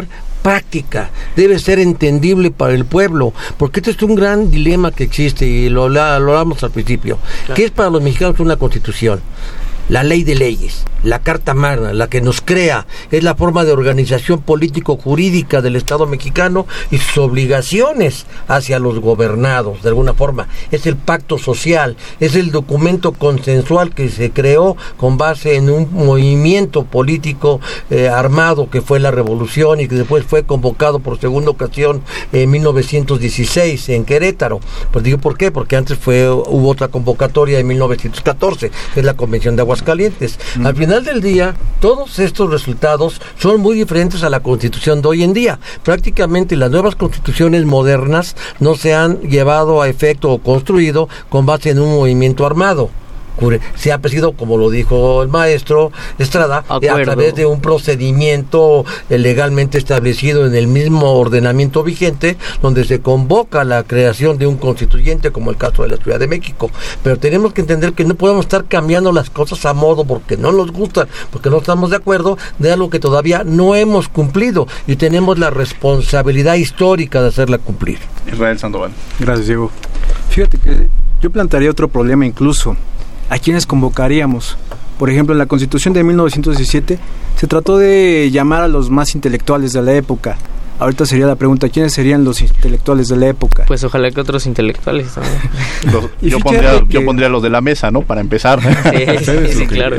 práctica, 0.42 1.10
debe 1.36 1.58
ser 1.58 1.78
entendible 1.78 2.50
para 2.50 2.74
el 2.74 2.84
pueblo, 2.84 3.32
porque 3.56 3.80
este 3.80 3.92
es 3.92 4.02
un 4.02 4.14
gran 4.14 4.50
dilema 4.50 4.90
que 4.90 5.04
existe 5.04 5.46
y 5.46 5.68
lo, 5.68 5.88
lo 5.88 6.02
hablamos 6.02 6.62
al 6.64 6.72
principio. 6.72 7.18
¿Qué 7.54 7.64
es 7.64 7.70
para 7.70 7.90
los 7.90 8.02
mexicanos 8.02 8.40
una 8.40 8.56
constitución? 8.56 9.20
La 9.88 10.02
ley 10.02 10.24
de 10.24 10.34
leyes 10.34 10.84
la 11.02 11.20
Carta 11.20 11.54
Magna, 11.54 11.92
la 11.92 12.08
que 12.08 12.20
nos 12.20 12.40
crea, 12.40 12.86
es 13.10 13.22
la 13.22 13.34
forma 13.34 13.64
de 13.64 13.72
organización 13.72 14.40
político-jurídica 14.42 15.60
del 15.60 15.76
Estado 15.76 16.06
mexicano 16.06 16.66
y 16.90 16.98
sus 16.98 17.18
obligaciones 17.18 18.26
hacia 18.48 18.78
los 18.78 19.00
gobernados, 19.00 19.82
de 19.82 19.88
alguna 19.88 20.14
forma. 20.14 20.48
Es 20.70 20.86
el 20.86 20.96
pacto 20.96 21.38
social, 21.38 21.96
es 22.20 22.34
el 22.34 22.50
documento 22.50 23.12
consensual 23.12 23.94
que 23.94 24.08
se 24.08 24.30
creó 24.30 24.76
con 24.96 25.18
base 25.18 25.56
en 25.56 25.70
un 25.70 25.88
movimiento 25.92 26.84
político 26.84 27.60
eh, 27.90 28.08
armado 28.08 28.70
que 28.70 28.80
fue 28.80 29.00
la 29.00 29.10
revolución 29.10 29.80
y 29.80 29.88
que 29.88 29.96
después 29.96 30.24
fue 30.24 30.44
convocado 30.44 31.00
por 31.00 31.18
segunda 31.18 31.50
ocasión 31.50 32.02
en 32.32 32.50
1916 32.50 33.88
en 33.90 34.04
Querétaro. 34.04 34.60
Pues 34.90 35.04
digo, 35.04 35.18
¿por 35.18 35.36
qué? 35.36 35.50
Porque 35.50 35.76
antes 35.76 35.98
fue 35.98 36.28
hubo 36.30 36.68
otra 36.68 36.88
convocatoria 36.88 37.58
en 37.58 37.66
1914, 37.66 38.70
que 38.94 39.00
es 39.00 39.06
la 39.06 39.14
Convención 39.14 39.56
de 39.56 39.62
Aguascalientes. 39.62 40.38
Al 40.62 40.74
final 40.76 40.91
del 41.00 41.22
día, 41.22 41.54
todos 41.80 42.18
estos 42.18 42.50
resultados 42.50 43.20
son 43.38 43.60
muy 43.60 43.76
diferentes 43.76 44.22
a 44.22 44.30
la 44.30 44.40
Constitución 44.40 45.00
de 45.00 45.08
hoy 45.08 45.22
en 45.22 45.32
día. 45.32 45.58
Prácticamente 45.82 46.54
las 46.54 46.70
nuevas 46.70 46.96
constituciones 46.96 47.64
modernas 47.64 48.36
no 48.60 48.74
se 48.74 48.94
han 48.94 49.20
llevado 49.22 49.80
a 49.80 49.88
efecto 49.88 50.30
o 50.30 50.38
construido 50.38 51.08
con 51.30 51.46
base 51.46 51.70
en 51.70 51.80
un 51.80 51.96
movimiento 51.96 52.44
armado 52.44 52.90
se 53.74 53.92
ha 53.92 53.98
presidido, 53.98 54.32
como 54.32 54.56
lo 54.56 54.70
dijo 54.70 55.22
el 55.22 55.28
maestro 55.28 55.92
Estrada, 56.18 56.64
a 56.68 56.80
través 56.80 57.34
de 57.34 57.46
un 57.46 57.60
procedimiento 57.60 58.84
eh, 59.08 59.18
legalmente 59.18 59.78
establecido 59.78 60.46
en 60.46 60.54
el 60.54 60.66
mismo 60.66 61.12
ordenamiento 61.18 61.82
vigente, 61.82 62.36
donde 62.60 62.84
se 62.84 63.00
convoca 63.00 63.64
la 63.64 63.82
creación 63.82 64.38
de 64.38 64.46
un 64.46 64.56
constituyente, 64.56 65.30
como 65.30 65.50
el 65.50 65.56
caso 65.56 65.82
de 65.82 65.88
la 65.88 65.96
Ciudad 65.96 66.18
de 66.18 66.28
México. 66.28 66.70
Pero 67.02 67.18
tenemos 67.18 67.52
que 67.52 67.62
entender 67.62 67.92
que 67.92 68.04
no 68.04 68.14
podemos 68.14 68.44
estar 68.44 68.64
cambiando 68.64 69.12
las 69.12 69.30
cosas 69.30 69.64
a 69.66 69.74
modo 69.74 70.04
porque 70.04 70.36
no 70.36 70.52
nos 70.52 70.70
gustan, 70.70 71.08
porque 71.30 71.50
no 71.50 71.58
estamos 71.58 71.90
de 71.90 71.96
acuerdo 71.96 72.38
de 72.58 72.72
algo 72.72 72.90
que 72.90 73.00
todavía 73.00 73.42
no 73.44 73.74
hemos 73.74 74.08
cumplido 74.08 74.66
y 74.86 74.96
tenemos 74.96 75.38
la 75.38 75.50
responsabilidad 75.50 76.54
histórica 76.54 77.22
de 77.22 77.28
hacerla 77.28 77.58
cumplir. 77.58 77.98
Israel 78.30 78.58
Sandoval. 78.58 78.92
Gracias, 79.18 79.46
Diego. 79.46 79.70
Fíjate 80.30 80.58
que 80.58 80.88
yo 81.20 81.30
plantearía 81.30 81.70
otro 81.70 81.88
problema 81.88 82.26
incluso 82.26 82.76
¿a 83.32 83.38
quiénes 83.38 83.66
convocaríamos? 83.66 84.58
Por 84.98 85.08
ejemplo, 85.08 85.32
en 85.34 85.38
la 85.38 85.46
Constitución 85.46 85.94
de 85.94 86.04
1917 86.04 86.98
se 87.34 87.46
trató 87.46 87.78
de 87.78 88.30
llamar 88.30 88.60
a 88.60 88.68
los 88.68 88.90
más 88.90 89.14
intelectuales 89.14 89.72
de 89.72 89.80
la 89.80 89.94
época. 89.94 90.36
Ahorita 90.78 91.06
sería 91.06 91.26
la 91.26 91.36
pregunta, 91.36 91.70
¿quiénes 91.70 91.94
serían 91.94 92.24
los 92.24 92.42
intelectuales 92.42 93.08
de 93.08 93.16
la 93.16 93.28
época? 93.28 93.64
Pues 93.66 93.84
ojalá 93.84 94.10
que 94.10 94.20
otros 94.20 94.44
intelectuales 94.46 95.06
yo, 96.20 96.40
pondría, 96.40 96.82
yo, 96.88 97.04
pondría, 97.04 97.30
los 97.30 97.42
de 97.42 97.48
la 97.48 97.62
mesa, 97.62 97.90
¿no? 97.90 98.02
Para 98.02 98.20
empezar. 98.20 98.60
Sí, 98.60 99.66
claro. 99.68 99.96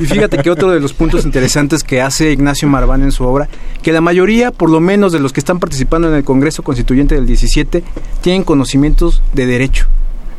Y 0.00 0.06
fíjate 0.06 0.38
que 0.38 0.50
otro 0.50 0.70
de 0.70 0.78
los 0.78 0.92
puntos 0.92 1.24
interesantes 1.24 1.82
que 1.82 2.00
hace 2.00 2.30
Ignacio 2.30 2.68
Marván 2.68 3.02
en 3.02 3.10
su 3.10 3.24
obra, 3.24 3.48
que 3.82 3.92
la 3.92 4.00
mayoría, 4.00 4.52
por 4.52 4.70
lo 4.70 4.78
menos 4.78 5.10
de 5.10 5.18
los 5.18 5.32
que 5.32 5.40
están 5.40 5.58
participando 5.58 6.08
en 6.08 6.14
el 6.14 6.22
Congreso 6.22 6.62
Constituyente 6.62 7.16
del 7.16 7.26
17, 7.26 7.82
tienen 8.20 8.44
conocimientos 8.44 9.22
de 9.32 9.46
derecho. 9.46 9.88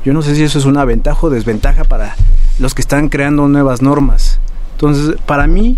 Yo 0.03 0.13
no 0.13 0.21
sé 0.21 0.35
si 0.35 0.43
eso 0.43 0.57
es 0.57 0.65
una 0.65 0.85
ventaja 0.85 1.27
o 1.27 1.29
desventaja 1.29 1.83
para 1.83 2.15
los 2.59 2.73
que 2.73 2.81
están 2.81 3.09
creando 3.09 3.47
nuevas 3.47 3.81
normas. 3.81 4.39
Entonces, 4.73 5.15
para 5.25 5.45
mí, 5.47 5.77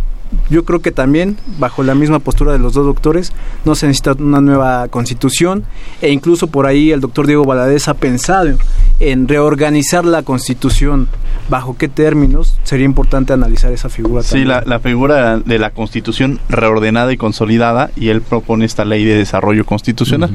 yo 0.50 0.66
creo 0.66 0.82
que 0.82 0.92
también, 0.92 1.38
bajo 1.60 1.84
la 1.84 1.96
misma 1.96 2.20
postura 2.20 2.52
de 2.52 2.60
los 2.60 2.74
dos 2.74 2.86
doctores, 2.86 3.34
no 3.66 3.76
se 3.76 3.88
necesita 3.88 4.14
una 4.14 4.42
nueva 4.42 4.88
constitución 4.88 5.64
e 6.02 6.12
incluso 6.12 6.48
por 6.48 6.66
ahí 6.66 6.92
el 6.92 7.02
doctor 7.02 7.28
Diego 7.28 7.46
Valadez 7.46 7.88
ha 7.88 7.94
pensado 7.94 8.58
en 9.00 9.28
reorganizar 9.28 10.06
la 10.06 10.24
constitución. 10.24 11.08
¿Bajo 11.50 11.78
qué 11.78 11.88
términos? 11.88 12.58
Sería 12.64 12.86
importante 12.86 13.34
analizar 13.34 13.74
esa 13.74 13.90
figura. 13.90 14.24
Sí, 14.24 14.46
la, 14.46 14.64
la, 14.66 14.80
figura 14.80 15.40
de 15.40 15.60
la 15.60 15.72
constitución 15.72 16.40
reordenada 16.50 17.12
y 17.12 17.18
consolidada 17.18 17.92
y 17.96 18.10
él 18.10 18.22
propone 18.22 18.66
esta 18.66 18.86
ley 18.86 19.04
de 19.04 19.16
desarrollo 19.16 19.66
constitucional, 19.66 20.32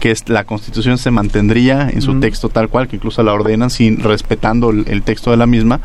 que 0.00 0.10
es 0.10 0.28
la 0.28 0.44
constitución 0.44 0.98
se 0.98 1.10
mantendría 1.10 1.88
en 1.88 2.02
su 2.02 2.18
texto 2.20 2.48
tal 2.48 2.68
cual, 2.68 2.88
que 2.88 2.96
incluso 2.96 3.22
la 3.22 3.32
ordenan 3.32 3.70
sin 3.70 4.00
respetando 4.00 4.70
el, 4.70 5.02
texto 5.02 5.30
de 5.30 5.36
la 5.36 5.46
misma, 5.46 5.80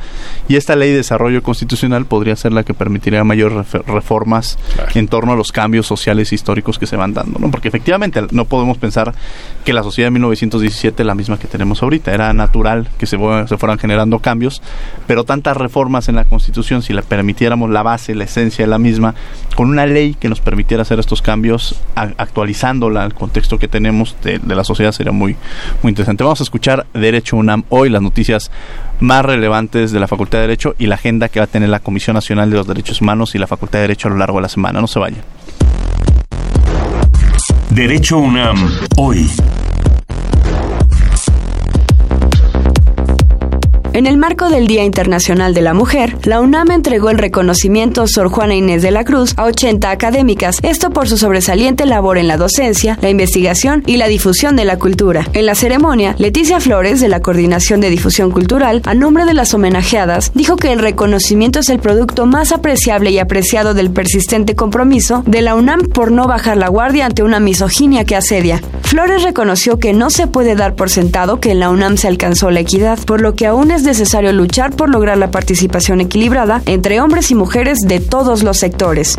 y 0.48 0.56
esta 0.56 0.76
ley 0.76 0.92
de 0.92 0.98
desarrollo 0.98 1.42
constitucional 1.44 2.06
podría 2.06 2.36
ser 2.36 2.54
la 2.54 2.64
que 2.64 2.74
permitiría 2.74 3.24
mayor 3.24 3.47
reformas 3.50 4.58
en 4.96 5.08
torno 5.08 5.34
a 5.34 5.36
los 5.36 5.52
cambios 5.52 5.86
sociales 5.86 6.32
e 6.32 6.36
históricos 6.36 6.80
que 6.80 6.88
se 6.88 6.96
van 6.96 7.14
dando, 7.14 7.40
¿no? 7.40 7.52
Porque 7.52 7.68
efectivamente 7.68 8.22
no 8.32 8.46
podemos 8.46 8.78
pensar 8.78 9.14
que 9.64 9.74
la 9.74 9.84
sociedad 9.84 10.08
de 10.08 10.12
1917 10.12 11.04
es 11.04 11.08
la 11.08 11.16
misma 11.16 11.38
que 11.38 11.48
tenemos 11.48 11.84
ahorita. 11.84 12.14
Era 12.14 12.34
natural 12.34 12.88
que 12.98 13.06
se, 13.06 13.18
se 13.48 13.58
fueran 13.58 13.80
generando 13.80 14.20
cambios, 14.20 14.62
pero 15.06 15.24
tantas 15.24 15.58
reformas 15.58 16.10
en 16.10 16.16
la 16.16 16.26
Constitución, 16.26 16.82
si 16.82 16.94
le 16.94 17.02
permitiéramos 17.04 17.70
la 17.70 17.84
base, 17.84 18.16
la 18.16 18.26
esencia 18.26 18.66
de 18.66 18.70
la 18.70 18.80
misma, 18.80 19.16
con 19.56 19.70
una 19.70 19.86
ley 19.86 20.14
que 20.14 20.30
nos 20.30 20.42
permitiera 20.42 20.84
hacer 20.84 21.00
estos 21.00 21.22
cambios, 21.22 21.80
actualizándola 21.96 23.04
al 23.04 23.14
contexto 23.14 23.58
que 23.58 23.68
tenemos 23.68 24.16
de, 24.24 24.40
de 24.40 24.56
la 24.56 24.64
sociedad, 24.64 24.92
sería 24.92 25.12
muy, 25.12 25.36
muy 25.82 25.92
interesante. 25.92 26.24
Vamos 26.24 26.42
a 26.42 26.44
escuchar 26.44 26.86
Derecho 26.94 27.38
UNAM 27.38 27.64
hoy, 27.70 27.90
las 27.90 28.02
noticias 28.02 28.52
más 29.00 29.24
relevantes 29.26 29.92
de 29.92 30.00
la 30.00 30.08
Facultad 30.08 30.40
de 30.40 30.44
Derecho 30.44 30.76
y 30.78 30.88
la 30.88 30.96
agenda 30.96 31.30
que 31.30 31.40
va 31.40 31.46
a 31.46 31.48
tener 31.48 31.70
la 31.70 31.80
Comisión 31.80 32.16
Nacional 32.16 32.50
de 32.50 32.58
los 32.58 32.68
Derechos 32.68 33.02
Humanos 33.02 33.36
y 33.36 33.38
la 33.38 33.48
Facultad 33.48 33.80
de 33.80 33.84
Derecho 33.84 34.08
a 34.08 34.12
lo 34.12 34.18
largo 34.18 34.38
de 34.38 34.44
la 34.44 34.50
semana. 34.50 34.82
No 34.82 34.88
se 34.88 35.00
vayan. 35.00 35.22
Derecho 37.70 38.18
UNAM, 38.18 38.58
hoy. 38.98 39.30
En 43.98 44.06
el 44.06 44.18
marco 44.18 44.50
del 44.50 44.68
Día 44.68 44.84
Internacional 44.84 45.56
de 45.56 45.62
la 45.62 45.74
Mujer, 45.74 46.16
la 46.22 46.40
UNAM 46.40 46.70
entregó 46.70 47.10
el 47.10 47.18
reconocimiento 47.18 48.06
Sor 48.06 48.30
Juana 48.30 48.54
Inés 48.54 48.84
de 48.84 48.92
la 48.92 49.04
Cruz 49.04 49.34
a 49.38 49.46
80 49.46 49.90
académicas, 49.90 50.60
esto 50.62 50.92
por 50.92 51.10
su 51.10 51.18
sobresaliente 51.18 51.88
labor 51.88 52.20
en 52.20 52.28
la 52.28 52.38
docencia, 52.38 53.00
la 53.02 53.10
investigación 53.10 53.82
y 53.88 53.98
la 53.98 54.08
difusión 54.08 54.56
de 54.56 54.66
la 54.66 54.78
cultura. 54.78 55.28
En 55.34 55.48
la 55.48 55.56
ceremonia, 55.56 56.14
Leticia 56.20 56.60
Flores, 56.60 57.02
de 57.02 57.08
la 57.08 57.22
Coordinación 57.22 57.82
de 57.82 57.90
Difusión 57.90 58.30
Cultural, 58.30 58.84
a 58.86 58.94
nombre 58.94 59.26
de 59.26 59.34
las 59.34 59.56
homenajeadas, 59.56 60.32
dijo 60.36 60.58
que 60.58 60.72
el 60.72 60.78
reconocimiento 60.78 61.58
es 61.58 61.70
el 61.70 61.80
producto 61.80 62.28
más 62.28 62.52
apreciable 62.52 63.10
y 63.10 63.18
apreciado 63.18 63.74
del 63.74 63.90
persistente 63.90 64.54
compromiso 64.54 65.24
de 65.26 65.42
la 65.42 65.56
UNAM 65.56 65.82
por 65.88 66.12
no 66.12 66.28
bajar 66.28 66.58
la 66.58 66.68
guardia 66.68 67.08
ante 67.08 67.24
una 67.24 67.40
misoginia 67.40 68.06
que 68.06 68.16
asedia. 68.16 68.62
Flores 68.84 69.24
reconoció 69.24 69.80
que 69.80 69.92
no 69.92 70.12
se 70.12 70.28
puede 70.28 70.56
dar 70.56 70.76
por 70.76 70.92
sentado 70.92 71.40
que 71.40 71.50
en 71.50 71.60
la 71.60 71.72
UNAM 71.72 71.98
se 71.98 72.08
alcanzó 72.08 72.52
la 72.52 72.60
equidad, 72.60 73.00
por 73.00 73.22
lo 73.22 73.34
que 73.34 73.48
aún 73.48 73.72
es 73.72 73.87
necesario 73.88 74.32
luchar 74.34 74.76
por 74.76 74.90
lograr 74.90 75.18
la 75.18 75.32
participación 75.32 76.02
equilibrada 76.02 76.62
entre 76.66 77.02
hombres 77.02 77.32
y 77.32 77.36
mujeres 77.36 77.80
de 77.80 78.00
todos 78.00 78.44
los 78.44 78.58
sectores. 78.58 79.18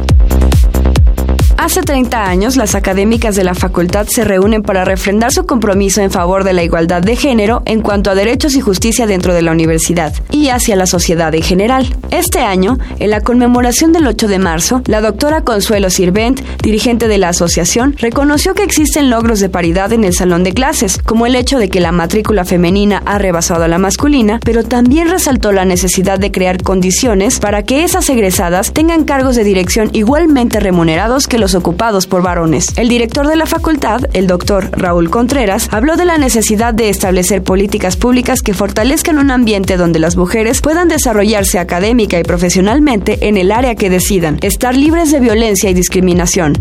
Hace 1.58 1.82
30 1.82 2.24
años, 2.24 2.54
las 2.54 2.76
académicas 2.76 3.34
de 3.34 3.42
la 3.42 3.52
facultad 3.52 4.06
se 4.06 4.22
reúnen 4.22 4.62
para 4.62 4.84
refrendar 4.84 5.32
su 5.32 5.44
compromiso 5.44 6.00
en 6.00 6.12
favor 6.12 6.44
de 6.44 6.52
la 6.52 6.62
igualdad 6.62 7.02
de 7.02 7.16
género 7.16 7.62
en 7.64 7.80
cuanto 7.80 8.12
a 8.12 8.14
derechos 8.14 8.54
y 8.54 8.60
justicia 8.60 9.08
dentro 9.08 9.34
de 9.34 9.42
la 9.42 9.50
universidad 9.50 10.14
y 10.30 10.50
hacia 10.50 10.76
la 10.76 10.86
sociedad 10.86 11.34
en 11.34 11.42
general. 11.42 11.92
Este 12.12 12.38
año, 12.38 12.78
en 13.00 13.10
la 13.10 13.22
conmemoración 13.22 13.92
del 13.92 14.06
8 14.06 14.28
de 14.28 14.38
marzo, 14.38 14.82
la 14.86 15.00
doctora 15.00 15.42
Consuelo 15.42 15.90
Sirvent, 15.90 16.40
dirigente 16.62 17.08
de 17.08 17.18
la 17.18 17.30
asociación, 17.30 17.96
reconoció 17.98 18.54
que 18.54 18.62
existen 18.62 19.10
logros 19.10 19.40
de 19.40 19.48
paridad 19.48 19.92
en 19.92 20.04
el 20.04 20.14
salón 20.14 20.44
de 20.44 20.54
clases, 20.54 20.98
como 20.98 21.26
el 21.26 21.34
hecho 21.34 21.58
de 21.58 21.68
que 21.68 21.80
la 21.80 21.90
matrícula 21.90 22.44
femenina 22.44 23.02
ha 23.04 23.18
rebasado 23.18 23.64
a 23.64 23.68
la 23.68 23.78
masculina, 23.78 24.38
pero 24.44 24.62
también 24.62 25.10
resaltó 25.10 25.50
la 25.50 25.64
necesidad 25.64 26.20
de 26.20 26.30
crear 26.30 26.62
condiciones 26.62 27.40
para 27.40 27.64
que 27.64 27.82
esas 27.82 28.08
egresadas 28.10 28.72
tengan 28.72 29.02
cargos 29.02 29.34
de 29.34 29.42
dirección 29.42 29.90
igualmente 29.92 30.60
remunerados 30.60 31.26
que 31.26 31.38
los 31.38 31.47
ocupados 31.54 32.06
por 32.06 32.22
varones. 32.22 32.72
El 32.76 32.88
director 32.88 33.26
de 33.26 33.36
la 33.36 33.46
facultad, 33.46 34.02
el 34.12 34.26
doctor 34.26 34.70
Raúl 34.72 35.10
Contreras, 35.10 35.68
habló 35.72 35.96
de 35.96 36.04
la 36.04 36.18
necesidad 36.18 36.74
de 36.74 36.88
establecer 36.88 37.42
políticas 37.42 37.96
públicas 37.96 38.42
que 38.42 38.54
fortalezcan 38.54 39.18
un 39.18 39.30
ambiente 39.30 39.76
donde 39.76 39.98
las 39.98 40.16
mujeres 40.16 40.60
puedan 40.60 40.88
desarrollarse 40.88 41.58
académica 41.58 42.18
y 42.18 42.24
profesionalmente 42.24 43.28
en 43.28 43.36
el 43.36 43.52
área 43.52 43.74
que 43.74 43.90
decidan, 43.90 44.38
estar 44.42 44.76
libres 44.76 45.12
de 45.12 45.20
violencia 45.20 45.70
y 45.70 45.74
discriminación. 45.74 46.54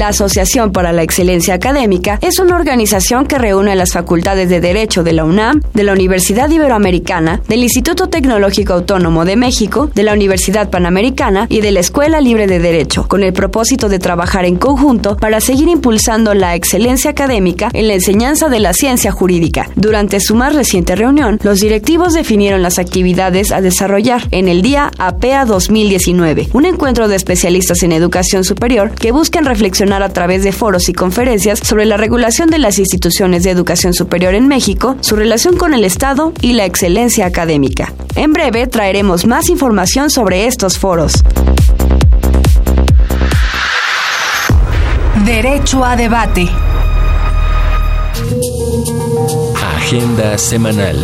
La 0.00 0.08
Asociación 0.08 0.72
para 0.72 0.94
la 0.94 1.02
Excelencia 1.02 1.52
Académica 1.52 2.18
es 2.22 2.38
una 2.38 2.56
organización 2.56 3.26
que 3.26 3.36
reúne 3.36 3.76
las 3.76 3.92
facultades 3.92 4.48
de 4.48 4.58
Derecho 4.58 5.02
de 5.02 5.12
la 5.12 5.26
UNAM, 5.26 5.60
de 5.74 5.82
la 5.84 5.92
Universidad 5.92 6.48
Iberoamericana, 6.48 7.42
del 7.46 7.62
Instituto 7.62 8.08
Tecnológico 8.08 8.72
Autónomo 8.72 9.26
de 9.26 9.36
México, 9.36 9.90
de 9.94 10.02
la 10.02 10.14
Universidad 10.14 10.70
Panamericana 10.70 11.44
y 11.50 11.60
de 11.60 11.72
la 11.72 11.80
Escuela 11.80 12.22
Libre 12.22 12.46
de 12.46 12.60
Derecho, 12.60 13.08
con 13.08 13.22
el 13.22 13.34
propósito 13.34 13.90
de 13.90 13.98
trabajar 13.98 14.46
en 14.46 14.56
conjunto 14.56 15.18
para 15.18 15.38
seguir 15.42 15.68
impulsando 15.68 16.32
la 16.32 16.54
excelencia 16.54 17.10
académica 17.10 17.68
en 17.74 17.86
la 17.86 17.92
enseñanza 17.92 18.48
de 18.48 18.60
la 18.60 18.72
ciencia 18.72 19.12
jurídica. 19.12 19.68
Durante 19.76 20.18
su 20.20 20.34
más 20.34 20.54
reciente 20.54 20.96
reunión, 20.96 21.38
los 21.42 21.60
directivos 21.60 22.14
definieron 22.14 22.62
las 22.62 22.78
actividades 22.78 23.52
a 23.52 23.60
desarrollar 23.60 24.22
en 24.30 24.48
el 24.48 24.62
día 24.62 24.92
APEA 24.96 25.44
2019, 25.44 26.48
un 26.54 26.64
encuentro 26.64 27.06
de 27.06 27.16
especialistas 27.16 27.82
en 27.82 27.92
educación 27.92 28.44
superior 28.44 28.92
que 28.92 29.12
buscan 29.12 29.44
reflexionar 29.44 29.89
reflexionar 29.90 30.02
a 30.02 30.12
través 30.12 30.44
de 30.44 30.52
foros 30.52 30.88
y 30.88 30.92
conferencias 30.92 31.58
sobre 31.58 31.84
la 31.84 31.96
regulación 31.96 32.48
de 32.48 32.58
las 32.58 32.78
instituciones 32.78 33.42
de 33.42 33.50
educación 33.50 33.92
superior 33.92 34.34
en 34.34 34.46
México, 34.46 34.96
su 35.00 35.16
relación 35.16 35.56
con 35.56 35.74
el 35.74 35.84
Estado 35.84 36.32
y 36.40 36.52
la 36.52 36.64
excelencia 36.64 37.26
académica. 37.26 37.92
En 38.14 38.32
breve 38.32 38.66
traeremos 38.66 39.26
más 39.26 39.48
información 39.48 40.10
sobre 40.10 40.46
estos 40.46 40.78
foros. 40.78 41.12
Derecho 45.24 45.84
a 45.84 45.96
debate. 45.96 46.48
Agenda 49.76 50.38
semanal. 50.38 50.96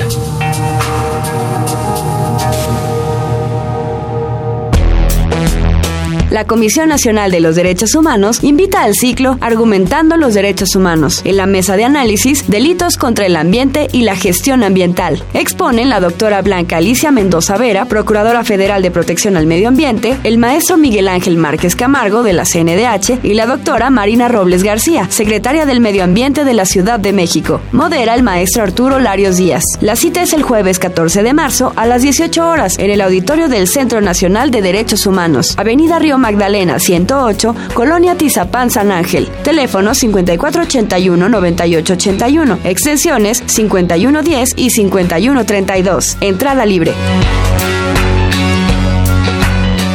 La 6.29 6.45
Comisión 6.45 6.89
Nacional 6.89 7.31
de 7.31 7.39
los 7.39 7.55
Derechos 7.55 7.95
Humanos 7.95 8.43
invita 8.43 8.83
al 8.83 8.95
ciclo 8.95 9.39
Argumentando 9.41 10.17
los 10.17 10.35
Derechos 10.35 10.75
Humanos 10.75 11.21
en 11.25 11.37
la 11.37 11.47
mesa 11.47 11.77
de 11.77 11.85
análisis 11.85 12.49
Delitos 12.49 12.97
contra 12.97 13.27
el 13.27 13.37
Ambiente 13.37 13.87
y 13.93 14.03
la 14.03 14.17
Gestión 14.17 14.65
Ambiental. 14.65 15.23
Exponen 15.35 15.89
la 15.89 16.01
doctora 16.01 16.43
Blanca 16.43 16.79
Alicia 16.79 17.13
Mendoza 17.13 17.57
Vera, 17.59 17.85
Procuradora 17.85 18.43
Federal 18.43 18.83
de 18.83 18.91
Protección 18.91 19.37
al 19.37 19.47
Medio 19.47 19.69
Ambiente, 19.69 20.19
el 20.25 20.39
maestro 20.39 20.77
Miguel 20.77 21.07
Ángel 21.07 21.37
Márquez 21.37 21.77
Camargo 21.77 22.25
de 22.25 22.33
la 22.33 22.45
CNDH 22.45 23.21
y 23.23 23.35
la 23.35 23.47
doctora 23.47 23.91
Marina 23.91 24.27
Robles 24.27 24.65
García, 24.65 25.07
secretaria 25.09 25.65
del 25.65 25.79
Medio 25.79 26.03
Ambiente 26.03 26.45
de 26.45 26.55
la 26.55 26.67
Ciudad 26.67 26.99
de 26.99 27.13
México. 27.13 27.61
Modera 27.71 28.17
el 28.17 28.25
maestro 28.25 28.65
Arturo 28.65 28.99
Larios 28.99 29.37
Díaz. 29.37 29.63
La 29.81 29.95
cita 29.95 30.23
es 30.23 30.33
el 30.33 30.43
jueves 30.43 30.81
14 30.81 31.23
de 31.23 31.35
marzo 31.35 31.73
a 31.77 31.87
las 31.87 32.03
18 32.03 32.49
horas 32.49 32.81
en 32.81 32.91
el 32.91 33.01
auditorio 33.01 33.47
del 33.47 33.69
Centro 33.69 34.01
Nacional 34.01 34.51
de 34.51 34.61
Derechos 34.61 35.07
Humanos, 35.07 35.55
Avenida 35.57 36.01
Río 36.01 36.16
Magdalena 36.19 36.79
108, 36.79 37.55
Colonia 37.75 38.15
Tizapán 38.17 38.71
San 38.71 38.93
Ángel. 38.93 39.29
Teléfono 39.43 39.93
5481-9881, 39.93 42.59
extensiones 42.65 43.43
5110 43.47 44.53
y 44.57 44.71
5132. 44.71 46.19
Entrada 46.21 46.67
libre. 46.67 46.93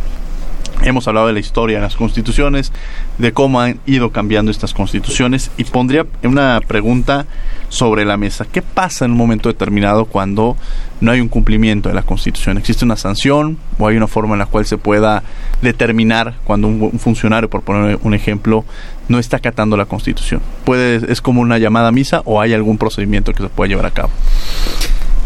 Hemos 0.84 1.06
hablado 1.06 1.28
de 1.28 1.32
la 1.32 1.38
historia 1.38 1.76
de 1.76 1.82
las 1.82 1.94
constituciones, 1.94 2.72
de 3.18 3.32
cómo 3.32 3.60
han 3.60 3.78
ido 3.86 4.10
cambiando 4.10 4.50
estas 4.50 4.74
constituciones 4.74 5.52
y 5.56 5.64
pondría 5.64 6.06
una 6.24 6.60
pregunta 6.66 7.26
sobre 7.68 8.04
la 8.04 8.16
mesa. 8.16 8.46
¿Qué 8.50 8.62
pasa 8.62 9.04
en 9.04 9.12
un 9.12 9.16
momento 9.16 9.48
determinado 9.48 10.06
cuando 10.06 10.56
no 11.00 11.12
hay 11.12 11.20
un 11.20 11.28
cumplimiento 11.28 11.88
de 11.88 11.94
la 11.94 12.02
constitución? 12.02 12.58
¿Existe 12.58 12.84
una 12.84 12.96
sanción 12.96 13.58
o 13.78 13.86
hay 13.86 13.96
una 13.96 14.08
forma 14.08 14.34
en 14.34 14.40
la 14.40 14.46
cual 14.46 14.66
se 14.66 14.76
pueda 14.76 15.22
determinar 15.62 16.34
cuando 16.44 16.66
un, 16.66 16.98
funcionario, 16.98 17.48
por 17.48 17.62
poner 17.62 18.00
un 18.02 18.14
ejemplo, 18.14 18.64
no 19.08 19.20
está 19.20 19.36
acatando 19.36 19.76
la 19.76 19.84
constitución? 19.84 20.42
¿Puede, 20.64 21.12
¿Es 21.12 21.20
como 21.20 21.40
una 21.40 21.58
llamada 21.58 21.88
a 21.88 21.92
misa 21.92 22.22
o 22.24 22.40
hay 22.40 22.54
algún 22.54 22.76
procedimiento 22.76 23.32
que 23.32 23.44
se 23.44 23.48
pueda 23.48 23.68
llevar 23.68 23.86
a 23.86 23.90
cabo? 23.92 24.10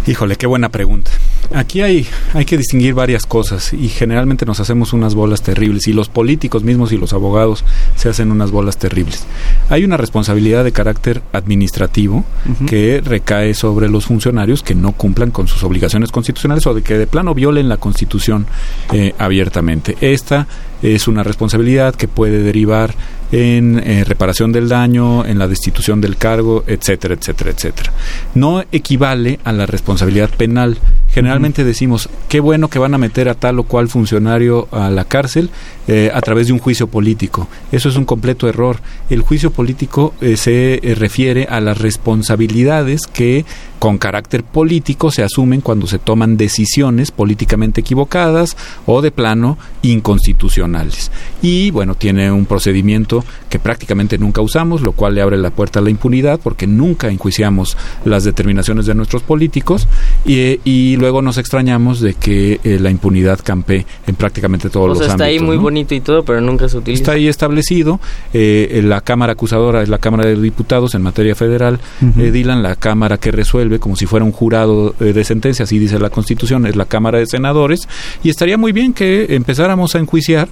Híjole, 0.07 0.37
qué 0.37 0.47
buena 0.47 0.69
pregunta. 0.69 1.11
Aquí 1.55 1.81
hay, 1.81 2.07
hay 2.33 2.45
que 2.45 2.57
distinguir 2.57 2.95
varias 2.95 3.27
cosas 3.27 3.73
y 3.73 3.89
generalmente 3.89 4.47
nos 4.47 4.61
hacemos 4.61 4.93
unas 4.93 5.15
bolas 5.15 5.43
terribles 5.43 5.89
y 5.89 5.93
los 5.93 6.09
políticos 6.09 6.63
mismos 6.63 6.93
y 6.93 6.97
los 6.97 7.13
abogados 7.13 7.65
se 7.97 8.09
hacen 8.09 8.31
unas 8.31 8.51
bolas 8.51 8.79
terribles. 8.79 9.25
Hay 9.69 9.85
una 9.85 9.97
responsabilidad 9.97 10.65
de 10.65 10.73
carácter 10.73 11.23
administrativo 11.33 12.25
que 12.69 13.01
recae 13.05 13.55
sobre 13.55 13.89
los 13.89 14.07
funcionarios 14.07 14.63
que 14.63 14.75
no 14.75 14.93
cumplan 14.93 15.31
con 15.31 15.49
sus 15.49 15.63
obligaciones 15.65 16.13
constitucionales 16.13 16.67
o 16.67 16.75
de 16.75 16.83
que 16.83 16.99
de 16.99 17.07
plano 17.07 17.35
violen 17.35 17.69
la 17.69 17.77
constitución 17.77 18.47
eh, 18.93 19.15
abiertamente. 19.19 19.97
Esta 20.01 20.47
es 20.83 21.09
una 21.09 21.23
responsabilidad 21.23 21.95
que 21.95 22.09
puede 22.09 22.43
derivar 22.43 22.95
en 23.33 23.79
eh, 23.79 24.05
reparación 24.05 24.53
del 24.53 24.69
daño, 24.69 25.25
en 25.25 25.39
la 25.39 25.49
destitución 25.49 26.01
del 26.01 26.17
cargo, 26.17 26.65
etcétera, 26.67 27.15
etcétera, 27.15 27.51
etcétera. 27.51 27.93
No 28.35 28.65
equivale 28.73 29.39
a 29.45 29.53
la 29.53 29.67
responsabilidad 29.67 30.31
penal. 30.31 30.79
Generalmente 31.17 31.65
decimos, 31.65 32.11
qué 32.29 32.41
bueno 32.41 32.69
que 32.69 32.79
van 32.79 32.93
a 32.93 32.99
meter 32.99 33.31
a 33.31 33.35
tal 33.35 33.59
o 33.59 33.63
cual 33.63 33.89
funcionario 33.89 34.69
a 34.71 34.91
la 34.91 35.07
cárcel 35.07 35.49
eh, 35.89 36.11
a 36.13 36.21
través 36.21 36.49
de 36.49 36.53
un 36.53 36.59
juicio 36.59 36.89
político. 36.89 37.49
Eso 37.73 37.89
es 37.89 37.97
un 37.97 38.05
completo 38.05 38.51
error. 38.51 38.81
El 39.09 39.23
juicio 39.23 39.51
político 39.51 40.13
eh, 40.21 40.37
se 40.37 40.79
refiere 40.95 41.47
a 41.49 41.63
las 41.63 41.79
responsabilidades 41.79 43.07
que 43.07 43.47
con 43.79 43.99
carácter 43.99 44.43
político 44.43 45.11
se 45.11 45.23
asumen 45.23 45.61
cuando 45.61 45.87
se 45.87 45.99
toman 45.99 46.37
decisiones 46.37 47.11
políticamente 47.11 47.81
equivocadas 47.81 48.57
o 48.85 49.01
de 49.01 49.11
plano 49.11 49.57
inconstitucionales. 49.83 51.11
Y 51.41 51.71
bueno, 51.71 51.95
tiene 51.95 52.31
un 52.31 52.47
procedimiento 52.47 53.25
que 53.49 53.59
prácticamente 53.59 54.19
nunca 54.19 54.41
usamos, 54.41 54.83
lo 54.83 54.93
cual 54.93 55.15
le 55.15 55.23
abre 55.23 55.39
la 55.39 55.51
puerta 55.51 55.79
a 55.79 55.83
la 55.83 55.91
impunidad 55.91 56.41
porque 56.43 56.67
nunca 56.67 57.09
enjuiciamos 57.09 57.77
las 58.05 58.25
determinaciones 58.25 58.87
de 58.87 58.95
nuestros 58.95 59.23
políticos 59.23 59.89
y, 60.25 60.61
y 60.65 60.97
luego 60.97 61.06
nos 61.23 61.39
extrañamos 61.39 62.01
de 62.01 62.15
que 62.15 62.61
eh, 62.65 62.79
la 62.81 62.91
impunidad 62.91 63.39
campe 63.43 63.87
en 64.07 64.15
prácticamente 64.15 64.69
todos 64.71 64.85
o 64.85 64.89
los 64.89 64.99
sea, 64.99 65.07
está 65.09 65.25
ámbitos. 65.25 65.41
ahí 65.43 65.47
muy 65.47 65.57
¿no? 65.57 65.63
bonito 65.63 65.95
y 65.95 66.01
todo, 66.01 66.25
pero 66.25 66.41
nunca 66.41 66.69
se 66.69 66.79
utiliza. 66.79 67.01
Está 67.03 67.13
ahí 67.13 67.29
establecido. 67.29 68.01
eh, 68.33 68.81
la 68.85 69.01
Cámara 69.01 69.33
acusadora 69.33 69.83
es 69.83 69.89
la 69.89 69.99
Cámara 69.99 70.27
de 70.27 70.41
Diputados 70.41 70.95
en 70.95 71.03
materia 71.03 71.35
federal. 71.35 71.79
Ujú. 72.03 72.21
eh, 72.21 72.31
Dylan, 72.31 72.63
la 72.63 72.77
Cámara 72.77 73.19
que 73.19 73.31
resuelve 73.31 73.79
como 73.79 73.97
si 73.97 74.07
fuera 74.07 74.25
un 74.25 74.33
jurado 74.33 74.95
eh, 75.01 75.13
de 75.13 75.25
sentencia, 75.25 75.65
así 75.65 75.79
dice 75.79 75.99
la 75.99 76.11
Constitución, 76.11 76.67
es 76.67 76.77
la 76.77 76.85
Cámara 76.87 77.19
de 77.19 77.27
Senadores. 77.27 77.89
Y 78.23 78.31
estaría 78.31 78.57
muy 78.59 78.73
bien 78.73 78.93
que 78.93 79.35
empezáramos 79.35 79.95
a 79.95 79.99
enjuiciar 79.99 80.49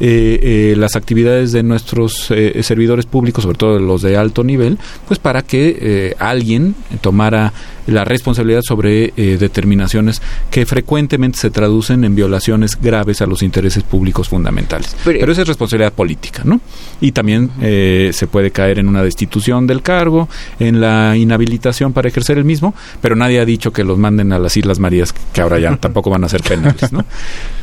eh, 0.00 0.38
eh, 0.42 0.74
las 0.76 0.94
actividades 0.96 1.52
de 1.52 1.62
nuestros 1.62 2.30
eh, 2.30 2.60
servidores 2.62 3.06
públicos, 3.06 3.42
sobre 3.44 3.58
todo 3.58 3.78
los 3.78 4.02
de 4.02 4.16
alto 4.16 4.44
nivel, 4.44 4.78
pues 5.06 5.18
para 5.18 5.42
que 5.42 5.76
eh, 5.80 6.14
alguien 6.18 6.74
tomara 7.00 7.52
la 7.88 8.04
responsabilidad 8.04 8.60
sobre 8.62 9.12
eh, 9.16 9.36
determinaciones 9.38 10.22
que 10.50 10.66
frecuentemente 10.66 11.38
se 11.38 11.50
traducen 11.50 12.04
en 12.04 12.14
violaciones 12.14 12.78
graves 12.80 13.22
a 13.22 13.26
los 13.26 13.42
intereses 13.42 13.82
públicos 13.82 14.28
fundamentales. 14.28 14.96
Pero, 15.04 15.32
esa 15.32 15.42
es 15.42 15.48
responsabilidad 15.48 15.92
política, 15.92 16.42
¿no? 16.44 16.60
Y 17.00 17.12
también 17.12 17.50
eh, 17.60 18.10
se 18.12 18.26
puede 18.26 18.50
caer 18.50 18.78
en 18.78 18.88
una 18.88 19.02
destitución 19.02 19.66
del 19.66 19.82
cargo, 19.82 20.28
en 20.58 20.80
la 20.80 21.16
inhabilitación 21.16 21.92
para 21.92 22.08
ejercer 22.08 22.38
el 22.38 22.44
mismo, 22.44 22.74
pero 23.00 23.16
nadie 23.16 23.40
ha 23.40 23.44
dicho 23.44 23.72
que 23.72 23.84
los 23.84 23.98
manden 23.98 24.32
a 24.32 24.38
las 24.38 24.56
Islas 24.56 24.78
Marías, 24.78 25.14
que 25.32 25.40
ahora 25.40 25.58
ya 25.58 25.76
tampoco 25.80 26.10
van 26.10 26.24
a 26.24 26.28
ser 26.28 26.42
penales, 26.42 26.92
¿no? 26.92 27.04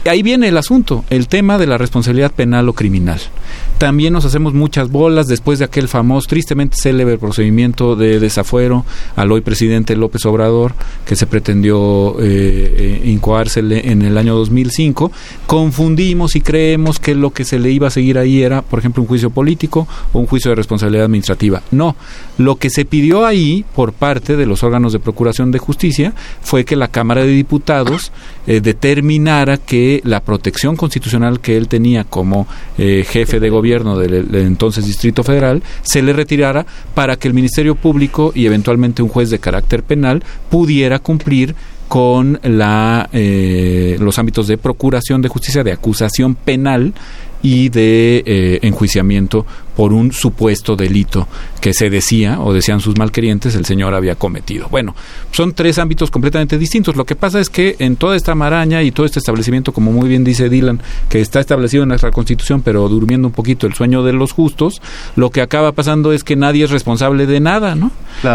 Ahí 0.05 0.21
viene 0.21 0.47
el 0.47 0.57
asunto, 0.57 1.03
el 1.09 1.28
tema 1.28 1.57
de 1.57 1.67
la 1.67 1.78
responsabilidad 1.78 2.32
penal 2.32 2.69
o 2.69 2.73
criminal. 2.73 3.19
También 3.78 4.13
nos 4.13 4.26
hacemos 4.26 4.53
muchas 4.53 4.89
bolas 4.89 5.28
después 5.28 5.59
de 5.59 5.65
aquel 5.65 5.88
famoso, 5.88 6.28
tristemente 6.28 6.78
célebre 6.78 7.17
procedimiento 7.17 7.95
de 7.95 8.19
desafuero 8.19 8.86
al 9.15 9.32
hoy 9.32 9.41
presidente 9.41 9.95
López 9.95 10.14
Obrador, 10.24 10.74
que 11.05 11.16
se 11.16 11.26
pretendió 11.26 12.16
eh, 12.22 13.01
incoársele 13.05 13.91
en 13.91 14.01
el 14.03 14.18
año 14.18 14.36
2005. 14.36 15.11
Confundimos 15.47 16.36
y 16.36 16.41
creemos 16.41 16.99
que 16.99 17.16
lo 17.16 17.32
que 17.32 17.43
se 17.43 17.59
le 17.59 17.72
iba 17.72 17.88
a 17.88 17.91
seguir 17.91 18.18
ahí 18.18 18.43
era, 18.43 18.61
por 18.61 18.80
ejemplo, 18.80 19.01
un 19.01 19.07
juicio 19.07 19.32
político 19.32 19.88
o 20.13 20.20
un 20.20 20.28
juicio 20.28 20.51
de 20.51 20.55
responsabilidad 20.55 21.05
administrativa. 21.05 21.61
No, 21.72 21.95
lo 22.38 22.57
que 22.57 22.69
se 22.69 22.86
pidió 22.86 23.25
ahí 23.25 23.65
por 23.75 23.93
parte 23.93 24.36
de 24.36 24.45
los 24.45 24.63
órganos 24.63 24.93
de 24.93 24.99
procuración 24.99 25.51
de 25.51 25.59
justicia 25.59 26.13
fue 26.41 26.65
que 26.65 26.75
la 26.75 26.88
Cámara 26.88 27.21
de 27.21 27.29
Diputados 27.29 28.11
eh, 28.47 28.61
determinara 28.61 29.57
que 29.57 30.01
la 30.03 30.19
protección 30.19 30.75
constitucional 30.75 31.39
que 31.39 31.57
él 31.57 31.67
tenía 31.67 32.03
como 32.03 32.47
eh, 32.77 33.05
jefe 33.07 33.39
de 33.39 33.49
gobierno 33.49 33.97
del, 33.97 34.33
entonces 34.36 34.86
Distrito 34.86 35.23
Federal 35.23 35.63
se 35.81 36.01
le 36.01 36.13
retirara 36.13 36.65
para 36.93 37.15
que 37.15 37.27
el 37.27 37.33
Ministerio 37.33 37.75
Público 37.75 38.31
y 38.36 38.45
eventualmente 38.45 39.01
un 39.01 39.09
juez 39.09 39.29
de 39.29 39.39
carácter 39.39 39.83
penal 39.83 40.23
pudiera 40.49 40.99
cumplir 40.99 41.55
con 41.88 42.39
la, 42.43 43.09
eh, 43.13 43.97
los 43.99 44.17
ámbitos 44.17 44.47
de 44.47 44.57
procuración 44.57 45.21
de 45.21 45.29
justicia, 45.29 45.63
de 45.63 45.71
acusación 45.71 46.36
penal 46.36 46.93
y 47.41 47.69
de 47.69 48.23
eh, 48.25 48.59
enjuiciamiento 48.63 49.45
por 49.76 49.93
un 49.93 50.11
supuesto 50.11 50.76
delito 50.76 51.28
que 51.61 51.73
se 51.73 51.89
decía 51.89 52.39
o 52.39 52.53
decían 52.53 52.80
sus 52.80 52.97
malquerientes 52.97 53.55
el 53.55 53.65
señor 53.65 53.93
había 53.93 54.15
cometido. 54.15 54.67
Bueno, 54.69 54.95
son 55.32 55.53
tres 55.53 55.80
ámbitos 55.80 56.11
completamente 56.11 56.57
distintos. 56.57 56.95
Lo 56.95 57.05
que 57.05 57.15
pasa 57.15 57.39
es 57.39 57.49
que 57.49 57.76
en 57.80 57.95
toda 57.95 58.15
esta 58.15 58.36
maraña 58.36 58.84
y 58.84 58.91
todo 58.91 59.05
este 59.05 59.19
establecimiento, 59.19 59.73
como 59.73 59.91
muy 59.91 60.07
bien 60.07 60.23
dice 60.23 60.49
Dylan, 60.49 60.80
que 61.09 61.21
está 61.21 61.39
establecido 61.39 61.84
en 61.84 61.89
nuestra 61.89 62.11
Constitución, 62.11 62.61
pero 62.61 62.88
durmiendo 62.88 63.28
un 63.28 63.34
poquito 63.34 63.67
el 63.67 63.73
sueño 63.73 64.03
de 64.03 64.13
los 64.13 64.32
justos, 64.32 64.82
lo 65.15 65.30
que 65.30 65.41
acaba 65.41 65.71
pasando 65.71 66.13
es 66.13 66.23
que 66.23 66.36
nadie 66.36 66.65
es 66.65 66.71
responsable 66.71 67.26
de 67.26 67.39
nada, 67.39 67.76
¿no? 67.76 67.91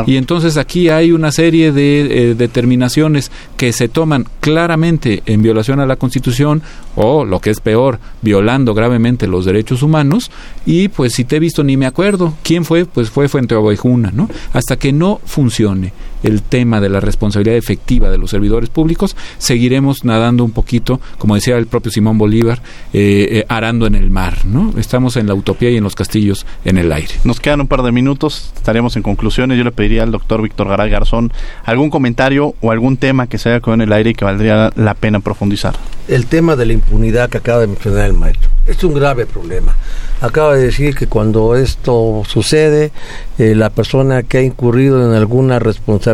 Y 0.07 0.17
entonces 0.17 0.57
aquí 0.57 0.89
hay 0.89 1.13
una 1.13 1.33
serie 1.33 1.73
de 1.73 2.01
eh, 2.31 2.35
determinaciones 2.35 3.31
que 3.57 3.73
se 3.73 3.89
toman 3.89 4.27
claramente 4.41 5.23
en 5.27 5.43
violación 5.43 5.81
a 5.81 5.87
la 5.87 5.97
Constitución 5.97 6.63
o, 6.97 7.25
lo 7.25 7.41
que 7.41 7.51
es 7.51 7.61
peor, 7.61 7.99
violando 8.23 8.75
gravemente 8.75 9.27
los 9.27 9.45
derechos 9.45 9.83
humanos 9.83 10.31
y 10.67 10.89
pues 10.89 11.15
si 11.15 11.25
te 11.31 11.37
he 11.37 11.39
visto 11.39 11.63
ni 11.63 11.77
me 11.77 11.87
acuerdo. 11.87 12.35
¿Quién 12.43 12.65
fue? 12.65 12.87
Pues 12.87 13.09
fue 13.09 13.29
Fuente 13.29 13.55
¿no? 13.55 14.29
Hasta 14.53 14.77
que 14.77 14.93
no 14.93 15.21
funcione 15.25 15.93
el 16.23 16.43
tema 16.43 16.81
de 16.81 16.89
la 16.89 17.01
responsabilidad 17.01 17.57
efectiva 17.57 18.11
de 18.11 18.19
los 18.19 18.31
servidores 18.31 18.71
públicos, 18.71 19.17
seguiremos 19.39 20.05
nadando 20.05 20.45
un 20.45 20.53
poquito, 20.53 21.01
como 21.19 21.35
decía 21.35 21.57
el 21.57 21.67
propio 21.67 21.91
Simón 21.91 22.19
Bolívar, 22.19 22.63
eh, 22.93 23.29
eh, 23.31 23.47
arando 23.49 23.87
en 23.87 23.95
el 23.95 24.11
mar, 24.11 24.45
¿no? 24.45 24.75
Estamos 24.79 25.17
en 25.17 25.27
la 25.27 25.35
utopía 25.35 25.71
y 25.71 25.77
en 25.77 25.85
los 25.85 25.95
castillos 25.95 26.47
en 26.65 26.79
el 26.79 26.93
aire. 26.93 27.15
Nos 27.25 27.41
quedan 27.41 27.61
un 27.61 27.69
par 27.69 27.83
de 27.83 27.93
minutos, 27.93 28.53
estaremos 28.57 28.97
en 28.97 29.03
conclusiones. 29.03 29.59
Yo 29.59 29.65
le 29.65 29.73
pediría 29.73 30.03
al 30.03 30.13
doctor 30.13 30.43
Víctor 30.43 30.69
Garay 30.69 30.91
Garzón 30.91 31.33
algún 31.65 31.91
comentario 31.91 32.55
o 32.61 32.71
algún 32.71 32.97
tema 32.97 33.27
que 33.27 33.39
se 33.39 33.49
haya 33.49 33.61
quedado 33.61 33.75
en 33.75 33.81
el 33.83 33.93
aire 33.93 34.11
y 34.11 34.15
que 34.15 34.25
valdría 34.25 34.71
la 34.77 34.95
pena 34.95 35.21
profundizar. 35.21 35.75
El 36.09 36.27
tema 36.27 36.57
de 36.57 36.67
la 36.67 36.73
impunidad 36.73 37.31
que 37.31 37.39
acaba 37.39 37.61
de 37.61 37.69
mencionar 37.69 38.07
el 38.07 38.15
maestro 38.15 38.51
es 38.67 38.83
un 38.85 38.95
grave 38.95 39.27
problema. 39.27 39.75
Acaba 40.21 40.55
de 40.55 40.65
decir 40.65 40.95
que 40.95 41.07
cuando 41.07 41.57
esto 41.57 42.23
sucede, 42.27 42.93
eh, 43.39 43.55
la 43.55 43.71
persona 43.71 44.23
que 44.23 44.39
ha 44.39 44.43
incurrido 44.43 45.09
en 45.09 45.17
alguna 45.17 45.59
responsabilidad 45.59 46.10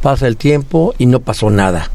pasa 0.00 0.26
el 0.26 0.36
tiempo 0.36 0.94
y 0.98 1.06
no 1.06 1.20
pasó 1.20 1.50
nada. 1.50 1.90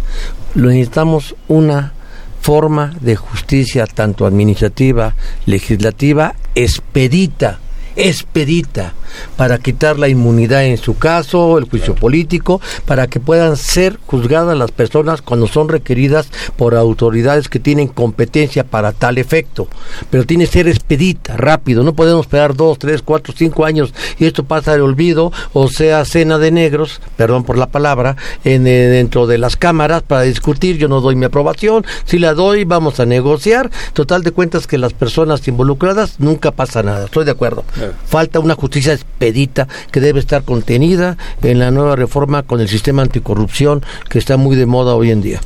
Necesitamos 0.55 1.35
una 1.47 1.93
forma 2.41 2.93
de 3.01 3.15
justicia 3.15 3.85
tanto 3.85 4.25
administrativa, 4.25 5.15
legislativa, 5.45 6.35
expedita 6.55 7.59
expedita 7.97 8.93
para 9.35 9.57
quitar 9.57 9.99
la 9.99 10.07
inmunidad 10.07 10.65
en 10.65 10.77
su 10.77 10.97
caso, 10.97 11.57
el 11.57 11.65
juicio 11.69 11.95
político, 11.95 12.61
para 12.85 13.07
que 13.07 13.19
puedan 13.19 13.57
ser 13.57 13.99
juzgadas 14.05 14.57
las 14.57 14.71
personas 14.71 15.21
cuando 15.21 15.47
son 15.47 15.69
requeridas 15.69 16.29
por 16.55 16.75
autoridades 16.75 17.49
que 17.49 17.59
tienen 17.59 17.87
competencia 17.87 18.63
para 18.63 18.91
tal 18.91 19.17
efecto. 19.17 19.67
Pero 20.09 20.25
tiene 20.25 20.45
que 20.45 20.51
ser 20.51 20.67
expedita, 20.67 21.37
rápido, 21.37 21.83
no 21.83 21.93
podemos 21.93 22.25
esperar 22.25 22.55
dos, 22.55 22.79
tres, 22.79 23.01
cuatro, 23.01 23.33
cinco 23.35 23.65
años 23.65 23.93
y 24.19 24.25
esto 24.25 24.43
pasa 24.43 24.75
de 24.75 24.81
olvido 24.81 25.31
o 25.53 25.67
sea 25.67 26.05
cena 26.05 26.37
de 26.37 26.51
negros, 26.51 27.01
perdón 27.15 27.43
por 27.43 27.57
la 27.57 27.67
palabra, 27.67 28.15
en, 28.43 28.67
eh, 28.67 28.87
dentro 28.87 29.27
de 29.27 29.37
las 29.37 29.55
cámaras 29.55 30.03
para 30.03 30.21
discutir, 30.21 30.77
yo 30.77 30.87
no 30.87 31.01
doy 31.01 31.15
mi 31.15 31.25
aprobación, 31.25 31.85
si 32.05 32.19
la 32.19 32.33
doy 32.33 32.63
vamos 32.63 32.99
a 32.99 33.05
negociar, 33.05 33.71
total 33.93 34.23
de 34.23 34.31
cuentas 34.31 34.67
que 34.67 34.77
las 34.77 34.93
personas 34.93 35.47
involucradas 35.47 36.19
nunca 36.19 36.51
pasa 36.51 36.83
nada, 36.83 37.05
estoy 37.05 37.25
de 37.25 37.31
acuerdo. 37.31 37.63
Falta 38.05 38.39
una 38.39 38.55
justicia 38.55 38.96
expedita 38.97 39.67
que 39.91 40.01
debe 40.01 40.19
estar 40.19 40.43
contenida 40.43 41.17
en 41.41 41.59
la 41.59 41.71
nueva 41.71 41.95
reforma 41.95 42.43
con 42.43 42.59
el 42.59 42.67
sistema 42.67 43.01
anticorrupción 43.01 43.83
que 44.09 44.19
está 44.19 44.37
muy 44.37 44.55
de 44.55 44.65
moda 44.65 44.93
hoy 44.93 45.11
en 45.11 45.21
día. 45.21 45.39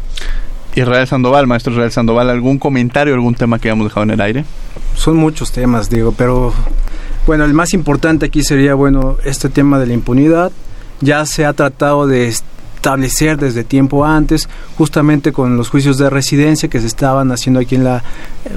Israel 0.76 1.08
Sandoval, 1.08 1.48
maestro 1.48 1.74
Israel 1.74 1.92
Sandoval, 1.92 2.30
¿algún 2.30 2.58
comentario, 2.58 3.14
algún 3.14 3.36
tema 3.36 3.60
que 3.60 3.68
hayamos 3.68 3.88
dejado 3.88 4.04
en 4.04 4.12
el 4.12 4.22
aire? 4.22 4.46
Son 4.96 5.18
muchos 5.18 5.52
temas, 5.52 5.90
digo, 5.90 6.14
pero 6.18 6.54
bueno, 7.28 7.46
el 7.46 7.54
más 7.54 7.74
importante 7.74 8.26
aquí 8.26 8.44
sería, 8.44 8.74
bueno, 8.74 9.18
este 9.26 9.50
tema 9.50 9.80
de 9.80 9.88
la 9.88 9.94
impunidad. 9.94 10.52
Ya 11.02 11.26
se 11.26 11.46
ha 11.46 11.54
tratado 11.54 12.08
de 12.08 12.28
establecer 12.28 13.38
desde 13.38 13.64
tiempo 13.64 14.06
antes, 14.06 14.48
justamente 14.78 15.32
con 15.32 15.58
los 15.58 15.70
juicios 15.70 15.98
de 15.98 16.10
residencia 16.10 16.70
que 16.70 16.80
se 16.80 16.88
estaban 16.88 17.32
haciendo 17.32 17.60
aquí 17.60 17.76
en 17.76 17.84
la, 17.84 18.04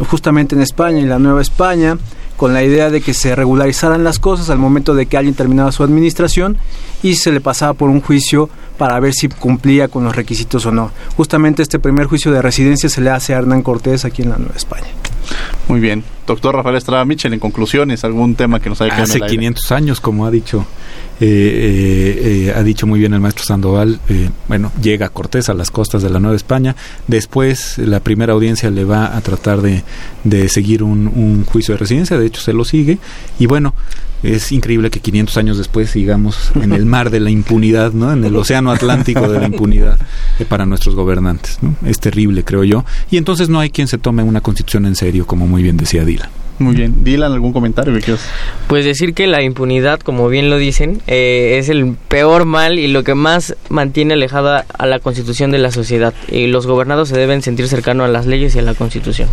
justamente 0.08 0.54
en 0.54 0.62
España, 0.62 0.98
en 0.98 1.08
la 1.08 1.18
Nueva 1.18 1.42
España 1.42 1.98
con 2.36 2.52
la 2.52 2.62
idea 2.62 2.90
de 2.90 3.00
que 3.00 3.14
se 3.14 3.34
regularizaran 3.34 4.04
las 4.04 4.18
cosas 4.18 4.50
al 4.50 4.58
momento 4.58 4.94
de 4.94 5.06
que 5.06 5.16
alguien 5.16 5.34
terminaba 5.34 5.72
su 5.72 5.82
administración 5.82 6.58
y 7.02 7.16
se 7.16 7.32
le 7.32 7.40
pasaba 7.40 7.74
por 7.74 7.90
un 7.90 8.00
juicio 8.00 8.48
para 8.78 8.98
ver 9.00 9.14
si 9.14 9.28
cumplía 9.28 9.88
con 9.88 10.04
los 10.04 10.16
requisitos 10.16 10.66
o 10.66 10.72
no. 10.72 10.90
Justamente 11.16 11.62
este 11.62 11.78
primer 11.78 12.06
juicio 12.06 12.32
de 12.32 12.42
residencia 12.42 12.88
se 12.88 13.00
le 13.00 13.10
hace 13.10 13.34
a 13.34 13.38
Hernán 13.38 13.62
Cortés 13.62 14.04
aquí 14.04 14.22
en 14.22 14.30
la 14.30 14.38
Nueva 14.38 14.56
España. 14.56 14.88
Muy 15.68 15.80
bien. 15.80 16.04
Doctor 16.26 16.54
Rafael 16.54 16.76
Estrada 16.76 17.04
Michel, 17.04 17.34
en 17.34 17.40
conclusiones, 17.40 18.04
algún 18.04 18.34
tema 18.34 18.60
que 18.60 18.68
nos 18.68 18.80
haya 18.80 18.90
quedado 18.90 19.04
Hace 19.04 19.20
500 19.20 19.72
años, 19.72 20.00
como 20.00 20.26
ha 20.26 20.30
dicho 20.30 20.66
eh, 21.20 21.26
eh, 21.26 22.46
eh, 22.48 22.54
ha 22.56 22.62
dicho 22.62 22.88
muy 22.88 22.98
bien 22.98 23.14
el 23.14 23.20
maestro 23.20 23.44
Sandoval, 23.44 24.00
bueno, 24.48 24.72
llega 24.82 25.08
Cortés 25.10 25.48
a 25.48 25.54
las 25.54 25.70
costas 25.70 26.02
de 26.02 26.10
la 26.10 26.18
Nueva 26.18 26.36
España, 26.36 26.74
después 27.06 27.78
la 27.78 28.00
primera 28.00 28.32
audiencia 28.32 28.68
le 28.70 28.84
va 28.84 29.16
a 29.16 29.20
tratar 29.20 29.62
de, 29.62 29.84
de 30.24 30.48
seguir 30.48 30.82
un, 30.82 31.06
un, 31.06 31.44
juicio 31.44 31.74
de 31.74 31.78
residencia, 31.78 32.18
de 32.18 32.26
hecho 32.26 32.40
se 32.40 32.52
lo 32.52 32.64
sigue, 32.64 32.98
y 33.38 33.46
bueno, 33.46 33.74
es 34.24 34.52
increíble 34.52 34.90
que 34.90 35.00
500 35.00 35.36
años 35.36 35.58
después 35.58 35.90
sigamos 35.90 36.50
en 36.60 36.72
el 36.72 36.86
mar 36.86 37.10
de 37.10 37.20
la 37.20 37.30
impunidad, 37.30 37.92
¿no? 37.92 38.12
en 38.12 38.24
el 38.24 38.34
océano 38.36 38.70
Atlántico 38.70 39.28
de 39.28 39.38
la 39.38 39.46
impunidad 39.46 39.98
para 40.48 40.66
nuestros 40.66 40.94
gobernantes. 40.94 41.58
¿no? 41.62 41.76
Es 41.86 42.00
terrible, 42.00 42.44
creo 42.44 42.64
yo, 42.64 42.84
y 43.10 43.16
entonces 43.16 43.48
no 43.48 43.60
hay 43.60 43.70
quien 43.70 43.88
se 43.88 43.98
tome 43.98 44.22
una 44.22 44.40
constitución 44.40 44.86
en 44.86 44.96
serio, 44.96 45.26
como 45.26 45.46
muy 45.46 45.62
bien 45.62 45.76
decía 45.76 46.04
Dylan. 46.04 46.30
Muy 46.58 46.76
bien. 46.76 47.02
Dylan, 47.02 47.32
¿algún 47.32 47.52
comentario? 47.52 47.92
Pues 48.68 48.84
decir 48.84 49.14
que 49.14 49.26
la 49.26 49.42
impunidad, 49.42 50.00
como 50.00 50.28
bien 50.28 50.50
lo 50.50 50.58
dicen, 50.58 51.02
eh, 51.06 51.56
es 51.58 51.68
el 51.68 51.96
peor 52.08 52.44
mal 52.44 52.78
y 52.78 52.86
lo 52.86 53.02
que 53.02 53.14
más 53.14 53.56
mantiene 53.68 54.14
alejada 54.14 54.64
a 54.78 54.86
la 54.86 55.00
constitución 55.00 55.50
de 55.50 55.58
la 55.58 55.72
sociedad. 55.72 56.14
Y 56.30 56.46
los 56.46 56.66
gobernados 56.66 57.08
se 57.08 57.16
deben 57.16 57.42
sentir 57.42 57.66
cercanos 57.66 58.06
a 58.06 58.08
las 58.08 58.26
leyes 58.26 58.54
y 58.54 58.60
a 58.60 58.62
la 58.62 58.74
constitución. 58.74 59.28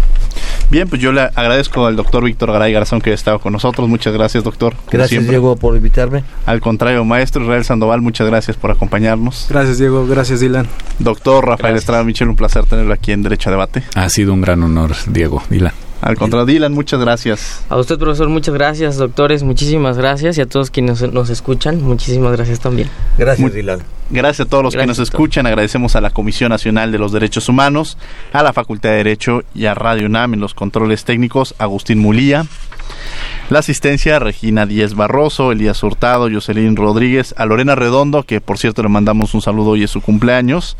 Bien, 0.72 0.88
pues 0.88 1.02
yo 1.02 1.12
le 1.12 1.20
agradezco 1.22 1.86
al 1.86 1.98
doctor 1.98 2.24
Víctor 2.24 2.50
Garay 2.54 2.72
Garzón 2.72 3.02
que 3.02 3.12
ha 3.12 3.14
estado 3.14 3.40
con 3.40 3.52
nosotros. 3.52 3.90
Muchas 3.90 4.14
gracias, 4.14 4.46
doctor. 4.46 4.74
Gracias, 4.90 5.28
Diego, 5.28 5.58
por 5.58 5.76
invitarme. 5.76 6.24
Al 6.46 6.62
contrario, 6.62 7.04
maestro 7.04 7.44
Israel 7.44 7.66
Sandoval, 7.66 8.00
muchas 8.00 8.26
gracias 8.28 8.56
por 8.56 8.72
acompañarnos. 8.72 9.48
Gracias, 9.50 9.80
Diego. 9.80 10.08
Gracias, 10.08 10.40
Dylan. 10.40 10.68
Doctor 10.98 11.46
Rafael 11.46 11.76
Estrada 11.76 12.06
Michel, 12.06 12.30
un 12.30 12.38
placer 12.38 12.66
tenerlo 12.66 12.94
aquí 12.94 13.12
en 13.12 13.22
Derecho 13.22 13.50
a 13.50 13.52
Debate. 13.52 13.84
Ha 13.96 14.08
sido 14.08 14.34
un 14.34 14.40
gran 14.40 14.64
honor, 14.64 14.96
Diego. 15.08 15.44
Dylan. 15.50 15.74
Al 16.02 16.18
contrario, 16.18 16.46
Dylan, 16.46 16.74
muchas 16.74 17.00
gracias. 17.00 17.64
A 17.70 17.78
usted, 17.78 18.00
profesor, 18.00 18.28
muchas 18.28 18.54
gracias. 18.54 18.98
Doctores, 18.98 19.44
muchísimas 19.44 19.98
gracias. 19.98 20.38
Y 20.38 20.42
a 20.42 20.48
todos 20.48 20.72
quienes 20.72 21.02
nos 21.14 21.30
escuchan, 21.30 21.82
muchísimas 21.82 22.32
gracias 22.32 22.60
también. 22.60 22.90
Gracias, 23.18 23.54
Dylan. 23.54 23.80
Gracias 24.10 24.48
a 24.48 24.50
todos 24.50 24.64
los 24.64 24.76
que 24.76 24.86
nos 24.86 25.00
escuchan. 25.00 25.46
Agradecemos 25.46 25.96
a 25.96 26.02
la 26.02 26.10
Comisión 26.10 26.50
Nacional 26.50 26.92
de 26.92 26.98
los 26.98 27.12
Derechos 27.14 27.48
Humanos, 27.48 27.98
a 28.34 28.44
la 28.44 28.52
Facultad 28.52 28.90
de 28.90 28.98
Derecho 28.98 29.44
y 29.56 29.68
a 29.68 29.74
Radio 29.74 30.08
UNAM 30.08 30.34
en 30.34 30.42
los 30.42 30.54
controles 30.54 31.06
técnicos, 31.06 31.56
Agustín 31.60 32.00
Mulía. 32.00 32.46
La 33.50 33.60
asistencia, 33.60 34.20
Regina 34.20 34.66
Díez 34.66 34.96
Barroso, 34.96 35.52
Elías 35.52 35.82
Hurtado, 35.84 36.30
Jocelyn 36.30 36.76
Rodríguez, 36.76 37.34
a 37.38 37.46
Lorena 37.46 37.76
Redondo, 37.76 38.24
que 38.24 38.42
por 38.42 38.58
cierto 38.58 38.84
le 38.84 38.90
mandamos 38.90 39.34
un 39.34 39.42
saludo 39.42 39.72
hoy 39.72 39.84
es 39.84 39.92
su 39.92 40.02
cumpleaños. 40.02 40.76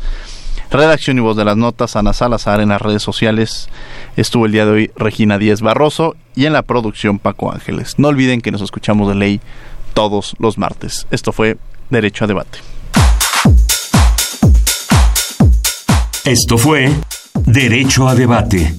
Redacción 0.70 1.18
y 1.18 1.20
voz 1.20 1.36
de 1.36 1.44
las 1.44 1.56
notas, 1.56 1.96
Ana 1.96 2.12
Salazar 2.12 2.60
en 2.60 2.70
las 2.70 2.80
redes 2.80 3.02
sociales. 3.02 3.68
Estuvo 4.16 4.46
el 4.46 4.52
día 4.52 4.64
de 4.64 4.70
hoy 4.70 4.90
Regina 4.96 5.38
Díez 5.38 5.60
Barroso 5.60 6.16
y 6.34 6.46
en 6.46 6.52
la 6.54 6.62
producción 6.62 7.18
Paco 7.18 7.52
Ángeles. 7.52 7.98
No 7.98 8.08
olviden 8.08 8.40
que 8.40 8.50
nos 8.50 8.62
escuchamos 8.62 9.08
de 9.08 9.14
ley 9.14 9.40
todos 9.94 10.34
los 10.38 10.58
martes. 10.58 11.06
Esto 11.10 11.32
fue 11.32 11.58
Derecho 11.90 12.24
a 12.24 12.26
Debate. 12.26 12.58
Esto 16.24 16.56
fue 16.56 16.90
Derecho 17.34 18.08
a 18.08 18.14
Debate. 18.14 18.74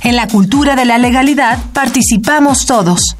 En 0.00 0.16
la 0.16 0.26
cultura 0.28 0.74
de 0.76 0.84
la 0.84 0.98
legalidad 0.98 1.58
participamos 1.72 2.66
todos. 2.66 3.16